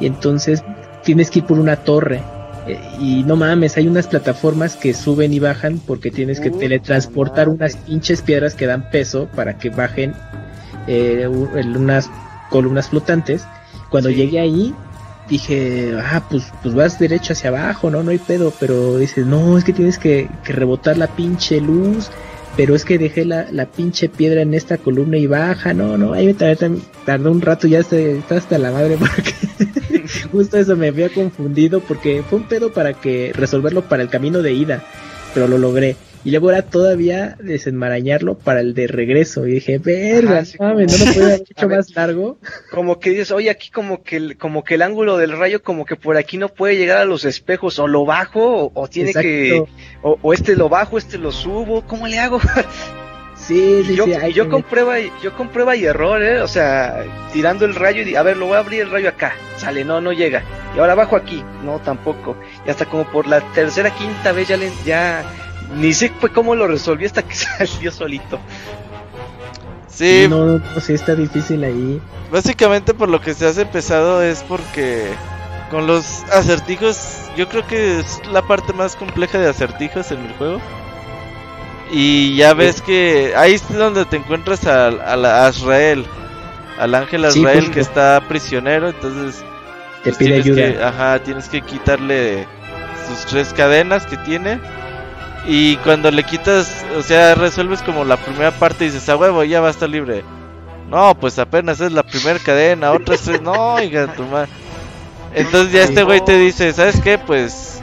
[0.00, 0.64] Y entonces
[1.04, 2.22] tienes que ir por una torre.
[2.66, 7.48] Eh, y no mames, hay unas plataformas que suben y bajan porque tienes que teletransportar
[7.48, 10.12] unas pinches piedras que dan peso para que bajen
[10.88, 12.10] unas
[12.50, 13.46] columnas flotantes.
[13.90, 14.74] Cuando llegué ahí,
[15.28, 18.02] dije, ah, pues, pues vas derecho hacia abajo, ¿no?
[18.02, 22.10] No hay pedo, pero dices, no, es que tienes que, rebotar la pinche luz,
[22.56, 26.12] pero es que dejé la, la, pinche piedra en esta columna y baja, no, no,
[26.14, 31.10] ahí me tardó, un rato, ya está hasta la madre, porque justo eso me había
[31.10, 34.82] confundido, porque fue un pedo para que resolverlo para el camino de ida,
[35.34, 35.96] pero lo logré.
[36.24, 39.46] Y luego era todavía desenmarañarlo para el de regreso.
[39.46, 42.38] Y dije, verga, no lo puedo haber hecho más largo.
[42.70, 45.84] Como que dices, oye, aquí como que, el, como que el ángulo del rayo, como
[45.84, 47.78] que por aquí no puede llegar a los espejos.
[47.78, 49.62] O lo bajo, o, tiene que.
[50.02, 51.82] O, este lo bajo, este lo subo.
[51.86, 52.40] ¿Cómo le hago?
[53.38, 56.42] Sí, sí, yo, sí, yo comprueba, yo comprueba y error, ¿eh?
[56.42, 59.32] O sea, tirando el rayo y a ver, lo voy a abrir el rayo acá.
[59.56, 60.42] Sale, no, no llega.
[60.76, 62.36] Y ahora bajo aquí, no, tampoco.
[62.66, 65.24] Y hasta como por la tercera, quinta vez ya, le, ya
[65.74, 67.34] ni sé cómo lo resolví hasta que
[67.66, 68.38] salió solito.
[69.88, 70.26] Sí.
[70.28, 72.00] No, no, sí está difícil ahí.
[72.30, 75.08] Básicamente por lo que se hace pesado es porque
[75.70, 80.32] con los acertijos, yo creo que es la parte más compleja de acertijos en el
[80.34, 80.60] juego.
[81.90, 86.04] Y ya ves que ahí es donde te encuentras a, a, Azrael,
[86.78, 89.42] al ángel Azrael pues, que está prisionero, entonces
[90.04, 90.88] te pues, pide ayuda.
[90.88, 92.46] ajá, tienes que quitarle
[93.08, 94.60] sus tres cadenas que tiene
[95.50, 99.42] y cuando le quitas, o sea, resuelves como la primera parte y dices, a huevo,
[99.44, 100.22] ya va a estar libre.
[100.90, 104.50] No, pues apenas es la primera cadena, otra es, no, hija tu madre.
[105.34, 107.16] Entonces ya este güey te dice, ¿sabes qué?
[107.16, 107.80] Pues,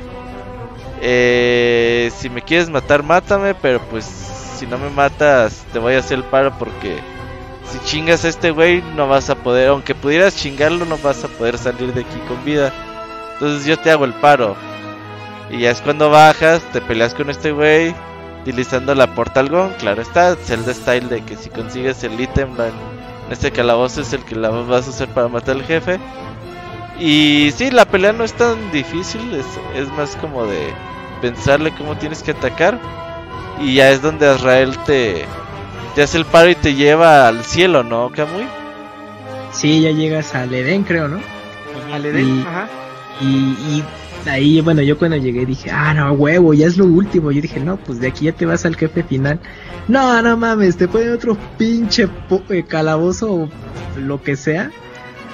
[1.02, 6.00] eh, si me quieres matar, mátame, pero pues si no me matas, te voy a
[6.00, 7.00] hacer el paro porque
[7.68, 11.30] si chingas a este güey, no vas a poder, aunque pudieras chingarlo, no vas a
[11.30, 12.72] poder salir de aquí con vida.
[13.34, 14.56] Entonces yo te hago el paro.
[15.50, 17.94] Y ya es cuando bajas, te peleas con este güey,
[18.42, 19.74] utilizando la Portal Gun.
[19.80, 22.74] Claro está, Zelda Style de que si consigues el ítem en
[23.32, 26.00] este calabozo es el que la vas a usar para matar al jefe.
[27.00, 29.46] Y sí, la pelea no es tan difícil, es,
[29.76, 30.74] es más como de
[31.22, 32.80] pensarle cómo tienes que atacar.
[33.60, 35.26] Y ya es donde Azrael te,
[35.94, 38.46] te hace el paro y te lleva al cielo, ¿no, Kamui?
[39.52, 41.20] Sí, ya llegas al Edén, creo, ¿no?
[41.94, 42.68] Al Edén, ajá.
[43.22, 43.84] Y, y
[44.26, 47.32] ahí, bueno, yo cuando llegué dije, ah, no, huevo, ya es lo último.
[47.32, 49.40] Yo dije, no, pues de aquí ya te vas al jefe final.
[49.88, 52.08] No, no mames, te ponen otro pinche
[52.50, 53.50] eh, calabozo o
[54.00, 54.72] lo que sea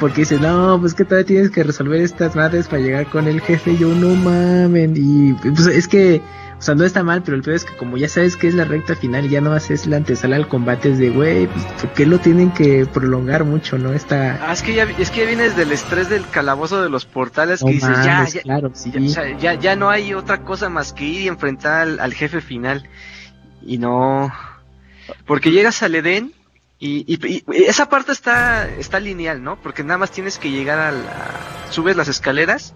[0.01, 3.39] porque dices, no, pues que todavía tienes que resolver estas madres para llegar con el
[3.39, 3.77] jefe.
[3.77, 4.95] Yo, no mamen.
[4.97, 6.23] Y pues es que,
[6.61, 8.53] o sea, no está mal, pero el peor es que como ya sabes que es
[8.53, 11.93] la recta final ya no haces la antesala al combate, es de, güey, pues ¿por
[11.93, 13.93] qué lo tienen que prolongar mucho, no?
[13.93, 14.37] Está...
[14.47, 17.63] Ah, es que ya, es que ya vienes del estrés del calabozo de los portales
[17.63, 18.71] que dices, ya, ya, claro,
[19.39, 22.87] ya, ya, no hay otra cosa más que ir y enfrentar al, jefe final.
[23.65, 24.31] Y no...
[25.25, 26.31] Porque llegas al Edén
[26.77, 27.19] y,
[27.67, 29.59] esa parte está, está lineal, ¿no?
[29.59, 31.71] Porque nada más tienes que llegar a la...
[31.71, 32.75] subes las escaleras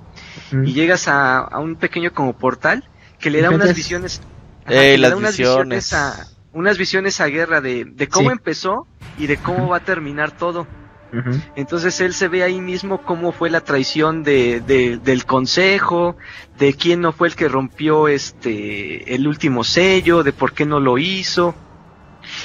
[0.52, 2.84] y llegas a, un pequeño como portal
[3.26, 4.22] que le da unas visiones...
[4.68, 5.94] le da unas visiones.
[5.94, 8.86] a, unas visiones a guerra de, de cómo empezó
[9.18, 10.68] y de cómo va a terminar todo.
[11.56, 16.18] Entonces él se ve ahí mismo cómo fue la traición de, de, del consejo,
[16.60, 20.80] de quién no fue el que rompió este el último sello, de por qué no
[20.80, 21.56] lo hizo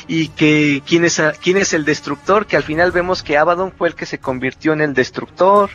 [0.09, 3.89] y que quién es, quién es el destructor, que al final vemos que Abaddon fue
[3.89, 5.69] el que se convirtió en el destructor,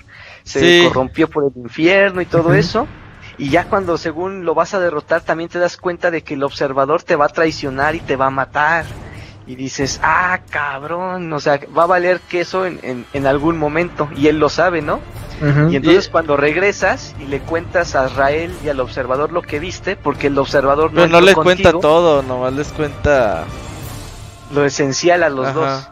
[0.43, 2.87] se corrompió por el infierno y todo eso.
[3.37, 6.43] Y ya cuando según lo vas a derrotar también te das cuenta de que el
[6.43, 8.85] observador te va a traicionar y te va a matar.
[9.47, 14.09] Y dices, ah, cabrón, o sea, va a valer queso en, en, algún momento.
[14.15, 14.99] Y él lo sabe, ¿no?
[15.69, 19.95] Y entonces cuando regresas y le cuentas a Israel y al observador lo que viste,
[19.97, 21.01] porque el observador no...
[21.01, 23.43] Pero no les cuenta todo, nomás les cuenta
[24.53, 25.89] lo esencial a los dos.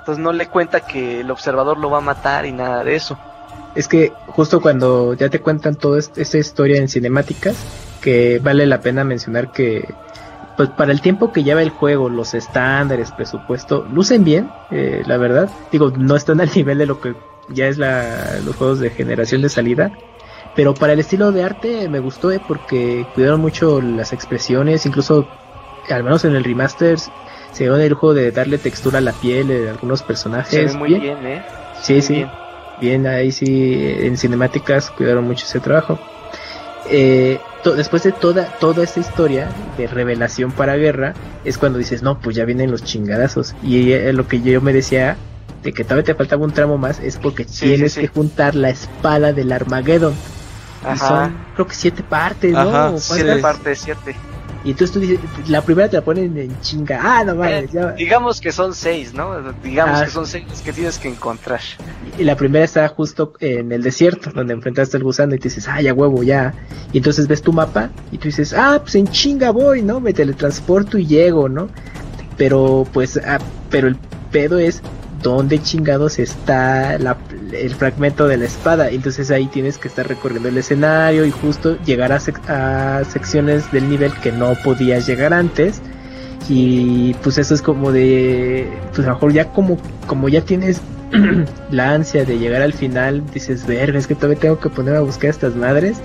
[0.00, 3.18] Entonces no le cuenta que el observador lo va a matar y nada de eso.
[3.76, 7.56] Es que justo cuando ya te cuentan toda esta historia en cinemáticas,
[8.00, 9.84] que vale la pena mencionar que
[10.56, 15.18] pues para el tiempo que lleva el juego, los estándares, presupuesto, lucen bien, eh, la
[15.18, 15.50] verdad.
[15.70, 17.14] Digo, no están al nivel de lo que
[17.50, 19.92] ya es la, los juegos de generación de salida.
[20.54, 25.28] Pero para el estilo de arte me gustó eh, porque cuidaron mucho las expresiones, incluso
[25.90, 29.48] al menos en el remaster se dio el juego de darle textura a la piel
[29.48, 30.74] de algunos personajes.
[30.74, 31.44] muy bien, ¿eh?
[31.82, 32.14] Sí, sí.
[32.14, 32.45] Bien.
[33.06, 35.98] Ahí sí, en cinemáticas cuidaron mucho ese trabajo.
[36.88, 37.40] Eh,
[37.74, 42.36] después de toda, toda esta historia de revelación para guerra, es cuando dices, no, pues
[42.36, 43.54] ya vienen los chingadazos.
[43.62, 45.16] Y eh, lo que yo me decía,
[45.62, 49.32] de que todavía te faltaba un tramo más, es porque tienes que juntar la espada
[49.32, 50.14] del Armageddon.
[50.94, 52.98] Y son, creo que siete partes, ¿no?
[52.98, 54.14] Siete partes, siete.
[54.66, 56.98] Y entonces tú dices, la primera te la ponen en chinga.
[57.00, 57.72] Ah, no mames.
[57.72, 59.52] Eh, digamos que son seis, ¿no?
[59.62, 60.04] Digamos ah.
[60.04, 61.60] que son seis que tienes que encontrar.
[62.18, 65.68] Y la primera está justo en el desierto, donde enfrentaste al gusano y te dices,
[65.68, 66.52] ah, ya huevo, ya.
[66.92, 70.00] Y entonces ves tu mapa y tú dices, ah, pues en chinga voy, ¿no?
[70.00, 71.68] Me teletransporto y llego, ¿no?
[72.36, 73.38] Pero pues, ah,
[73.70, 73.94] pero el
[74.32, 74.82] pedo es
[75.22, 78.90] dónde chingados está el fragmento de la espada.
[78.90, 84.12] Entonces ahí tienes que estar recorriendo el escenario y justo llegar a, secciones del nivel
[84.14, 85.80] que no podías llegar antes.
[86.48, 90.80] Y pues eso es como de, pues a lo mejor ya como, como ya tienes
[91.70, 95.00] la ansia de llegar al final, dices, verga, es que todavía tengo que poner a
[95.00, 95.96] buscar a estas madres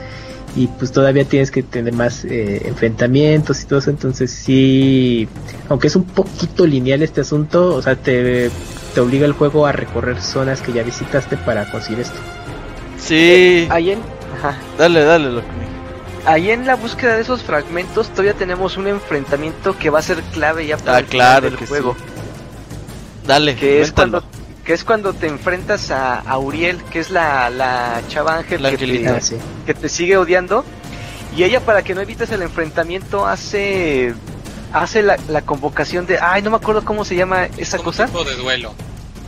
[0.55, 5.27] y pues todavía tienes que tener más eh, enfrentamientos y todo eso, entonces sí,
[5.69, 8.51] aunque es un poquito lineal este asunto, o sea, te,
[8.93, 12.19] te obliga el juego a recorrer zonas que ya visitaste para conseguir esto.
[12.97, 13.15] Sí.
[13.15, 13.99] Eh, ahí en...
[14.37, 14.57] Ajá.
[14.77, 15.41] Dale, dale, lo
[16.25, 20.21] Ahí en la búsqueda de esos fragmentos todavía tenemos un enfrentamiento que va a ser
[20.21, 21.95] clave ya para ah, el claro del juego.
[23.25, 24.23] Dale, que es cuando
[24.65, 28.77] que es cuando te enfrentas a, a Uriel, que es la, la chava ángel que,
[28.77, 30.63] te, que te sigue odiando.
[31.35, 34.13] Y ella, para que no evites el enfrentamiento, hace
[34.73, 36.19] hace la, la convocación de.
[36.19, 38.05] Ay, no me acuerdo cómo se llama esa cosa.
[38.05, 38.73] Es un tipo de duelo.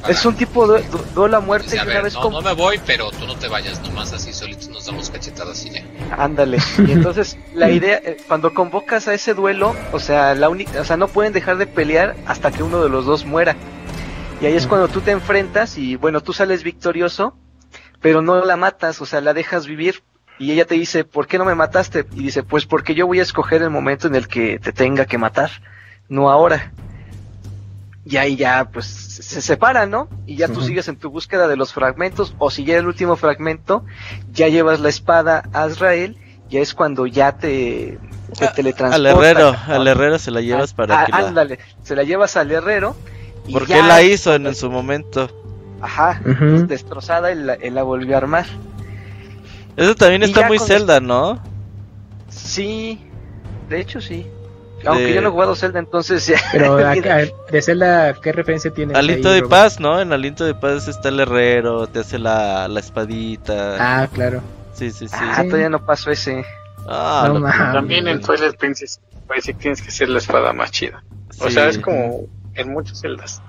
[0.08, 0.84] Es un tipo de
[1.16, 1.78] duelo a muerte.
[1.78, 4.68] y una vez no, no, me voy, pero tú no te vayas, nomás así solitos
[4.68, 5.84] nos damos cachetadas y ya.
[6.18, 6.58] Ándale.
[6.86, 10.84] Y entonces, la idea, eh, cuando convocas a ese duelo, o sea, la única, o
[10.84, 13.56] sea, no pueden dejar de pelear hasta que uno de los dos muera.
[14.44, 17.34] Y ahí es cuando tú te enfrentas y bueno, tú sales victorioso,
[18.02, 20.04] pero no la matas, o sea, la dejas vivir.
[20.38, 22.06] Y ella te dice, ¿por qué no me mataste?
[22.12, 25.06] Y dice, pues porque yo voy a escoger el momento en el que te tenga
[25.06, 25.50] que matar,
[26.10, 26.74] no ahora.
[28.04, 30.10] Y ahí ya, pues, se separan, ¿no?
[30.26, 33.16] Y ya tú sigues en tu búsqueda de los fragmentos, o si ya el último
[33.16, 33.86] fragmento,
[34.34, 36.18] ya llevas la espada a Israel,
[36.50, 37.98] ya es cuando ya te,
[38.38, 38.94] te teletransportas.
[38.94, 42.94] Al herrero, al herrero se la llevas para que Ándale, se la llevas al herrero
[43.52, 45.30] porque él la hizo en, su momento.
[45.82, 48.46] Ajá, pues, destrozada y la, volvió a armar.
[49.76, 51.42] Eso también está muy Zelda, ¿no?
[52.30, 53.00] Sí,
[53.70, 54.28] de hecho sí.
[54.86, 56.38] Aunque yo no he jugado Zelda, entonces ya.
[56.52, 58.94] Pero de Zelda, ¿qué referencia tiene?
[58.94, 60.02] Aliento de Paz, ¿no?
[60.02, 63.78] En Aliento de Paz está el herrero, te hace la, la espadita.
[63.80, 64.42] Ah, claro.
[64.74, 65.16] Sí, sí, sí.
[65.18, 66.46] Ah, todavía no pasó ese.
[66.88, 67.32] Ah,
[67.74, 71.04] también en Twilight Princess parece que tienes que ser la espada más chida.
[71.40, 73.42] O sea, es como en muchas celdas.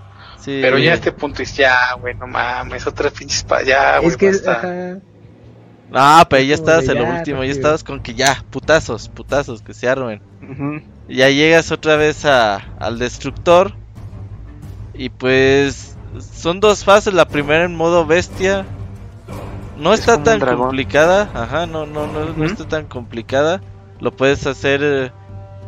[0.44, 4.10] Pero ya a este punto es ya, güey, no mames, otras pinches para allá, güey.
[4.10, 5.00] Es que,
[5.90, 9.72] No, pero ya estabas en lo último, ya estabas con que ya, putazos, putazos, que
[9.72, 10.20] se armen.
[11.08, 13.72] Ya llegas otra vez a, al destructor.
[14.92, 18.64] Y pues son dos fases, la primera en modo bestia.
[19.78, 23.60] No está tan complicada, ajá, no, no, no, no está tan complicada.
[24.00, 25.12] Lo puedes hacer...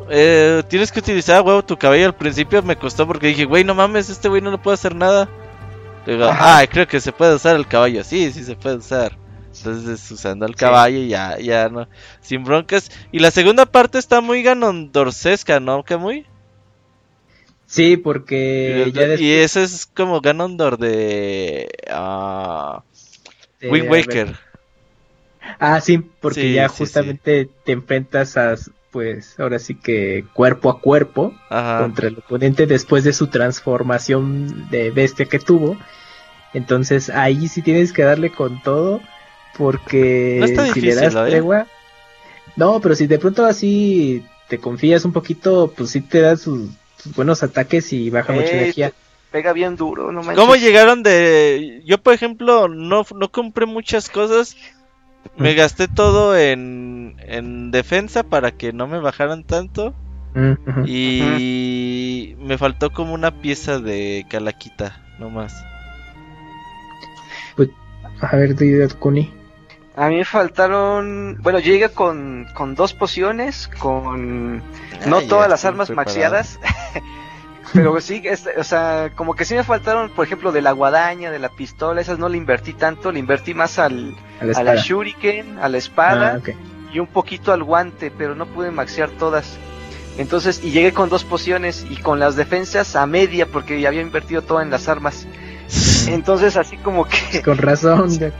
[0.08, 2.06] Eh, tienes que utilizar, huevo, tu cabello.
[2.06, 4.94] Al principio me costó porque dije, güey, no mames, este güey no le puede hacer
[4.94, 5.28] nada.
[6.06, 8.04] Digo, ah, creo que se puede usar el caballo.
[8.04, 9.16] Sí, sí se puede usar.
[9.56, 11.88] Entonces, usando el caballo, ya, ya no.
[12.20, 12.90] Sin broncas.
[13.10, 15.82] Y la segunda parte está muy ganondorsesca, ¿no?
[15.82, 16.26] ¿Qué muy?
[17.66, 18.84] Sí, porque.
[18.86, 21.68] Y, ya y ese es como Ganondor de.
[21.90, 22.80] Uh,
[23.68, 24.36] Wind Waker.
[25.58, 28.56] Ah, sí, porque ya justamente te enfrentas a
[28.96, 34.90] pues ahora sí que cuerpo a cuerpo contra el oponente después de su transformación de
[34.90, 35.76] bestia que tuvo.
[36.54, 39.02] Entonces ahí sí tienes que darle con todo
[39.58, 41.26] porque si le das ¿eh?
[41.28, 41.66] tregua...
[42.56, 46.70] No, pero si de pronto así te confías un poquito, pues sí te das sus,
[47.14, 48.94] buenos ataques y baja mucha energía.
[49.30, 51.82] Pega bien duro, no ¿Cómo llegaron de...?
[51.84, 54.56] Yo, por ejemplo, no, no compré muchas cosas
[55.36, 59.94] me gasté todo en, en defensa para que no me bajaran tanto.
[60.84, 65.64] Y me faltó como una pieza de calaquita, no más.
[67.56, 67.70] Pues,
[68.20, 69.32] a ver, de Kuni.
[69.96, 71.38] A mí me faltaron.
[71.40, 74.62] Bueno, yo llegué con, con dos pociones, con.
[75.06, 76.60] no todas las armas maxiadas.
[77.72, 78.22] Pero sí,
[78.58, 82.00] o sea, como que sí me faltaron, por ejemplo, de la guadaña, de la pistola,
[82.00, 86.40] esas no le invertí tanto, le invertí más al, a, la shuriken, a la espada
[86.44, 86.50] ah,
[86.92, 89.58] y un poquito al guante, pero no pude maxear todas.
[90.18, 94.00] Entonces, y llegué con dos pociones y con las defensas a media porque ya había
[94.00, 95.26] invertido todo en las armas.
[96.08, 97.42] Entonces, así como que...
[97.42, 98.30] Con razón, ya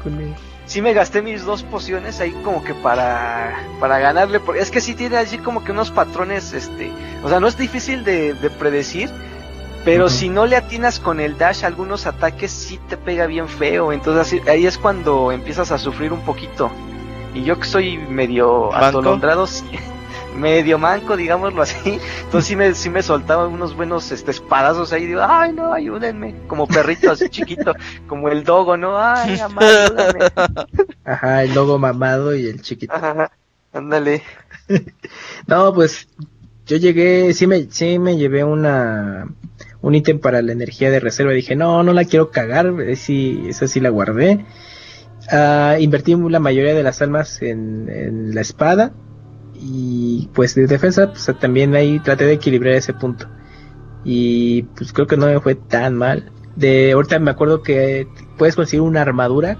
[0.67, 4.41] sí me gasté mis dos pociones ahí como que para, para ganarle.
[4.41, 7.57] Porque es que sí tiene allí como que unos patrones, este, o sea, no es
[7.57, 9.11] difícil de, predecir.
[9.85, 13.93] Pero si no le atinas con el dash algunos ataques sí te pega bien feo.
[13.93, 16.73] Entonces ahí es cuando empiezas a sufrir un poquito.
[17.35, 19.65] Y yo que soy medio atolondrado, sí,
[20.37, 21.99] medio manco, digámoslo así.
[22.25, 25.07] Entonces sí me, sí me soltaba unos buenos este, espadazos ahí.
[25.07, 26.35] Digo, ay, no, ayúdenme.
[26.47, 27.75] Como perrito así chiquito,
[28.07, 28.99] como el dogo, ¿no?
[28.99, 30.25] Ay, mamá, ayúdenme.
[31.05, 32.95] Ajá, el dogo mamado y el chiquito.
[32.95, 33.31] Ajá,
[33.73, 34.23] ándale.
[35.47, 36.09] no, pues
[36.67, 39.27] yo llegué, sí me, sí me llevé una
[39.83, 41.33] un ítem para la energía de reserva.
[41.33, 42.75] Dije, no, no la quiero cagar.
[42.97, 44.45] Sí, esa sí la guardé.
[45.33, 48.93] Uh, invertí la mayoría de las almas en, en la espada
[49.61, 53.27] y pues de defensa pues también ahí traté de equilibrar ese punto.
[54.05, 56.31] Y pues creo que no me fue tan mal.
[56.55, 58.09] De ahorita me acuerdo que
[58.39, 59.59] puedes conseguir una armadura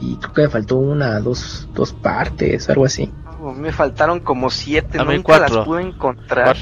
[0.00, 3.12] y creo que me faltó una dos dos partes algo así.
[3.56, 6.56] Me faltaron como siete nunca las pude encontrar.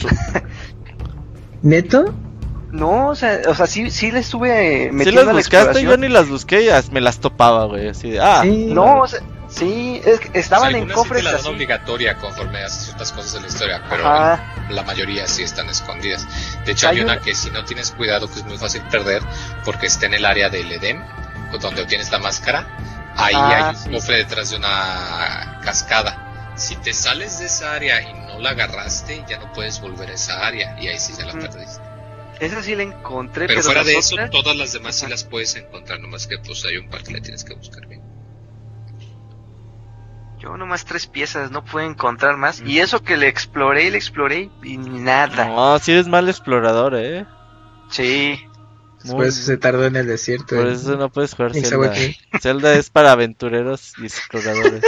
[1.62, 2.14] Neto
[2.72, 5.82] no, o sea, o sea, sí, sí le estuve metiendo ¿Sí las buscaste?
[5.82, 8.43] Yo ni las busqué, me las topaba, güey, así de, ah.
[8.44, 9.20] no, o sea,
[9.56, 11.20] Sí, es que estaban en cofres.
[11.20, 15.42] Sí la dan obligatoria conforme haces ciertas cosas en la historia, pero la mayoría sí
[15.42, 16.26] están escondidas.
[16.66, 19.22] De hecho, hay, una que si no tienes cuidado, que es muy fácil perder,
[19.64, 21.02] porque está en el área del Edén,
[21.58, 22.66] donde obtienes la máscara.
[23.16, 26.52] Ahí ah, hay un cofre detrás de una cascada.
[26.56, 30.14] Si te sales de esa área y no la agarraste, ya no puedes volver a
[30.14, 31.80] esa área, y ahí sí ya la perdiste.
[32.40, 35.98] Esa sí la encontré, pero, fuera de eso, todas las demás sí las puedes encontrar,
[36.00, 38.15] nomás que pues hay un par que le tienes que buscar bien.
[40.47, 42.62] Yo nomás tres piezas, no puedo encontrar más.
[42.64, 45.47] Y eso que le exploré y le exploré y nada.
[45.47, 47.27] No, si eres mal explorador, eh.
[47.90, 48.39] Sí.
[49.02, 50.55] Después se tardó en el desierto.
[50.55, 51.93] Por eso no puedes jugar Zelda.
[52.40, 54.85] Zelda es para aventureros y exploradores.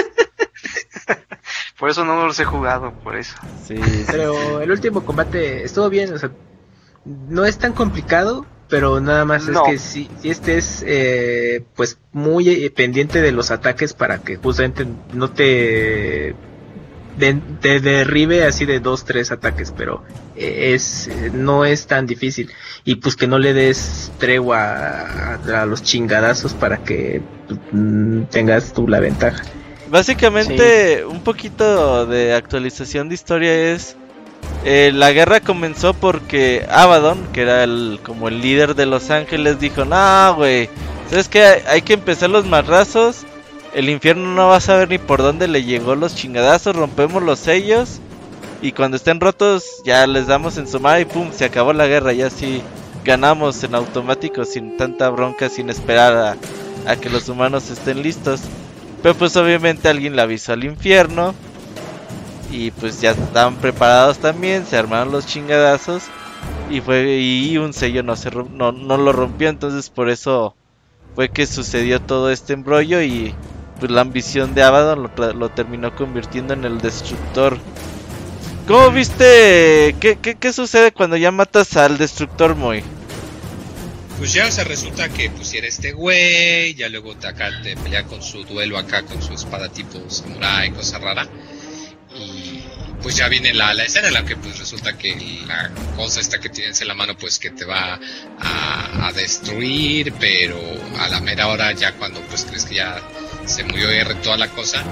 [1.79, 3.35] por eso no los he jugado, por eso.
[3.67, 3.75] Sí.
[4.09, 6.31] Pero el último combate estuvo bien, o sea,
[7.05, 12.49] no es tan complicado, pero nada más es que si, si estés eh, pues muy
[12.49, 16.35] eh, pendiente de los ataques para que justamente no te
[17.61, 20.05] te derribe así de dos tres ataques pero
[20.37, 22.51] eh, es no es tan difícil.
[22.85, 27.21] Y pues que no le des tregua a, los chingadazos para que
[27.73, 29.45] mm, tengas tú la ventaja.
[29.91, 33.97] Básicamente un poquito de actualización de historia es
[34.65, 39.61] eh, la guerra comenzó porque Abaddon, que era el, como el líder de Los Ángeles,
[39.61, 40.69] dijo, no, güey,
[41.09, 43.25] ¿sabes que Hay que empezar los marrazos.
[43.75, 47.39] El infierno no va a saber ni por dónde le llegó los chingadazos, rompemos los
[47.39, 48.01] sellos.
[48.61, 51.87] Y cuando estén rotos, ya les damos en su madre y pum, se acabó la
[51.87, 52.13] guerra.
[52.13, 52.63] Y así,
[53.05, 56.37] ganamos en automático sin tanta bronca, sin esperar
[56.87, 58.41] a, que los humanos estén listos.
[59.03, 61.35] Pero pues obviamente alguien le avisó al infierno.
[62.51, 66.05] Y pues ya estaban preparados también, se armaron los chingadazos.
[66.71, 70.55] Y fue y un sello no, se, no, no lo rompió, entonces por eso
[71.15, 73.35] fue que sucedió todo este embrollo y
[73.79, 77.59] pues la ambición de Abaddon lo, terminó convirtiendo en el destructor.
[78.67, 79.95] ¿Cómo viste?
[80.01, 82.83] ¿Qué, qué, sucede cuando ya matas al destructor Moy?
[84.19, 88.21] Pues ya, se resulta que pusiera este güey, ya luego te, acá, te pelea con
[88.23, 91.29] su duelo acá, con su espada tipo samurai, cosa rara.
[92.17, 92.63] Y
[93.03, 95.15] pues ya viene la, escena en la que pues resulta que
[95.47, 97.99] la cosa esta que tienes en la mano pues que te va
[98.41, 100.59] a, destruir, pero
[100.99, 103.01] a la mera hora ya cuando pues crees que ya
[103.47, 104.85] se murió R toda la cosa,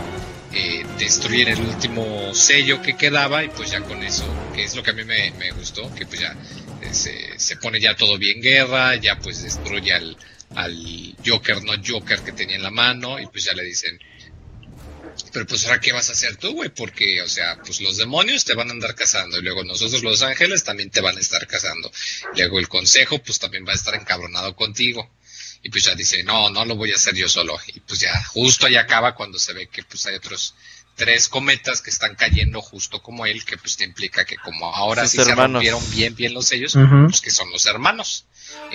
[0.53, 4.25] eh, destruyen el último sello que quedaba y pues ya con eso,
[4.55, 6.35] que es lo que a mí me, gustó, que pues ya
[6.81, 10.17] eh, se, se, pone ya todo bien guerra, ya pues destruye al,
[10.55, 13.99] al Joker, no Joker que tenía en la mano y pues ya le dicen,
[15.37, 18.47] pero pues ahora qué vas a hacer tú, güey, porque, o sea, pues los demonios
[18.47, 21.47] te van a andar cazando y luego nosotros los ángeles también te van a estar
[21.47, 21.93] cazando.
[22.35, 25.11] Luego el consejo pues también va a estar encabronado contigo.
[25.63, 27.55] Y pues ya dice, no, no lo voy a hacer yo solo.
[27.67, 30.55] Y pues ya justo ahí acaba cuando se ve que pues hay otros
[30.95, 35.07] tres cometas que están cayendo justo como él, que pues te implica que como ahora
[35.07, 36.73] sí se rompieron bien, bien los sellos,
[37.09, 38.25] pues que son los hermanos.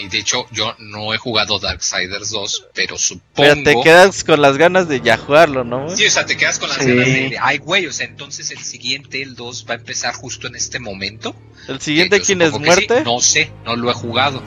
[0.01, 3.31] Y de hecho, yo no he jugado Darksiders 2, pero supongo.
[3.35, 5.95] Pero te quedas con las ganas de ya jugarlo, ¿no?
[5.95, 7.37] Sí, o sea, te quedas con las ganas de.
[7.39, 10.79] Ay, güey, o sea, entonces el siguiente, el 2, va a empezar justo en este
[10.79, 11.35] momento.
[11.67, 13.03] ¿El siguiente quién es muerte?
[13.03, 14.41] No sé, no lo he jugado,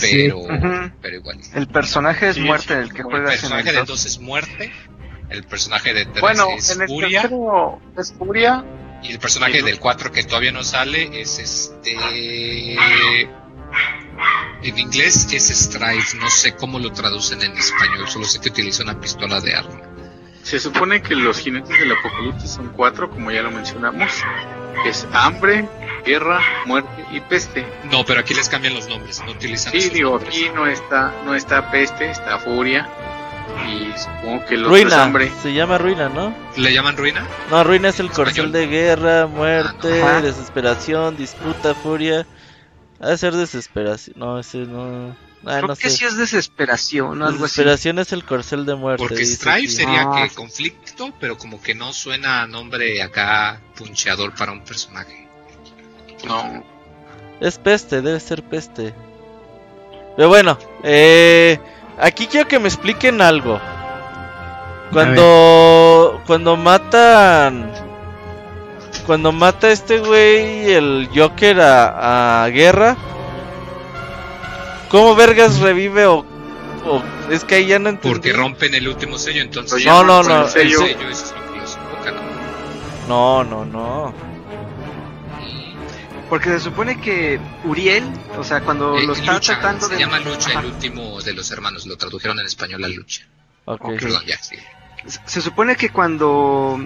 [0.00, 0.46] pero,
[1.02, 1.40] pero igual.
[1.54, 3.32] El personaje es muerte el que juega.
[3.32, 4.72] El personaje de 2 es muerte.
[5.28, 7.30] El personaje de 3 bueno, es en el Furia.
[7.98, 8.64] es Furia.
[9.02, 11.96] Y el personaje del 4 que todavía no sale es este.
[14.62, 18.82] En inglés es Strife, no sé cómo lo traducen en español, solo sé que utiliza
[18.82, 19.80] una pistola de arma.
[20.42, 24.10] Se supone que los jinetes del apocalipsis son cuatro, como ya lo mencionamos.
[24.86, 25.68] Es hambre,
[26.04, 27.66] guerra, muerte y peste.
[27.90, 31.34] No, pero aquí les cambian los nombres, no utilizan Sí, digo, aquí no está, no
[31.34, 32.88] está peste, está furia.
[33.68, 35.30] Y supongo que los Ruina, hambre.
[35.42, 36.34] se llama ruina, ¿no?
[36.56, 37.26] ¿Le llaman ruina?
[37.50, 42.26] No, ruina es el corcel de guerra, muerte, ah, desesperación, disputa, furia.
[43.00, 44.16] Ha de ser desesperación.
[44.18, 45.16] No, ese no.
[45.46, 49.02] Ah, Creo que sí es desesperación algo Desesperación es el corcel de muerte.
[49.02, 50.28] Porque Strife sería ah.
[50.28, 55.26] que conflicto, pero como que no suena a nombre acá puncheador para un personaje.
[56.26, 56.62] No.
[57.40, 58.92] Es peste, debe ser peste.
[60.16, 61.58] Pero bueno, eh,
[61.98, 63.58] aquí quiero que me expliquen algo.
[64.92, 67.89] Cuando, cuando matan
[69.10, 72.96] cuando mata este güey el Joker a, Guerra,
[74.88, 76.24] ¿cómo vergas revive o,
[77.28, 78.08] es que ahí ya no entendí?
[78.08, 81.58] Porque rompen el último sello, entonces no, no, no, el sello, eso es lo que
[81.58, 81.76] los
[83.08, 83.42] ¿no?
[83.42, 84.14] no, no, no.
[86.28, 88.04] Porque se supone que Uriel,
[88.38, 91.84] o sea, cuando eh, lo está tratando se llama Lucha, el último de los hermanos,
[91.84, 93.26] lo tradujeron en español a Lucha.
[93.64, 93.98] Okay.
[93.98, 94.54] Perdón, ya, sí
[95.06, 96.78] se supone que cuando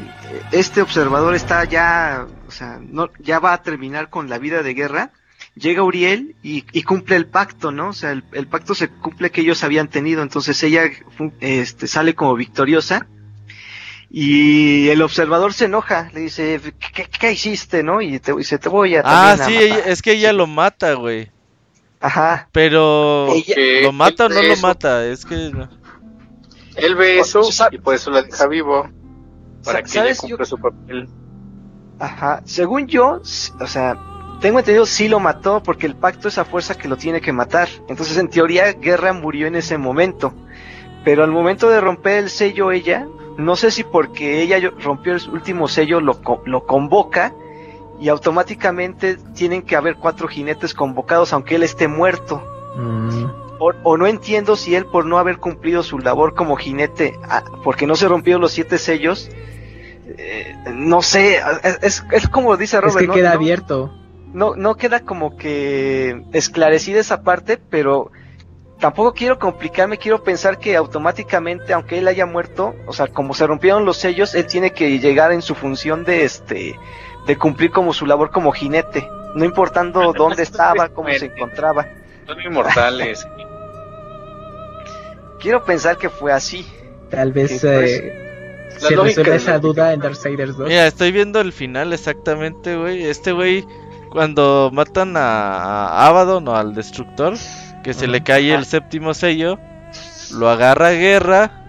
[0.53, 4.75] este observador está ya, o sea, no, ya va a terminar con la vida de
[4.75, 5.11] guerra,
[5.55, 7.89] llega Uriel y, cumple el pacto, ¿no?
[7.89, 10.91] O sea, el, pacto se cumple que ellos habían tenido, entonces ella
[11.41, 13.07] este, sale como victoriosa
[14.11, 16.61] y el observador se enoja, le dice,
[17.19, 18.01] ¿qué, hiciste, no?
[18.01, 19.03] Y te dice, te voy a...
[19.05, 21.31] Ah, sí, es que ella lo mata, güey.
[22.01, 22.49] Ajá.
[22.53, 23.29] Pero,
[23.83, 25.05] ¿lo mata o no lo mata?
[25.07, 25.51] Es que...
[26.77, 28.89] Él ve eso y por eso la deja vivo.
[29.65, 31.09] Para que ella cumpla su papel.
[31.99, 32.43] Ajá.
[32.45, 33.21] Según yo,
[33.61, 33.99] o sea,
[34.41, 37.33] tengo entendido sí lo mató porque el pacto es a fuerza que lo tiene que
[37.33, 37.69] matar.
[37.89, 40.35] Entonces, en teoría, Guerra murió en ese momento.
[41.05, 43.07] Pero al momento de romper el sello ella,
[43.39, 47.35] no sé si porque ella rompió el último sello lo, lo convoca
[48.01, 52.43] y automáticamente tienen que haber cuatro jinetes convocados aunque él esté muerto.
[52.77, 57.45] Mm o, no entiendo si él por no haber cumplido su labor como jinete, ah,
[57.63, 59.31] porque no se rompió los siete sellos,
[60.19, 61.41] eh, no sé,
[61.83, 63.03] es, es, como dice Robert.
[63.03, 63.93] Es que queda abierto.
[64.33, 68.11] No, no queda como que esclarecida esa parte, pero
[68.79, 73.47] tampoco quiero complicarme, quiero pensar que automáticamente, aunque él haya muerto, o sea, como se
[73.47, 76.79] rompieron los sellos, él tiene que llegar en su función de este,
[77.27, 81.87] de cumplir como su labor como jinete, no importando dónde estaba, cómo se encontraba.
[82.27, 83.27] Son inmortales.
[85.41, 86.67] Quiero pensar que fue así.
[87.11, 88.25] Tal vez eh,
[88.79, 90.69] se resuelve esa duda en Darksiders 2.
[90.69, 93.05] Mira, estoy viendo el final exactamente, güey.
[93.05, 93.65] Este güey,
[94.11, 97.35] cuando matan a, Abaddon o al destructor,
[97.83, 99.59] que se le cae el séptimo sello,
[100.33, 101.61] lo agarra Guerra.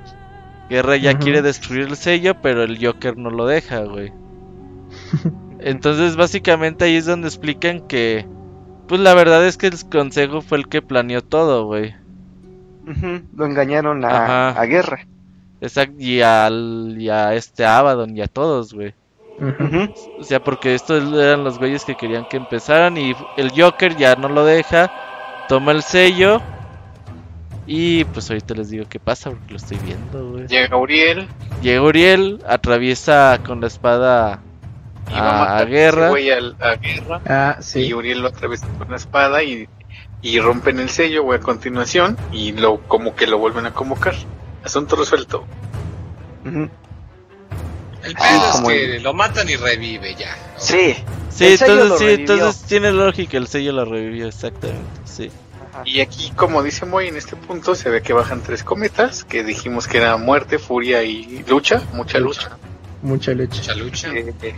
[0.69, 4.11] Guerra ya quiere destruir el sello, pero el Joker no lo deja, güey.
[5.59, 8.25] Entonces, básicamente ahí es donde explican que,
[8.87, 11.95] pues la verdad es que el consejo fue el que planeó todo, güey.
[13.35, 15.05] Lo engañaron a, a Guerra.
[15.61, 18.93] Exacto, y, al, y a este Abaddon y a todos, güey.
[20.19, 24.15] O sea, porque estos eran los güeyes que querían que empezaran y el Joker ya
[24.15, 24.91] no lo deja,
[25.49, 26.41] toma el sello
[27.67, 30.47] y pues ahorita les digo qué pasa porque lo estoy viendo, güey.
[30.47, 31.27] Llega Uriel.
[31.61, 34.41] Llega Uriel, atraviesa con la espada
[35.13, 36.07] a, guerra.
[36.07, 37.21] a, guerra.
[37.27, 37.81] Ah, sí.
[37.81, 39.67] Y Uriel lo atraviesa con la espada y,
[40.21, 44.15] y rompen el sello, güey, a continuación y lo como que lo vuelven a convocar.
[44.63, 45.45] Asunto resuelto.
[46.43, 46.69] El
[48.13, 50.35] pedo es que lo matan y revive ya.
[50.57, 50.95] Sí.
[51.29, 55.29] Sí, entonces, sí, entonces tiene lógica, el sello lo revivió, exactamente, sí.
[55.83, 59.43] Y aquí, como dice Moy, en este punto se ve que bajan tres cometas, que
[59.43, 62.57] dijimos que era muerte, furia y lucha, mucha lucha.
[63.01, 63.57] Mucha lucha.
[63.57, 64.13] Mucha lucha.
[64.13, 64.55] Eh,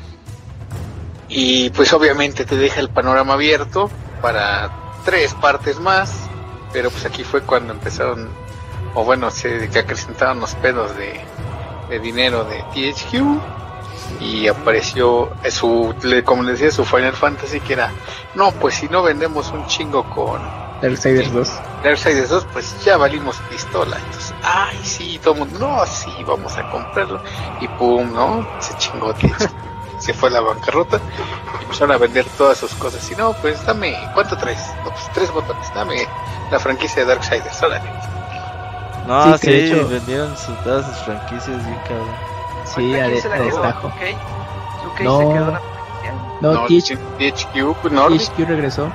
[1.29, 3.89] y pues obviamente te deja el panorama abierto
[4.21, 4.69] para
[5.05, 6.13] tres partes más,
[6.73, 8.29] pero pues aquí fue cuando empezaron,
[8.93, 11.21] o bueno, se que acrecentaron los pedos de
[11.89, 15.93] de dinero de THQ y apareció su,
[16.23, 17.91] como les decía, su Final Fantasy que era,
[18.35, 20.41] no, pues si no vendemos un chingo con
[20.81, 21.51] Darksiders 2.
[21.83, 23.97] Darksiders 2, pues ya valimos pistola.
[23.97, 27.19] Entonces, ay, sí, todo el mundo, no, sí, vamos a comprarlo.
[27.59, 28.47] Y pum, ¿no?
[28.59, 29.11] Se chingó
[30.07, 31.01] se fue a la bancarrota
[31.59, 33.11] y empezaron a vender todas sus cosas.
[33.11, 34.59] Y no, pues dame, ¿cuánto traes?
[34.85, 36.07] No, pues tres botones, dame
[36.49, 37.91] la franquicia de Darksiders, órale.
[39.05, 39.87] No, sí, hecho...
[39.89, 42.15] vendieron todas sus franquicias bien cabrón.
[42.73, 43.91] Sí, a, destajo.
[45.01, 45.59] no,
[46.41, 48.07] no, no THQ, no.
[48.07, 48.89] THQ regresó.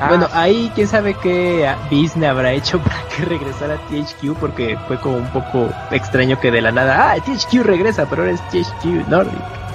[0.00, 5.00] Ah, bueno, ahí quién sabe qué business habrá hecho para que regresara THQ, porque fue
[5.00, 9.08] como un poco extraño que de la nada, ah, THQ regresa, pero ahora es THQ
[9.08, 9.67] Nordic.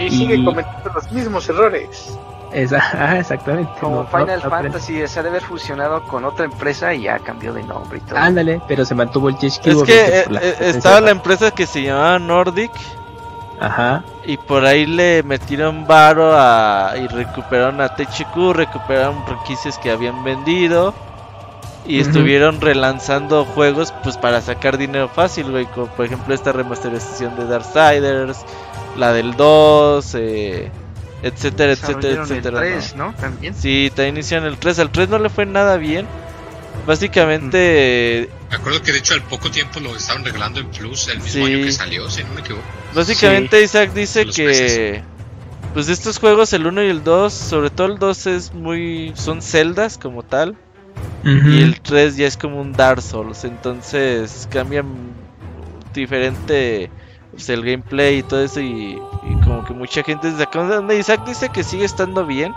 [0.00, 2.18] Y, sigue cometiendo los mismos errores.
[2.52, 3.70] Esa, exactamente.
[3.80, 7.62] Como Final Fantasy se ha de haber fusionado con otra empresa y ya cambió de
[7.62, 8.18] nombre y todo.
[8.18, 9.66] Ándale, pero se mantuvo el THQ.
[9.66, 12.72] Es que eh, eh, estaba la empresa que se llamaba Nordic.
[13.60, 14.02] Ajá.
[14.24, 20.24] Y por ahí le metieron varo a, y recuperaron a THQ, recuperaron franquicias que habían
[20.24, 20.94] vendido.
[21.86, 25.64] Y estuvieron relanzando juegos pues para sacar dinero fácil, güey.
[25.66, 28.44] Como por ejemplo esta remasterización de Darksiders,
[28.96, 30.70] la del 2, eh,
[31.22, 32.66] etcétera, etcétera, etcétera.
[32.66, 33.14] El 3, ¿no?
[33.14, 33.54] También.
[33.54, 34.78] Sí, te inician el 3.
[34.80, 36.06] Al 3 no le fue nada bien.
[36.86, 38.28] Básicamente.
[38.50, 41.46] Me acuerdo que de hecho al poco tiempo lo estaban regalando en Plus el mismo
[41.46, 42.64] año que salió, si no me equivoco.
[42.94, 45.02] Básicamente Isaac dice que.
[45.72, 49.12] Pues estos juegos, el 1 y el 2, sobre todo el 2 es muy.
[49.14, 50.56] son celdas como tal.
[51.22, 53.44] Y el 3 ya es como un Dark Souls.
[53.44, 54.86] Entonces cambian
[55.94, 56.90] diferente
[57.32, 59.00] pues, el gameplay y todo eso y,
[59.44, 62.52] como que mucha gente desde acá donde Isaac dice que sigue estando bien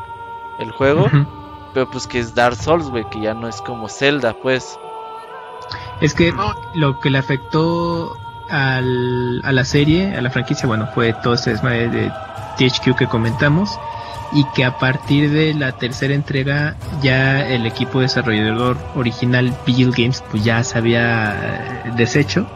[0.60, 1.10] el juego,
[1.74, 4.78] pero pues que es Dark Souls, güey, que ya no es como Zelda, pues.
[6.02, 6.34] Es que
[6.76, 8.16] lo que le afectó
[8.50, 12.12] al, a la serie, a la franquicia, bueno, fue todo ese desmadre de
[12.58, 13.80] THQ que comentamos
[14.34, 20.24] y que a partir de la tercera entrega ya el equipo desarrollador original Bill Games
[20.32, 22.48] pues ya se había deshecho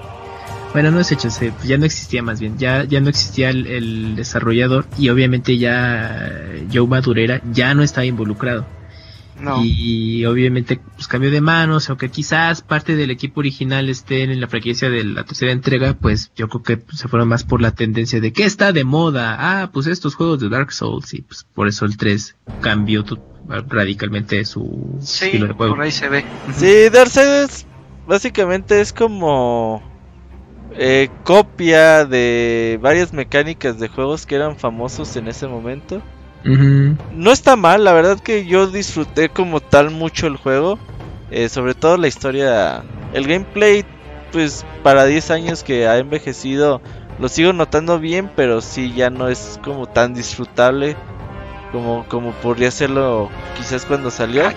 [0.78, 4.16] bueno, no es hecho, se, ya no existía más bien, ya, ya no existía el,
[4.16, 6.32] desarrollador y obviamente ya
[6.72, 8.64] Joe Madurera ya no estaba involucrado.
[9.64, 14.48] Y, obviamente pues cambió de manos, aunque quizás parte del equipo original esté en la
[14.48, 18.22] franquicia de la tercera entrega, pues yo creo que se fueron más por la tendencia
[18.22, 21.68] de que está de moda, ah, pues estos juegos de Dark Souls y pues por
[21.68, 23.04] eso el 3 cambió
[23.48, 25.74] radicalmente su estilo de juego.
[25.74, 26.24] Por ahí se ve.
[26.56, 27.66] Sí, Dark Souls
[28.06, 29.97] básicamente es como
[30.78, 36.02] eh, copia de varias mecánicas de juegos que eran famosos en ese momento.
[36.44, 40.80] No está mal, la verdad que yo disfruté como tal mucho el juego.
[41.30, 42.84] Eh, sobre todo la historia.
[43.14, 43.84] El gameplay,
[44.32, 46.82] pues para 10 años que ha envejecido,
[47.20, 50.96] lo sigo notando bien, pero sí ya no es como tan disfrutable
[51.72, 54.48] como, como podría serlo quizás cuando salió.
[54.48, 54.54] Ah,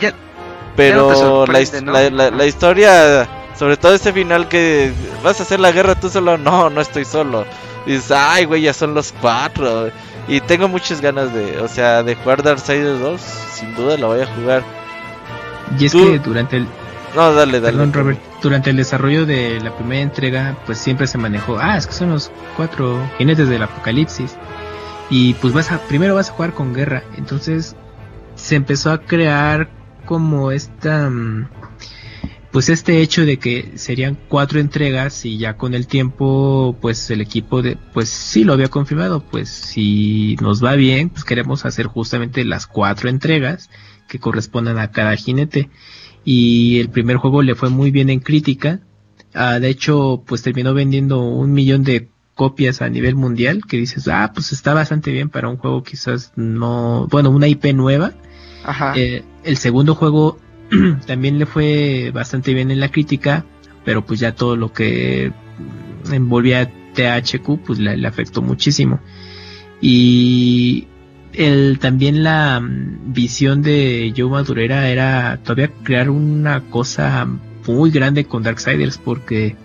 [0.76, 3.28] pero la, la historia
[3.60, 4.90] sobre todo ese final que
[5.22, 6.38] vas a hacer la guerra tú solo.
[6.38, 7.44] No, no estoy solo.
[7.84, 9.90] dices, ay, güey, ya son los cuatro.
[10.28, 13.20] Y tengo muchas ganas de, o sea, de jugar Darksiders 2.
[13.20, 14.62] Sin duda lo voy a jugar.
[15.78, 16.66] Y es que durante el.
[17.14, 17.76] No, dale, dale.
[17.76, 18.18] Perdón, Robert.
[18.40, 21.58] Durante el desarrollo de la primera entrega, pues siempre se manejó.
[21.60, 24.36] Ah, es que son los cuatro jinetes del apocalipsis.
[25.10, 25.80] Y pues vas a.
[25.80, 27.02] Primero vas a jugar con guerra.
[27.18, 27.76] Entonces,
[28.36, 29.68] se empezó a crear
[30.10, 31.46] como esta mm,
[32.50, 37.20] pues este hecho de que serían cuatro entregas y ya con el tiempo pues el
[37.20, 41.86] equipo de pues sí lo había confirmado pues si nos va bien pues queremos hacer
[41.86, 43.70] justamente las cuatro entregas
[44.08, 45.70] que correspondan a cada jinete.
[46.24, 48.80] Y el primer juego le fue muy bien en crítica.
[49.32, 54.08] Ah, de hecho pues terminó vendiendo un millón de copias a nivel mundial que dices
[54.08, 58.12] ah pues está bastante bien para un juego quizás no bueno una IP nueva
[58.64, 58.92] Ajá.
[58.96, 60.38] Eh, el segundo juego
[61.06, 63.44] también le fue bastante bien en la crítica,
[63.84, 65.32] pero pues ya todo lo que
[66.10, 69.00] envolvía a THQ pues le, afectó muchísimo.
[69.80, 70.86] Y
[71.80, 77.26] también la mm, visión de Joe Madurera era todavía crear una cosa
[77.66, 79.56] muy grande con Darksiders porque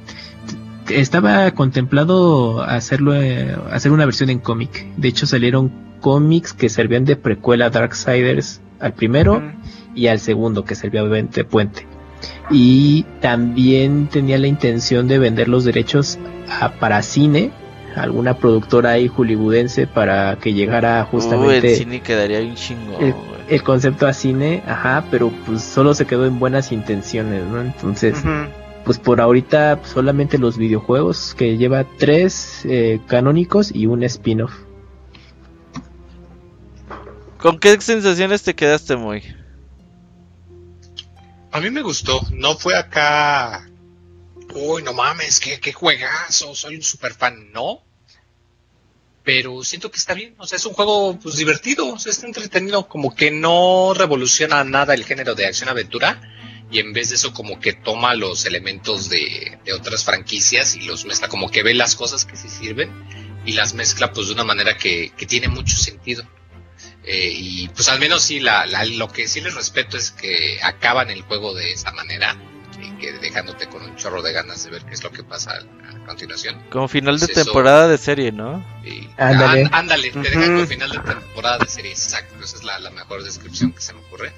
[0.90, 4.86] estaba contemplado hacerlo eh, hacer una versión en cómic.
[4.98, 5.72] De hecho salieron
[6.02, 9.42] cómics que servían de precuela a Darksiders al primero
[9.94, 11.88] y al segundo que servía de puente.
[12.50, 16.20] Y también tenía la intención de vender los derechos
[16.50, 17.52] a, para cine,
[17.96, 21.72] alguna productora ahí hollywoodense para que llegara justamente...
[21.72, 23.00] el cine quedaría un chingo.
[23.48, 27.62] El, concepto a cine, ajá, pero pues solo se quedó en buenas intenciones, ¿no?
[27.62, 28.24] Entonces...
[28.86, 34.54] Pues por ahorita solamente los videojuegos que lleva tres eh, canónicos y un spin-off.
[37.46, 39.22] ¿Con qué sensaciones te quedaste muy?
[41.52, 43.70] A mí me gustó, no fue acá,
[44.56, 47.84] uy, no mames, qué, qué juegazo, soy un super fan, no.
[49.24, 53.14] Pero siento que está bien, o sea, es un juego pues divertido, está entretenido, como
[53.14, 56.20] que no revoluciona nada el género de acción-aventura
[56.72, 61.06] y en vez de eso como que toma los elementos de, otras franquicias y los
[61.06, 62.90] mezcla, como que ve las cosas que sí sirven
[63.46, 66.28] y las mezcla pues de una manera que tiene mucho sentido.
[67.08, 71.12] Eh, y pues al menos sí, la, lo que sí les respeto es que acaban
[71.12, 72.36] el juego de esa manera,
[72.82, 75.52] y que dejándote con un chorro de ganas de ver qué es lo que pasa
[75.52, 76.62] a, continuación.
[76.70, 78.64] Como final de temporada de serie, ¿no?
[79.18, 79.68] ándale.
[79.72, 83.72] ándale, te dejan como final de temporada de serie, exacto, esa es la, mejor descripción
[83.72, 84.32] que se me ocurre.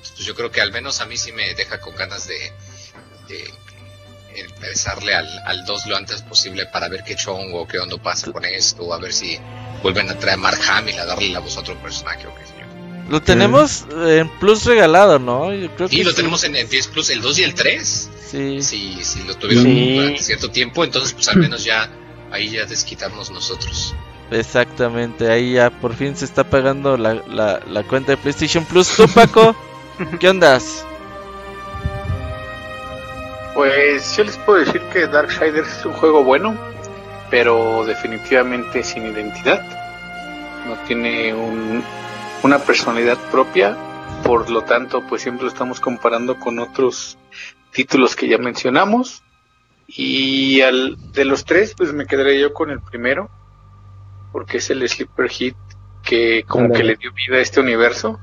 [0.00, 2.52] pues yo creo que al menos a mí sí me deja con ganas de,
[3.28, 3.54] de
[4.34, 8.44] empezarle al, al 2 lo antes posible para ver qué chongo, qué onda pasa con
[8.44, 9.38] esto, a ver si
[9.82, 12.46] vuelven a traer a Mark Hamill a darle la voz a otro personaje o qué
[12.46, 12.64] sé yo.
[13.10, 15.52] Lo tenemos en Plus regalado, ¿no?
[15.54, 18.10] Yo creo sí, lo tenemos en, 10 Plus, el 2 y el 3.
[18.30, 18.62] Sí.
[18.62, 21.90] Sí, sí, lo tuvieron durante cierto tiempo, entonces pues al menos ya
[22.30, 23.94] ahí ya desquitarnos nosotros.
[24.30, 28.88] Exactamente, ahí ya por fin se está pagando la, la, la cuenta de PlayStation Plus.
[28.96, 29.54] ¿Tú, Paco?
[30.18, 30.84] ¿Qué ondas?
[33.54, 36.58] Pues yo les puedo decir que Darksiders es un juego bueno,
[37.30, 39.62] pero definitivamente sin identidad.
[40.66, 41.32] No tiene
[42.42, 43.76] una personalidad propia,
[44.24, 47.16] por lo tanto, pues siempre lo estamos comparando con otros
[47.70, 49.22] títulos que ya mencionamos.
[49.86, 53.30] Y al, de los tres, pues me quedaré yo con el primero,
[54.32, 55.56] porque es el Sleeper Hit
[56.02, 58.18] que como que le dio vida a este universo.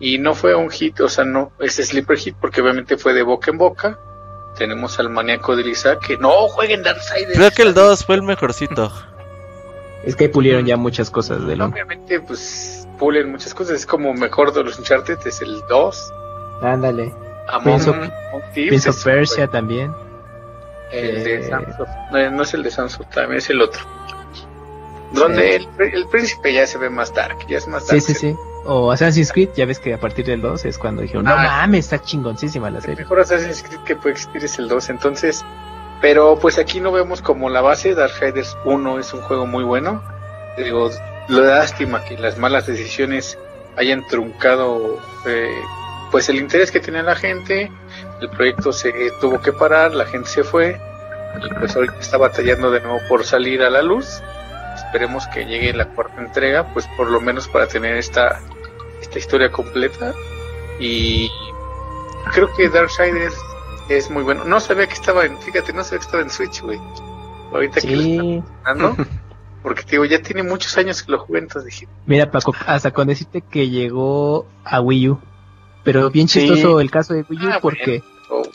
[0.00, 3.22] Y no fue un hit, o sea, no, es Sleeper Hit porque obviamente fue de
[3.22, 4.00] boca en boca
[4.56, 7.36] tenemos al maníaco de Lisa que no jueguen Darksiders.
[7.36, 8.92] Creo que el 2 fue el mejorcito.
[10.04, 11.66] Es que pulieron ya muchas cosas de lo.
[11.66, 13.76] Obviamente, pues pulen muchas cosas.
[13.76, 16.12] Es como mejor de los Uncharted, es el 2.
[16.60, 17.14] Ándale.
[18.54, 19.94] Prince of, Persia también.
[20.90, 23.80] El de eh, no, es el de Samsung, también es el otro.
[25.12, 28.00] Donde el, el, príncipe ya se ve más dark, ya es más dark.
[28.00, 28.36] Sí, sí, sí.
[28.64, 31.42] O Assassin's Creed, ya ves que a partir del 2 es cuando dijeron, no ah,
[31.42, 32.94] mames, está chingoncísima la serie.
[32.94, 35.44] El mejor Assassin's Creed que puede existir es el 2, entonces,
[36.00, 40.02] pero pues aquí no vemos como la base, Darksiders 1 es un juego muy bueno.
[40.56, 40.90] Digo,
[41.28, 43.38] lo lástima que las malas decisiones
[43.76, 45.48] hayan truncado eh,
[46.10, 47.72] pues el interés que tenía la gente,
[48.20, 50.78] el proyecto se tuvo que parar, la gente se fue,
[51.42, 54.22] y pues ahorita está batallando de nuevo por salir a la luz
[54.92, 58.40] esperemos que llegue la cuarta entrega, pues por lo menos para tener esta,
[59.12, 60.14] esta historia completa.
[60.80, 61.30] Y
[62.32, 63.36] creo que Darksiders
[63.88, 64.44] es muy bueno.
[64.44, 66.80] No sabía que estaba en, fíjate, no sabía que estaba en Switch, güey.
[67.52, 68.96] Ahorita que lo están
[69.62, 71.88] porque digo, ya tiene muchos años que lo jugué, entonces dije.
[72.06, 75.20] Mira, Paco, hasta con decirte que llegó a Wii U.
[75.84, 78.02] Pero bien chistoso el caso de Wii U ah, porque.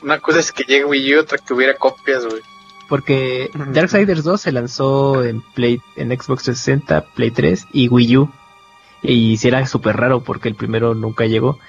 [0.02, 2.42] Una cosa es que llegue Wii U, otra que hubiera copias, güey.
[2.90, 8.32] Porque Darksiders 2 se lanzó en Play, en Xbox 360, Play 3 y Wii U.
[9.02, 11.60] Y si era súper raro porque el primero nunca llegó.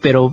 [0.00, 0.32] Pero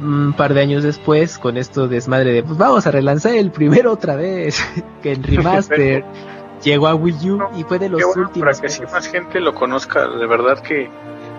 [0.00, 3.92] un par de años después, con esto desmadre de, pues vamos a relanzar el primero
[3.92, 4.62] otra vez,
[5.02, 6.04] que en remaster
[6.62, 8.48] llegó a Wii U y fue de los últimos.
[8.48, 10.90] Para que si más gente lo conozca, de verdad que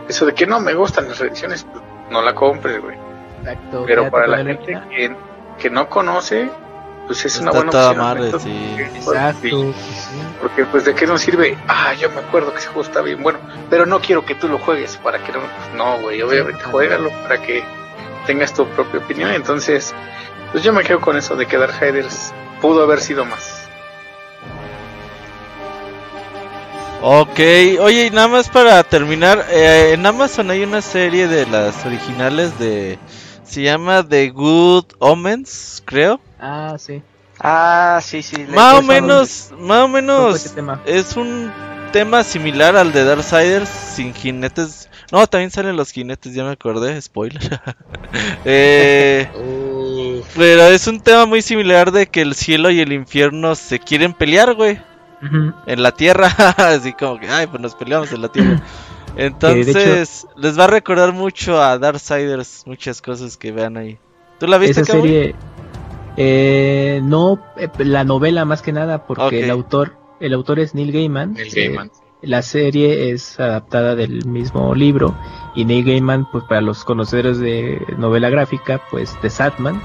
[0.08, 2.98] eso de que no me gustan las reediciones, pues, no la compres, güey.
[3.40, 3.84] Exacto.
[3.86, 5.16] Pero para la gente que,
[5.60, 6.50] que, no conoce,
[7.06, 7.98] pues es una buena opción.
[7.98, 8.76] Madre, sí.
[8.96, 9.74] Exacto.
[10.42, 13.24] Porque pues de qué nos sirve, ah, yo me acuerdo que ese juego está bien
[13.24, 13.40] bueno,
[13.70, 17.10] pero no quiero que tú lo juegues para que no, pues, no, güey, obviamente juégalo
[17.24, 17.64] para que
[18.26, 19.32] tengas tu propia opinión.
[19.32, 19.96] Entonces,
[20.52, 23.68] pues yo me quedo con eso de que Darksiders pudo haber sido más.
[27.02, 27.40] Ok,
[27.80, 32.58] oye, y nada más para terminar, eh, en Amazon hay una serie de las originales
[32.58, 32.98] de...
[33.44, 36.20] Se llama The Good Omens, creo.
[36.40, 37.02] Ah, sí.
[37.40, 38.46] Ah, sí, sí.
[38.50, 40.56] Más o menos, más o menos
[40.86, 41.52] es un
[41.92, 44.90] tema similar al de Darksiders sin jinetes.
[45.12, 47.62] No, también salen los jinetes, ya me acordé, spoiler.
[48.46, 49.30] eh,
[50.36, 54.14] pero es un tema muy similar de que el cielo y el infierno se quieren
[54.14, 54.80] pelear, güey
[55.22, 56.28] en la tierra,
[56.58, 58.62] así como que, ay, pues nos peleamos en la tierra.
[59.16, 63.98] Entonces, les va a recordar mucho a Darksiders, muchas cosas que vean ahí.
[64.40, 65.34] ¿Tú la viste, esa serie?
[66.18, 70.92] Eh, no, eh, la novela más que nada, porque el autor, el autor es Neil
[70.92, 71.38] Gaiman.
[71.38, 71.78] Eh,
[72.24, 75.16] la serie es adaptada del mismo libro
[75.56, 79.80] y Neil Gaiman, pues para los conocedores de novela gráfica, pues de Satman,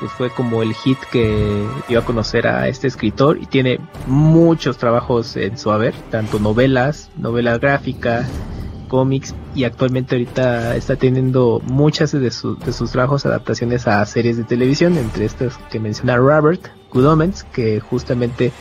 [0.00, 3.78] pues fue como el hit que dio a conocer a este escritor y tiene
[4.08, 8.26] muchos trabajos en su haber, tanto novelas, novela gráfica,
[8.90, 14.44] cómics y actualmente ahorita está teniendo muchas de, de sus trabajos adaptaciones a series de
[14.44, 18.52] televisión, entre estas que menciona Robert Good que justamente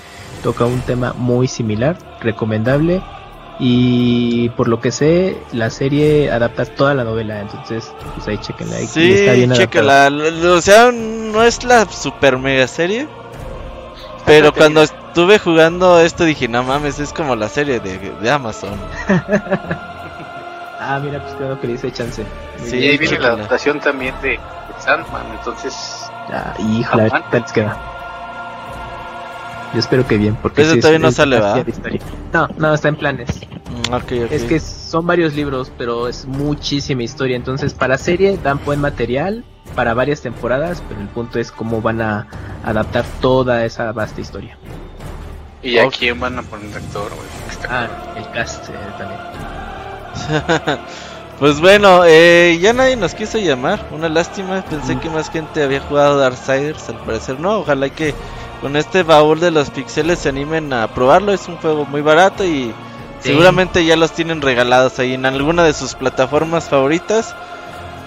[0.44, 3.02] toca un tema muy similar, recomendable
[3.60, 8.78] y por lo que sé, la serie adapta toda la novela, entonces pues ahí chequenla.
[8.78, 10.10] Ahí sí, está bien chequenla.
[10.54, 13.08] O sea, no es la super mega serie.
[14.26, 18.78] Pero cuando estuve jugando esto dije, no mames, es como la serie de, de Amazon.
[20.80, 22.26] ah, mira, pues creo que le hice chance.
[22.64, 24.40] Sí, ahí viene la adaptación también de,
[24.80, 26.10] Sandman, entonces...
[26.32, 27.78] Ah, híjole, les queda.
[29.74, 31.66] Yo espero que bien, porque Ese todavía no sale, ¿verdad?
[32.34, 33.30] No, no, está en planes.
[33.90, 33.94] Mm,
[34.32, 37.36] es que son varios libros, pero es muchísima historia.
[37.36, 39.44] Entonces, para serie dan buen material
[39.76, 42.28] para varias temporadas, pero el punto es cómo van a
[42.64, 44.58] adaptar toda esa vasta historia.
[45.62, 47.12] ¿Y a quién van a poner actor?
[47.70, 49.20] Ah, el cast eh, también.
[51.40, 53.88] pues bueno, eh, ya nadie nos quiso llamar.
[53.92, 54.64] Una lástima.
[54.70, 55.00] Pensé mm.
[55.00, 56.90] que más gente había jugado Darksiders.
[56.90, 57.60] Al parecer no.
[57.60, 58.14] Ojalá que
[58.62, 61.34] con este baúl de los pixeles se animen a probarlo.
[61.34, 62.74] Es un juego muy barato y
[63.20, 67.36] seguramente ya los tienen regalados ahí en alguna de sus plataformas favoritas.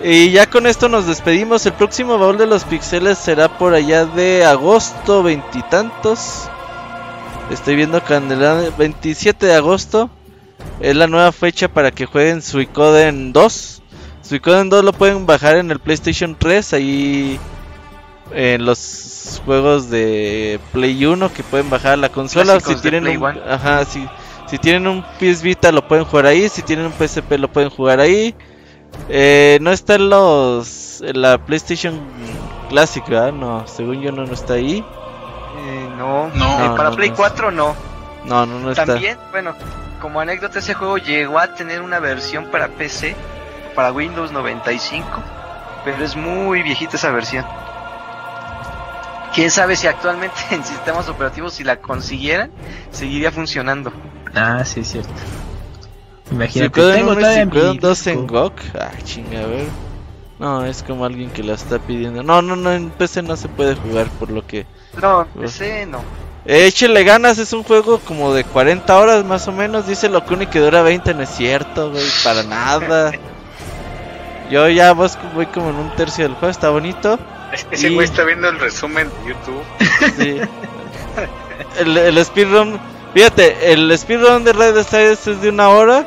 [0.05, 1.65] Y ya con esto nos despedimos.
[1.65, 6.49] El próximo baúl de los pixeles será por allá de agosto veintitantos.
[7.51, 10.11] Estoy viendo Candela 27 de agosto.
[10.81, 13.83] Es la nueva fecha para que jueguen Suicoden 2.
[14.23, 16.73] Suicoden 2 lo pueden bajar en el PlayStation 3.
[16.75, 17.39] Ahí
[18.35, 22.61] en los juegos de Play 1 que pueden bajar la consola.
[22.61, 24.07] si tienen un, ajá, si,
[24.47, 26.49] si tienen un PS Vita lo pueden jugar ahí.
[26.49, 28.35] Si tienen un PSP lo pueden jugar ahí.
[29.09, 32.01] Eh, no está en los la PlayStation
[32.69, 33.33] Classic, ¿verdad?
[33.33, 34.85] No, según yo no, no está ahí.
[35.59, 37.75] Eh, no, no, eh, para Play 4 no.
[38.25, 38.87] No, no, no está.
[38.87, 39.55] También, bueno,
[40.03, 43.17] como anécdota, ese juego llegó a tener una versión para PC,
[43.75, 45.07] para Windows 95,
[45.85, 47.47] pero es muy viejita esa versión
[49.35, 52.51] quién sabe si actualmente en sistemas operativos si la consiguieran
[52.91, 53.93] seguiría funcionando.
[54.35, 55.13] Ah, sí, es cierto.
[56.31, 58.53] Imagínate, si tengo todavía dos en GOG.
[58.79, 59.67] Ah, chinga, a ver.
[60.39, 62.23] No, es como alguien que la está pidiendo.
[62.23, 64.67] No, no, no, en PC no se puede jugar por lo que.
[65.01, 66.01] No, en PC no.
[66.45, 69.87] Échale ganas, es un juego como de 40 horas más o menos.
[69.87, 73.13] Dice lo que que dura 20, no es cierto, güey, para nada.
[74.51, 77.19] Yo ya voy como en un tercio del juego, está bonito.
[77.71, 79.63] Ese güey está viendo el resumen de YouTube.
[80.17, 80.41] Sí.
[81.79, 82.81] el, el speedrun,
[83.15, 86.07] fíjate, el speedrun de Red Stars es de una hora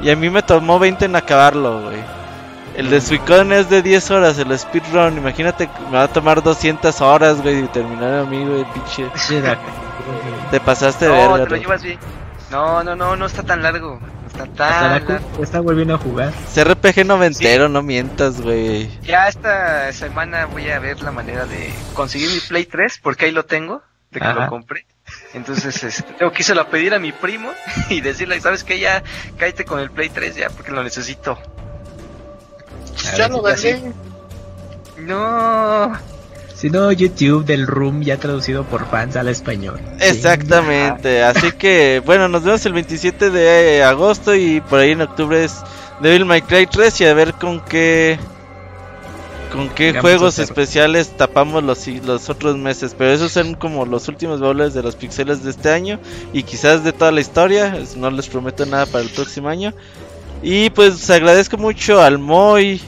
[0.00, 1.98] y a mí me tomó 20 en acabarlo, güey.
[2.76, 7.00] El de Suicon es de 10 horas, el speedrun, imagínate, me va a tomar 200
[7.00, 9.08] horas, güey, y terminar a mí, güey, pinche.
[10.50, 11.98] Te pasaste de no, Te lo bien.
[12.50, 14.00] No, no, no, no está tan largo.
[14.26, 15.00] Está
[15.40, 16.32] Está volviendo a jugar.
[16.54, 18.90] CRPG noventero, no mientas, güey.
[19.02, 23.30] Ya esta semana voy a ver la manera de conseguir mi Play 3, porque ahí
[23.30, 24.86] lo tengo, de que lo compré.
[25.34, 27.50] Entonces, este, tengo que a pedir a mi primo
[27.90, 28.80] y decirle, ¿sabes qué?
[28.80, 29.04] Ya
[29.38, 31.38] cállate con el Play 3 ya, porque lo necesito.
[33.16, 33.92] Ya lo dejé.
[34.98, 35.92] No.
[36.54, 39.80] Si no, YouTube del Room ya traducido por fans al español.
[40.00, 45.44] Exactamente, así que bueno, nos vemos el 27 de agosto y por ahí en octubre
[45.44, 45.56] es
[46.00, 48.18] Devil May Cry 3 y a ver con qué
[49.54, 52.94] con qué juegos especiales tapamos los, los otros meses.
[52.98, 56.00] Pero esos son como los últimos baúles de los pixeles de este año
[56.32, 57.78] y quizás de toda la historia.
[57.96, 59.72] No les prometo nada para el próximo año.
[60.42, 62.80] Y pues agradezco mucho al Moy,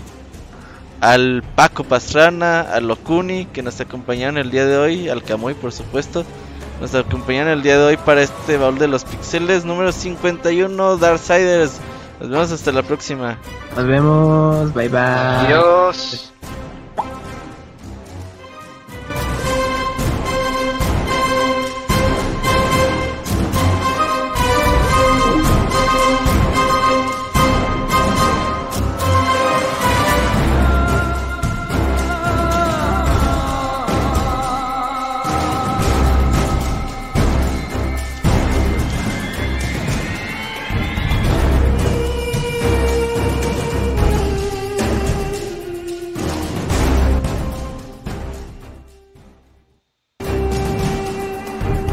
[1.00, 5.72] al Paco Pastrana, al Lokuni que nos acompañaron el día de hoy, al Camoy por
[5.72, 6.24] supuesto.
[6.80, 11.78] Nos acompañaron el día de hoy para este baúl de los pixeles número 51 Darksiders.
[12.20, 13.38] Nos vemos hasta la próxima.
[13.74, 15.00] Nos vemos, bye bye.
[15.00, 16.32] Adiós.